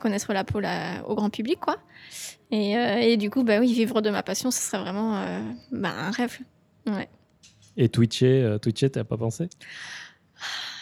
[0.00, 1.76] connaître la pole à- au grand public, quoi.
[2.50, 5.40] Et, euh, et du coup, bah oui, vivre de ma passion, ce serait vraiment euh,
[5.72, 6.38] bah, un rêve.
[6.86, 7.08] Ouais.
[7.76, 9.48] Et Twitcher, euh, Twitcher, t'as pas pensé?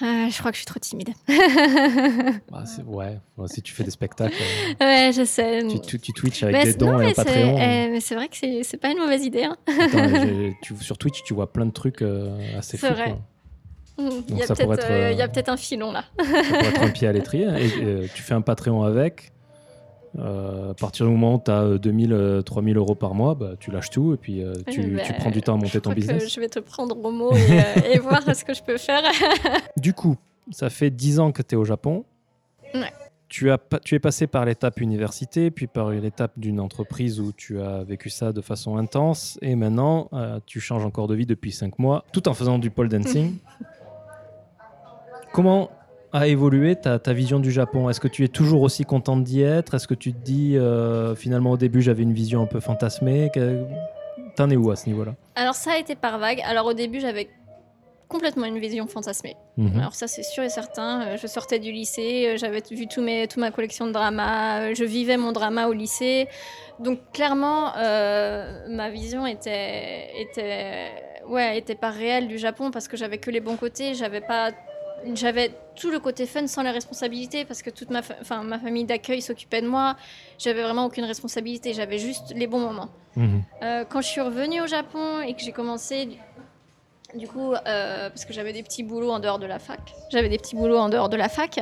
[0.03, 1.11] Euh, je crois que je suis trop timide.
[2.51, 4.35] Bah, c'est- ouais, ouais, si tu fais des spectacles,
[4.83, 5.63] euh, ouais, je sais.
[5.69, 7.57] tu, tu, tu Twitch avec Mais des c'est- dons non, et un c'est Patreon.
[7.59, 9.45] eh, mais c'est vrai que c'est c'est pas une mauvaise idée.
[9.45, 9.57] hein.
[9.67, 12.95] Attends, tu- sur Twitch, tu vois plein de trucs euh, assez C'est fous.
[12.95, 13.05] vrai.
[13.07, 13.19] quoi.
[14.29, 16.05] Il y a peut-être euh, il y a euh, peut-être un filon là.
[16.19, 17.45] Ça pourrait être un pied à l'étrier.
[17.45, 19.33] Et, euh, tu fais un Patreon avec.
[20.19, 23.53] Euh, à partir du moment où tu as 2000, euh, 3000 euros par mois, bah,
[23.59, 25.91] tu lâches tout et puis euh, tu, bah, prends du temps à Je monter ton
[25.91, 26.33] crois que business.
[26.35, 29.03] je vais te prendre au mot et, euh, et voir ce que je peux faire.
[29.77, 30.17] Du coup,
[30.51, 32.05] ça fait 10 ans que tu es au Japon.
[32.75, 32.93] Ouais.
[33.29, 37.61] Tu, as, tu es passé par l'étape université, puis par l'étape d'une entreprise où tu
[37.61, 40.09] as vécu ça de façon intense, et maintenant
[40.47, 43.35] tu changes encore de vie depuis 5 mois, tout en faisant du pole dancing.
[45.33, 45.71] Comment
[46.13, 49.43] a évolué ta, ta vision du Japon Est-ce que tu es toujours aussi contente d'y
[49.43, 49.75] être?
[49.75, 53.31] Est-ce que tu te dis, euh, finalement au début j'avais une vision un peu fantasmée?
[54.37, 55.15] T'en es où à ce niveau-là?
[55.35, 56.41] Alors ça a été par vague.
[56.47, 57.29] Alors au début, j'avais
[58.09, 59.35] complètement une vision fantasmée.
[59.57, 59.79] Mhm.
[59.81, 61.03] Alors ça, c'est sûr et certain.
[61.03, 64.75] Euh, Je sortais du lycée, euh, j'avais vu tout mes, toute ma collection de dramas,
[64.75, 66.29] je vivais mon drama au lycée.
[66.79, 70.91] Donc clairement, euh, ma vision était, était,
[71.29, 73.95] ouais, était pas réelle du Japon parce que j'avais que les bons côtés.
[73.95, 74.53] J'avais pas,
[75.15, 78.59] j'avais tout le côté fun sans les responsabilités parce que toute ma, fa- enfin, ma
[78.59, 79.97] famille d'accueil s'occupait de moi.
[80.39, 81.75] J'avais vraiment aucune responsabilité.
[81.75, 82.89] J'avais juste les bons moments.
[83.17, 83.43] Mhm.
[83.63, 86.07] Euh, quand je suis revenue au Japon et que j'ai commencé,
[87.15, 89.81] du- coup, euh, parce que j'avais des petits boulots en dehors de la fac,
[90.11, 91.59] j'avais des petits boulots en dehors de la fac,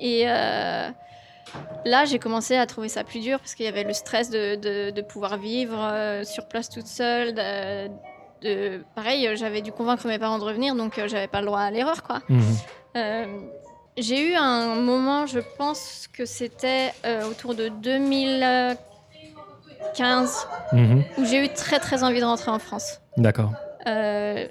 [0.00, 0.88] et euh,
[1.86, 4.56] là j'ai commencé à trouver ça plus dur parce qu'il y avait le stress de,
[4.56, 7.32] de- de pouvoir vivre sur place toute seule.
[7.34, 7.88] De,
[8.42, 11.46] de- pareil, euh, j'avais dû convaincre mes parents de revenir, donc euh, j'avais pas le
[11.46, 12.20] droit à l'erreur, quoi.
[12.28, 12.42] Mhm.
[12.96, 13.26] Euh,
[13.96, 16.92] j'ai eu un moment, je pense que c'était
[17.30, 21.04] autour de 2015, Mhm.
[21.18, 23.00] où j'ai eu très très envie de rentrer en France.
[23.16, 23.52] D'accord.
[23.86, 24.46] Euh,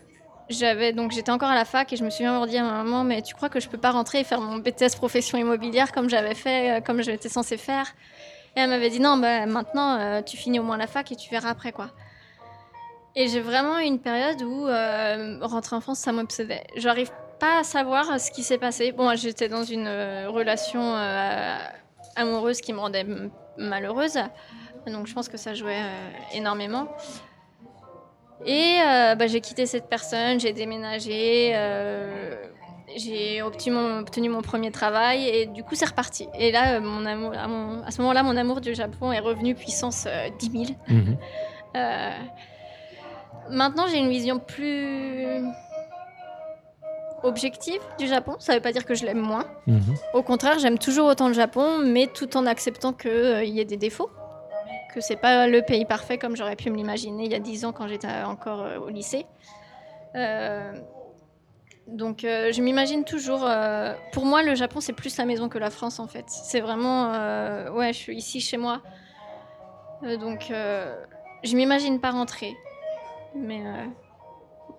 [0.50, 2.84] j'avais donc j'étais encore à la fac et je me souviens avoir dit à ma
[2.84, 5.94] maman mais tu crois que je peux pas rentrer et faire mon BTS profession immobilière
[5.94, 7.88] comme j'avais fait euh, comme j'étais censée faire?
[8.56, 11.16] Et elle m'avait dit non bah maintenant euh, tu finis au moins la fac et
[11.16, 11.90] tu verras après quoi
[13.16, 17.60] et j'ai vraiment eu une période où euh, rentrer en France ça m'obsédait j'arrive pas
[17.60, 21.58] à savoir ce qui s'est passé bon j'étais dans une euh, relation euh,
[22.16, 23.06] amoureuse qui me rendait
[23.58, 24.18] malheureuse
[24.88, 26.88] donc je pense que ça jouait euh, énormément
[28.44, 32.48] et euh, bah, j'ai quitté cette personne, j'ai déménagé, euh,
[32.96, 36.28] j'ai obtenu mon, obtenu mon premier travail et du coup c'est reparti.
[36.34, 39.20] Et là, euh, mon amour, à, mon- à ce moment-là, mon amour du Japon est
[39.20, 40.64] revenu puissance euh, 10 000.
[40.88, 41.18] Mhm.
[43.52, 45.44] Euh, maintenant, j'ai une vision plus
[47.24, 48.36] objective du Japon.
[48.40, 49.46] Ça ne veut pas dire que je l'aime moins.
[49.68, 49.96] Mhm.
[50.14, 53.78] Au contraire, j'aime toujours autant le Japon, mais tout en acceptant qu'il y ait des
[53.78, 54.10] défauts.
[54.94, 57.64] Que c'est pas le pays parfait comme j'aurais pu me l'imaginer il y a 10
[57.64, 59.26] ans quand j'étais encore euh, au lycée.
[60.16, 60.74] Euh,
[61.88, 63.46] donc euh, je m'imagine toujours.
[63.46, 66.26] euh, pour moi, le Japon, c'est plus la maison que la France en fait.
[66.28, 67.14] C'est vraiment.
[67.14, 68.82] euh, ouais, je suis ici chez moi.
[70.04, 70.94] Euh, donc euh,
[71.44, 72.54] je m'imagine pas rentrer.
[73.36, 73.86] Mais euh,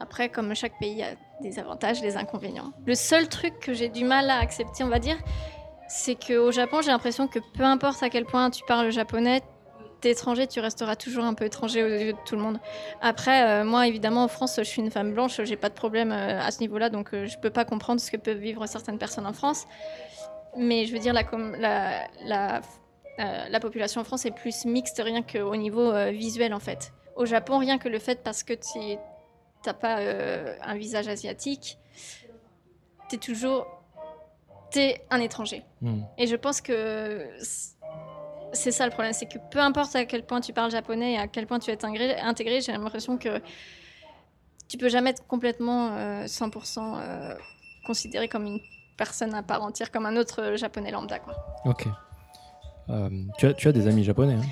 [0.01, 2.73] après, comme chaque pays a des avantages, des inconvénients.
[2.87, 5.17] Le seul truc que j'ai du mal à accepter, on va dire,
[5.89, 9.43] c'est qu'au Japon, j'ai l'impression que peu importe à quel point tu parles japonais,
[10.03, 12.59] t'es étranger, tu resteras toujours un peu étranger aux yeux de tout le monde.
[13.01, 16.13] Après, euh, moi, évidemment, en France, je suis une femme blanche, j'ai pas de problème
[16.13, 18.99] euh, à ce niveau-là, donc euh, je peux pas comprendre ce que peuvent vivre certaines
[18.99, 19.67] personnes en France.
[20.57, 21.31] Mais je veux dire, la,
[23.61, 26.93] population en France est plus mixte rien qu'au niveau visuel, en fait.
[27.17, 28.97] Au Japon, rien que le fait parce que tu
[29.63, 31.79] t'as pas euh, un visage asiatique,
[33.09, 33.67] t'es toujours...
[34.71, 35.63] T'es un étranger.
[35.83, 36.07] Mhm.
[36.17, 37.29] Et je pense que
[38.53, 41.19] c'est ça le problème, c'est que peu importe à quel point tu parles japonais et
[41.19, 43.41] à quel point tu es intégré, intégré j'ai l'impression que
[44.69, 47.35] tu peux jamais être complètement euh, 100% euh,
[47.87, 48.61] considéré comme une
[48.97, 51.19] personne à part entière, comme un autre euh, japonais lambda.
[51.19, 51.35] Quoi.
[51.65, 51.87] Ok.
[52.89, 53.09] Euh,
[53.39, 54.47] tu, as, tu as des amis japonais hein?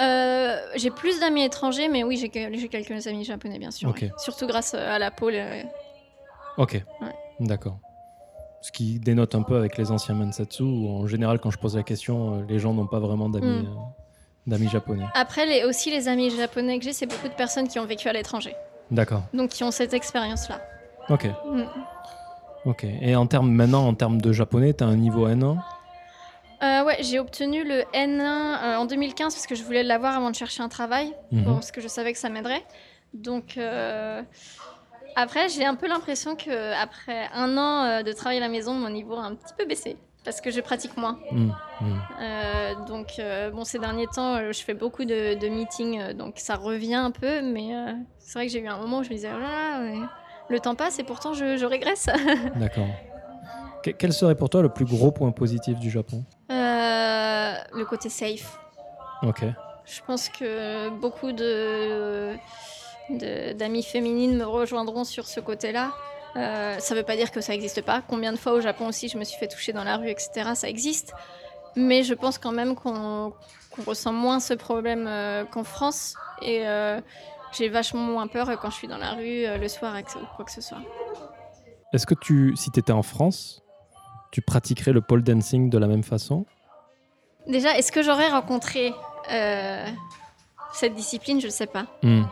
[0.00, 3.88] Euh, j'ai plus d'amis étrangers, mais oui, j'ai que- j'ai quelques amis japonais, bien sûr.
[3.90, 4.10] Ouais.
[4.18, 5.34] Surtout grâce euh, à la pôle.
[5.34, 5.62] euh,
[6.58, 6.72] Ok.
[7.00, 7.14] Ouais.
[7.40, 7.78] D'accord.
[8.62, 11.76] Ce qui dénote un peu avec les anciens Mansatsu, où en général, quand je pose
[11.76, 13.66] la question, les gens n'ont pas vraiment d'amis Mm.
[13.66, 13.80] euh,
[14.46, 15.04] d'amis japonais.
[15.14, 18.08] Après, les, aussi, les amis japonais que j'ai, c'est beaucoup de personnes qui ont vécu
[18.08, 18.54] à l'étranger.
[18.90, 19.22] D'accord.
[19.34, 20.60] Donc, qui ont cette expérience-là.
[21.08, 21.26] Ok.
[21.26, 21.62] Mm.
[22.64, 22.84] Ok.
[22.84, 25.56] Et en termes maintenant, en termes de japonais, tu as un niveau N1
[26.62, 30.30] Euh, ouais, j'ai obtenu le N1 euh, en 2015 parce que je voulais l'avoir avant
[30.30, 31.42] de chercher un travail, Mhm.
[31.44, 32.64] bon, parce que je savais que ça m'aiderait.
[33.14, 34.22] Donc euh,
[35.14, 38.88] après, j'ai un peu l'impression que après un an de travail à la maison, mon
[38.90, 39.96] niveau a un petit peu baissé.
[40.24, 41.20] parce que je pratique moins.
[41.30, 41.50] Hmm.
[42.20, 43.20] Euh, donc,
[43.52, 47.42] bon, ces derniers temps, je fais beaucoup de, de meetings, donc ça revient un peu,
[47.42, 47.70] mais
[48.18, 50.02] c'est vrai que j'ai eu un moment où je me disais, oh là là, ouais,
[50.48, 52.06] le temps passe et pourtant je, je régresse.
[52.56, 52.88] D'accord.
[53.84, 56.24] Que- Quel serait pour toi le plus gros point positif du Japon?
[57.72, 58.58] Le côté safe.
[59.22, 59.44] Ok.
[59.86, 62.36] Je pense que beaucoup de
[63.08, 65.92] d'amies féminines me rejoindront sur ce côté-là.
[66.34, 68.02] Euh, ça ne veut pas dire que ça n'existe pas.
[68.06, 70.50] Combien de fois au Japon aussi je me suis fait toucher dans la rue, etc.
[70.54, 71.14] Ça existe.
[71.76, 73.32] Mais je pense quand même qu'on
[73.86, 76.14] ressent moins ce problème euh, qu'en France.
[76.42, 77.00] Et euh,
[77.52, 80.50] j'ai vachement moins peur quand je suis dans la rue le soir ou quoi que
[80.50, 80.82] ce soit.
[81.92, 83.62] Est-ce que tu, si tu étais en France,
[84.32, 86.44] tu pratiquerais le pole dancing de la même façon?
[87.46, 88.92] Déjà, est-ce que j'aurais rencontré
[89.30, 89.86] euh,
[90.72, 91.40] cette discipline?
[91.40, 91.86] Je ne sais pas.
[92.02, 92.22] Hmm.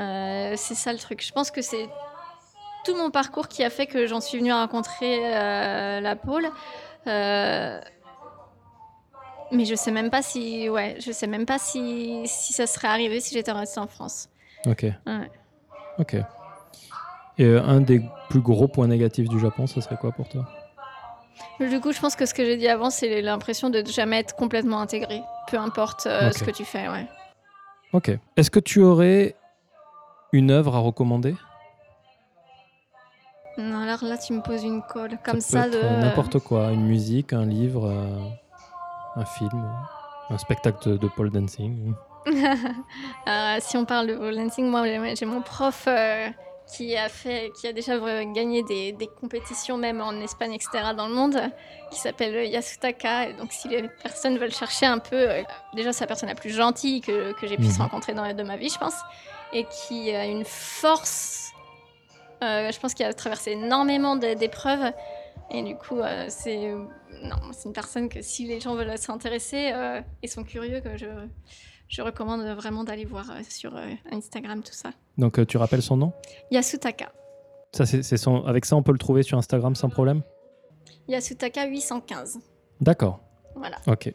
[0.00, 1.24] Euh, c'est ça le truc.
[1.24, 1.88] Je pense que c'est
[2.84, 6.48] tout mon parcours qui a fait que j'en suis venue à rencontrer euh, la pôle.
[9.50, 12.88] Mais je sais même pas si, ouais, je sais même pas si, si ça serait
[12.88, 14.28] arrivé si j'étais restée en France.
[14.66, 14.84] Ok.
[15.06, 15.30] Ouais.
[15.98, 16.16] Ok.
[17.38, 20.44] Et un des plus gros points négatifs du Japon, ce serait quoi pour toi?
[21.60, 24.36] Du coup, je pense que ce que j'ai dit avant, c'est l'impression de jamais être
[24.36, 26.88] complètement intégré, peu importe euh, ce que tu fais.
[26.88, 27.06] Ouais.
[27.92, 28.10] Ok.
[28.36, 29.34] Est-ce que tu aurais
[30.32, 31.34] une œuvre à recommander?
[33.56, 35.64] Non, alors là, tu me poses une colle comme ça.
[35.64, 36.70] ça, de N'importe quoi.
[36.70, 39.68] Une musique, un livre, euh, un film,
[40.30, 41.92] un spectacle de, de pole dancing.
[43.26, 46.28] Euh, si on parle de pole dancing, moi j'ai j'ai mon prof euh,
[46.74, 50.68] qui a fait, qui a déjà euh, gagné des, des compétitions même en Espagne, etc.
[50.96, 51.40] dans le monde,
[51.90, 53.30] qui s'appelle Yasutaka.
[53.30, 55.42] Et donc si les personnes veulent chercher un peu, euh,
[55.74, 57.82] déjà c'est la personne la plus gentille que, que j'ai puisse Mhm.
[57.84, 58.96] rencontrer dans de ma vie, je pense,
[59.52, 61.52] et qui a une force.
[62.42, 64.92] euh, je pense qu'il a traversé énormément d'épreuves.
[65.50, 66.74] Et du coup, euh, c'est
[67.22, 70.96] non, c'est une personne que si les gens veulent s'intéresser euh, et sont curieux, que
[70.98, 71.06] je,
[71.88, 74.90] je recommande vraiment d'aller voir euh, sur euh, Instagram tout ça.
[75.16, 76.12] Donc, euh, tu rappelles son nom?
[76.50, 77.12] Yasutaka.
[77.72, 78.44] ça, c'est, c'est son...
[78.44, 80.22] Avec ça, on peut le trouver sur Instagram sans problème?
[81.08, 82.38] Yasutaka 815.
[82.80, 83.20] D'accord.
[83.54, 83.76] Voilà.
[83.86, 84.12] Ok.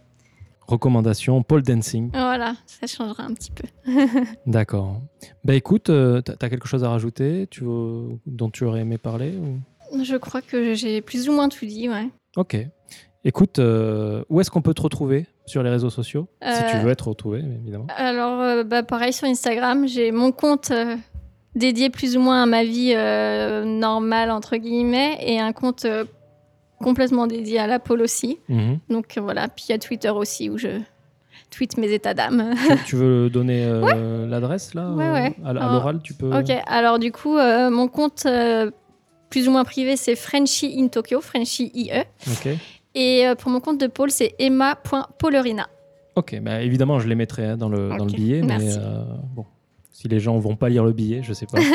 [0.68, 2.10] Recommandation, pole dancing.
[2.12, 3.68] Voilà, ça changera un petit peu.
[4.46, 5.02] D'accord.
[5.44, 7.48] Bah écoute, euh, t'as t'as quelque chose à rajouter?
[7.52, 9.60] Tu veux- dont tu aurais aimé parler ou...
[10.04, 12.08] Je crois que j'ai plus ou moins tout dit, ouais.
[12.38, 12.56] Ok.
[13.26, 15.28] Écoute, euh, où est-ce qu'on peut te retrouver?
[15.46, 17.88] Sur les réseaux sociaux Si tu Euh, veux être retrouvé, évidemment.
[17.96, 20.96] Alors, euh, bah, pareil sur Instagram, j'ai mon compte euh,
[21.56, 26.06] dédié plus ou moins à ma vie euh, normale, entre guillemets, et un compte euh,
[26.82, 28.40] complètement dédié à la pole aussi.
[28.50, 28.80] Mhm.
[28.90, 30.80] Donc euh, voilà, puis il y a Twitter aussi où je
[31.52, 32.54] tweete mes états d'âme.
[32.68, 35.36] tu, tu veux donner euh, l'adresse là Ouais, euh, ouais.
[35.46, 36.36] À, l'oral, tu peux?
[36.36, 38.72] Ok, alors du coup, euh, mon compte euh,
[39.30, 41.92] plus ou moins privé, c'est Frenchy in Tokyo, Frenchy IE.
[42.28, 42.50] Ok.
[42.96, 45.68] Et euh, pour mon compte de pôle, c'est emma.paulerina.
[46.16, 48.78] Ok, bah, évidemment, je les mettrai hein, dans, le, dans le billet, mais merci.
[48.80, 49.04] euh,
[49.36, 49.46] bon,
[49.92, 51.58] si les gens vont pas lire le billet, je sais pas.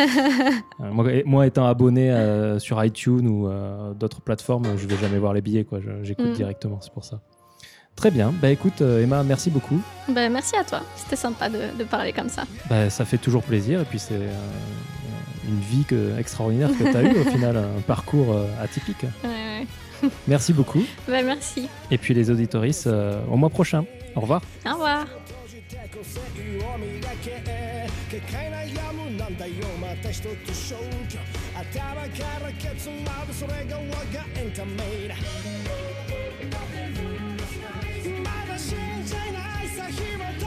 [0.81, 5.19] Euh, moi, moi, étant abonné euh, sur iTunes ou euh, d'autres plateformes, je vais jamais
[5.19, 5.81] voir les billets, quoi.
[5.81, 6.33] Je- J'écoute Mm.
[6.35, 7.21] directement, c'est pour ça.
[7.97, 8.33] Très bien.
[8.41, 9.81] Bah écoute, Emma, merci beaucoup.
[10.09, 12.45] Ben, merci à toi, c'était sympa de, de parler comme ça.
[12.71, 14.33] Bah, ça fait toujours plaisir et puis c'est euh,
[15.49, 19.03] une vie que- extraordinaire que tu as eue au final, un parcours euh, atypique.
[19.25, 19.67] Ouais, ouais.
[20.28, 20.84] Merci beaucoup.
[21.08, 21.70] Ben, merci.
[21.90, 23.86] Et puis les auditorices, euh, au mois prochain.
[24.16, 24.42] Au revoir.
[24.66, 25.06] Au revoir.
[25.94, 27.44] 個性を磨け
[28.10, 31.20] 軽快なやむなんだよまた一つ消去
[31.54, 32.08] 頭か
[32.44, 35.14] らケツまでそれが我がエンタメ
[38.24, 40.47] まだ信じないさ紐解